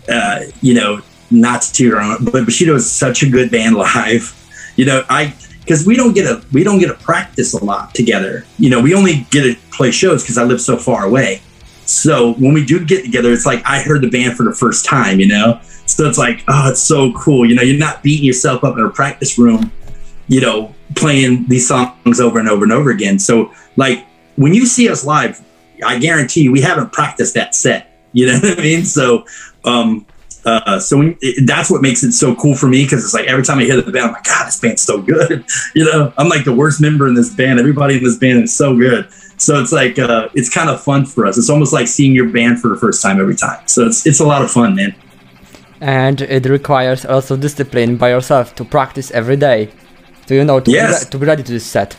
uh, 0.09 0.41
you 0.61 0.75
know, 0.75 1.01
not 1.31 1.63
to 1.63 1.73
toot 1.73 1.95
our 1.95 2.01
own, 2.01 2.25
but 2.25 2.45
Bushido 2.45 2.75
is 2.75 2.91
such 2.91 3.23
a 3.23 3.29
good 3.29 3.51
band 3.51 3.77
live. 3.77 4.39
You 4.77 4.87
know, 4.87 5.05
I 5.09 5.35
because 5.63 5.87
we 5.87 5.97
don't 5.97 6.13
get 6.13 6.27
a 6.27 6.45
we 6.53 6.65
don't 6.65 6.79
get 6.79 6.89
to 6.89 6.95
practice 6.95 7.55
a 7.55 7.65
lot 7.65 7.95
together. 7.95 8.45
You 8.59 8.71
know, 8.71 8.81
we 8.81 8.95
only 8.95 9.27
get 9.31 9.43
to 9.43 9.57
play 9.71 9.91
shows 9.91 10.23
because 10.23 10.39
I 10.39 10.45
live 10.45 10.61
so 10.61 10.77
far 10.77 11.07
away. 11.07 11.41
So 11.87 12.35
when 12.35 12.53
we 12.53 12.65
do 12.65 12.85
get 12.85 13.05
together, 13.05 13.33
it's 13.33 13.47
like 13.47 13.63
I 13.65 13.83
heard 13.83 14.03
the 14.03 14.11
band 14.11 14.37
for 14.37 14.45
the 14.45 14.55
first 14.55 14.85
time. 14.85 15.21
You 15.21 15.29
know, 15.29 15.61
so 15.87 16.09
it's 16.09 16.19
like 16.19 16.45
oh, 16.49 16.71
it's 16.71 16.81
so 16.81 17.13
cool. 17.13 17.49
You 17.49 17.55
know, 17.55 17.63
you're 17.63 17.79
not 17.79 18.03
beating 18.03 18.25
yourself 18.25 18.65
up 18.65 18.77
in 18.77 18.85
a 18.85 18.91
practice 18.91 19.39
room. 19.39 19.73
You 20.29 20.41
know, 20.41 20.75
playing 20.95 21.47
these 21.49 21.69
songs 21.69 22.21
over 22.21 22.39
and 22.39 22.49
over 22.49 22.65
and 22.65 22.73
over 22.73 22.91
again. 22.91 23.19
So 23.19 23.53
like 23.77 24.07
when 24.37 24.55
you 24.55 24.67
see 24.67 24.89
us 24.89 25.05
live, 25.05 25.41
I 25.85 25.99
guarantee 25.99 26.43
you 26.43 26.53
we 26.53 26.61
haven't 26.61 26.93
practiced 26.93 27.35
that 27.35 27.55
set. 27.55 27.89
You 28.13 28.27
know 28.27 28.39
what 28.43 28.59
I 28.59 28.63
mean? 28.63 28.85
So, 28.85 29.27
um, 29.65 30.07
uh, 30.45 30.79
so 30.79 30.99
when, 30.99 31.17
it, 31.21 31.47
that's 31.47 31.71
what 31.71 31.83
makes 31.83 32.03
it 32.03 32.13
so 32.13 32.35
cool 32.35 32.55
for 32.55 32.67
me 32.67 32.85
because 32.85 33.05
it's 33.05 33.15
like 33.15 33.27
every 33.27 33.45
time 33.45 33.59
I 33.59 33.65
hear 33.65 33.81
the 33.81 33.93
band, 33.93 34.07
I'm 34.07 34.13
like, 34.13 34.25
God, 34.25 34.47
this 34.47 34.59
band's 34.61 34.83
so 34.83 35.01
good. 35.01 35.45
you 35.75 35.85
know, 35.85 36.13
I'm 36.19 36.29
like 36.29 36.45
the 36.45 36.53
worst 36.53 36.81
member 36.81 37.07
in 37.07 37.15
this 37.15 37.33
band. 37.35 37.59
Everybody 37.59 37.97
in 37.99 38.03
this 38.05 38.19
band 38.19 38.43
is 38.43 38.55
so 38.55 38.77
good. 38.77 39.09
So 39.39 39.61
it's 39.61 39.73
like 39.73 39.99
uh, 39.99 40.29
it's 40.35 40.49
kind 40.49 40.69
of 40.71 40.81
fun 40.81 41.05
for 41.05 41.27
us. 41.27 41.39
It's 41.39 41.51
almost 41.51 41.73
like 41.73 41.89
seeing 41.89 42.15
your 42.15 42.29
band 42.29 42.61
for 42.61 42.69
the 42.69 42.77
first 42.77 43.03
time 43.03 43.21
every 43.21 43.37
time. 43.37 43.67
So 43.67 43.87
it's 43.87 44.07
it's 44.07 44.21
a 44.21 44.27
lot 44.27 44.43
of 44.43 44.51
fun, 44.51 44.77
man. 44.77 44.95
And 45.81 46.21
it 46.21 46.47
requires 46.47 47.05
also 47.05 47.37
discipline 47.37 47.97
by 47.97 48.11
yourself 48.11 48.55
to 48.55 48.65
practice 48.65 49.11
every 49.11 49.37
day. 49.37 49.71
Do 50.27 50.37
you 50.37 50.45
know 50.45 50.61
to, 50.61 50.71
Yes. 50.71 51.05
be, 51.05 51.11
to 51.11 51.19
be 51.19 51.27
ready 51.27 51.43
to 51.43 51.53
this 51.53 51.67
set? 51.67 51.97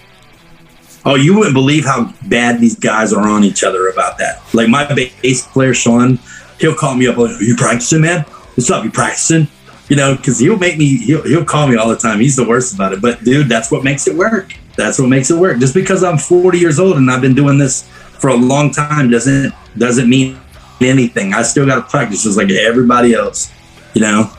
Oh, 1.05 1.15
you 1.15 1.35
wouldn't 1.37 1.53
believe 1.53 1.83
how 1.83 2.13
bad 2.27 2.61
these 2.61 2.75
guys 2.79 3.11
are 3.11 3.27
on 3.27 3.43
each 3.43 3.61
other 3.61 3.89
about 3.89 4.17
that. 4.19 4.41
Like 4.53 4.69
my 4.69 4.85
bass 4.93 5.45
player 5.47 5.73
Sean, 5.73 6.17
he'll 6.59 6.75
call 6.75 6.95
me 6.95 7.07
up 7.07 7.17
like, 7.17 7.31
"Are 7.31 7.43
you 7.43 7.57
practicing, 7.57 8.01
man? 8.01 8.25
What's 8.55 8.69
up? 8.69 8.83
You 8.83 8.91
practicing?" 8.91 9.47
You 9.89 9.97
know, 9.97 10.15
because 10.15 10.39
he'll 10.39 10.57
make 10.57 10.77
me. 10.77 10.97
He'll 10.97 11.23
he'll 11.23 11.45
call 11.45 11.67
me 11.67 11.75
all 11.75 11.89
the 11.89 11.97
time. 11.97 12.19
He's 12.19 12.35
the 12.35 12.47
worst 12.47 12.73
about 12.73 12.93
it. 12.93 13.01
But 13.01 13.23
dude, 13.23 13.49
that's 13.49 13.71
what 13.71 13.83
makes 13.83 14.07
it 14.07 14.15
work. 14.15 14.53
That's 14.75 14.97
what 14.97 15.09
makes 15.09 15.29
it 15.29 15.37
work. 15.37 15.59
Just 15.59 15.73
because 15.73 16.03
I'm 16.03 16.17
40 16.17 16.57
years 16.57 16.79
old 16.79 16.97
and 16.97 17.11
I've 17.11 17.21
been 17.21 17.35
doing 17.35 17.57
this 17.57 17.87
for 18.19 18.29
a 18.29 18.35
long 18.35 18.71
time 18.71 19.09
doesn't 19.09 19.53
doesn't 19.77 20.09
mean 20.09 20.39
anything. 20.81 21.33
I 21.33 21.43
still 21.43 21.65
got 21.65 21.75
to 21.75 21.81
practice 21.81 22.23
just 22.23 22.37
like 22.37 22.49
everybody 22.49 23.13
else. 23.13 23.51
You 23.93 24.01
know. 24.01 24.31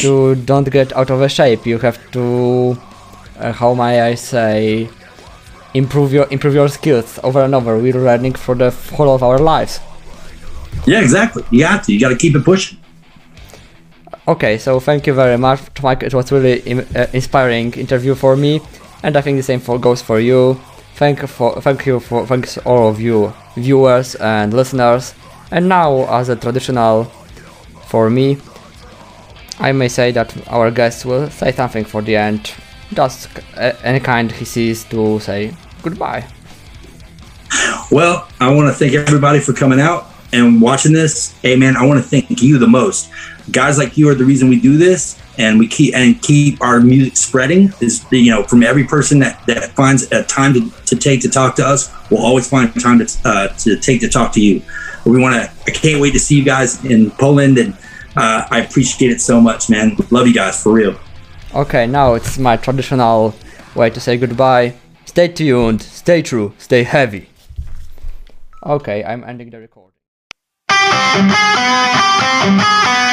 to 0.00 0.34
don't 0.34 0.70
get 0.70 0.92
out 0.96 1.10
of 1.10 1.20
a 1.20 1.28
shape 1.28 1.66
you 1.66 1.78
have 1.78 1.98
to 2.12 2.80
uh, 3.38 3.52
how 3.52 3.74
may 3.74 4.00
i 4.00 4.14
say 4.14 4.88
improve 5.74 6.10
your 6.10 6.26
improve 6.30 6.54
your 6.54 6.68
skills 6.68 7.18
over 7.22 7.42
and 7.42 7.54
over 7.54 7.78
we're 7.78 7.92
learning 7.92 8.32
for 8.32 8.54
the 8.54 8.70
whole 8.96 9.14
of 9.14 9.22
our 9.22 9.38
lives 9.38 9.80
Yeah, 10.86 11.00
exactly. 11.00 11.44
You 11.50 11.60
got 11.60 11.84
to. 11.84 11.92
You 11.92 12.00
got 12.00 12.10
to 12.10 12.16
keep 12.16 12.34
it 12.36 12.44
pushing. 12.44 12.78
Okay, 14.26 14.56
so 14.56 14.80
thank 14.80 15.06
you 15.06 15.12
very 15.12 15.36
much, 15.36 15.60
Mike. 15.82 16.02
It 16.02 16.14
was 16.14 16.32
really 16.32 16.62
uh, 16.96 17.06
inspiring 17.12 17.74
interview 17.74 18.14
for 18.14 18.36
me, 18.36 18.62
and 19.02 19.14
I 19.18 19.20
think 19.20 19.36
the 19.36 19.42
same 19.42 19.60
for 19.60 19.78
goes 19.78 20.00
for 20.00 20.18
you. 20.18 20.58
Thank 20.94 21.26
for 21.26 21.60
thank 21.60 21.84
you 21.84 22.00
for 22.00 22.26
thanks 22.26 22.56
all 22.64 22.88
of 22.88 23.00
you 23.00 23.34
viewers 23.54 24.14
and 24.14 24.54
listeners. 24.54 25.14
And 25.50 25.68
now, 25.68 26.06
as 26.08 26.30
a 26.30 26.36
traditional 26.36 27.04
for 27.88 28.08
me, 28.08 28.38
I 29.60 29.72
may 29.72 29.88
say 29.88 30.10
that 30.12 30.34
our 30.48 30.70
guest 30.70 31.04
will 31.04 31.28
say 31.28 31.52
something 31.52 31.84
for 31.84 32.00
the 32.00 32.16
end, 32.16 32.54
just 32.94 33.28
uh, 33.58 33.72
any 33.82 34.00
kind 34.00 34.32
he 34.32 34.46
sees 34.46 34.84
to 34.84 35.20
say 35.20 35.54
goodbye. 35.82 36.24
Well, 37.90 38.26
I 38.40 38.54
want 38.54 38.68
to 38.68 38.72
thank 38.72 38.94
everybody 38.94 39.40
for 39.40 39.52
coming 39.52 39.80
out 39.80 40.13
and 40.34 40.60
watching 40.60 40.92
this. 40.92 41.32
Hey, 41.40 41.56
man, 41.56 41.76
I 41.76 41.86
want 41.86 42.02
to 42.02 42.08
thank 42.08 42.42
you 42.42 42.58
the 42.58 42.66
most. 42.66 43.10
Guys 43.50 43.78
like 43.78 43.96
you 43.96 44.08
are 44.08 44.14
the 44.14 44.24
reason 44.24 44.48
we 44.48 44.60
do 44.60 44.76
this, 44.76 45.20
and 45.38 45.58
we 45.58 45.68
keep 45.68 45.94
and 45.94 46.20
keep 46.22 46.60
our 46.60 46.80
music 46.80 47.16
spreading. 47.16 47.72
Is 47.80 48.04
you 48.10 48.30
know 48.30 48.42
from 48.42 48.62
every 48.62 48.84
person 48.84 49.18
that 49.20 49.44
that 49.46 49.70
finds 49.72 50.10
a 50.12 50.24
time 50.24 50.54
to, 50.54 50.70
to 50.86 50.96
take 50.96 51.20
to 51.22 51.28
talk 51.28 51.54
to 51.56 51.64
us, 51.64 51.92
will 52.10 52.18
always 52.18 52.48
find 52.48 52.68
time 52.80 52.98
to 52.98 53.18
uh, 53.24 53.48
to 53.48 53.78
take 53.78 54.00
to 54.00 54.08
talk 54.08 54.32
to 54.32 54.40
you. 54.40 54.62
We 55.04 55.20
want 55.20 55.34
to. 55.34 55.50
I 55.66 55.70
can't 55.70 56.00
wait 56.00 56.12
to 56.12 56.18
see 56.18 56.36
you 56.36 56.44
guys 56.44 56.84
in 56.84 57.10
Poland, 57.12 57.58
and 57.58 57.74
uh, 58.16 58.46
I 58.50 58.60
appreciate 58.60 59.10
it 59.10 59.20
so 59.20 59.40
much, 59.40 59.70
man. 59.70 59.96
Love 60.10 60.26
you 60.26 60.34
guys 60.34 60.62
for 60.62 60.72
real. 60.72 60.98
Okay, 61.54 61.86
now 61.86 62.14
it's 62.14 62.38
my 62.38 62.56
traditional 62.56 63.34
way 63.74 63.90
to 63.90 64.00
say 64.00 64.16
goodbye. 64.16 64.74
Stay 65.04 65.28
tuned, 65.28 65.82
stay 65.82 66.22
true, 66.22 66.54
stay 66.58 66.82
heavy. 66.82 67.28
Okay, 68.64 69.04
I'm 69.04 69.22
ending 69.22 69.50
the 69.50 69.58
recording. 69.60 69.83
Thank 71.16 72.98
you. 72.98 73.03